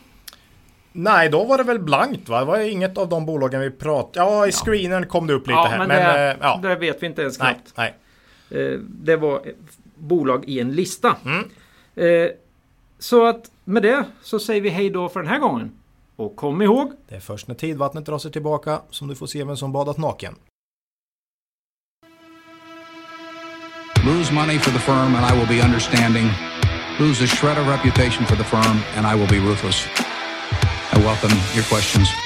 Nej, 0.93 1.29
då 1.29 1.45
var 1.45 1.59
det 1.59 1.65
väl 1.65 1.79
blankt 1.79 2.29
va? 2.29 2.39
Det 2.39 2.45
var 2.45 2.59
inget 2.59 2.99
av 2.99 3.09
de 3.09 3.27
bolagen 3.27 3.61
vi 3.61 3.71
pratade 3.71 4.27
Ja, 4.27 4.47
i 4.47 4.53
screenen 4.53 5.07
kom 5.07 5.27
det 5.27 5.33
upp 5.35 5.47
lite 5.47 5.59
här. 5.59 5.79
men, 5.79 5.89
Men, 5.89 6.15
det, 6.17 6.31
eh, 6.31 6.37
ja. 6.41 6.59
det 6.63 6.75
vet 6.75 7.03
vi 7.03 7.07
inte 7.07 7.23
ens 7.23 7.39
Nej, 7.39 7.55
knappt. 7.55 7.73
nej. 7.77 7.95
Eh, 8.63 8.79
det 8.81 9.17
var 9.17 9.43
bolag 9.95 10.45
i 10.49 10.61
en 10.61 10.73
lista. 10.73 11.17
Mm. 11.25 11.49
Eh, 11.97 12.31
så 12.99 13.27
att 13.27 13.51
med 13.65 13.83
det 13.83 14.05
så 14.23 14.39
säger 14.39 14.61
vi 14.61 14.69
hej 14.69 14.91
då 14.91 15.09
för 15.09 15.21
den 15.21 15.29
här 15.29 15.39
gången. 15.39 15.73
Och 16.17 16.37
kom 16.37 16.63
ihåg 16.63 16.93
Det 17.09 17.15
är 17.15 17.21
först 17.21 17.49
när 17.49 17.55
tidvattnet 17.55 18.07
drar 18.07 18.19
sig 18.19 18.33
tillbaka 18.33 18.81
som 18.91 19.09
du 19.09 19.15
får 19.15 19.27
se 19.27 19.45
vem 19.45 19.57
som 19.57 19.73
badat 19.73 19.99
naken. 19.99 20.35
Lose 24.07 24.35
money 24.35 24.59
for 24.59 24.71
the 24.71 24.79
firm 24.79 25.15
and 25.17 25.25
I 25.25 25.39
will 25.39 25.49
be 25.49 25.65
understanding. 25.65 26.27
Lose 27.01 27.25
a 27.25 27.27
shred 27.27 27.59
of 27.59 27.67
reputation 27.69 28.27
for 28.27 28.37
the 28.37 28.45
firm 28.45 28.79
and 28.97 29.07
I 29.07 29.15
will 29.19 29.29
be 29.29 29.41
ruthless. 29.51 29.87
I 30.93 30.99
welcome 30.99 31.35
your 31.55 31.65
questions. 31.65 32.24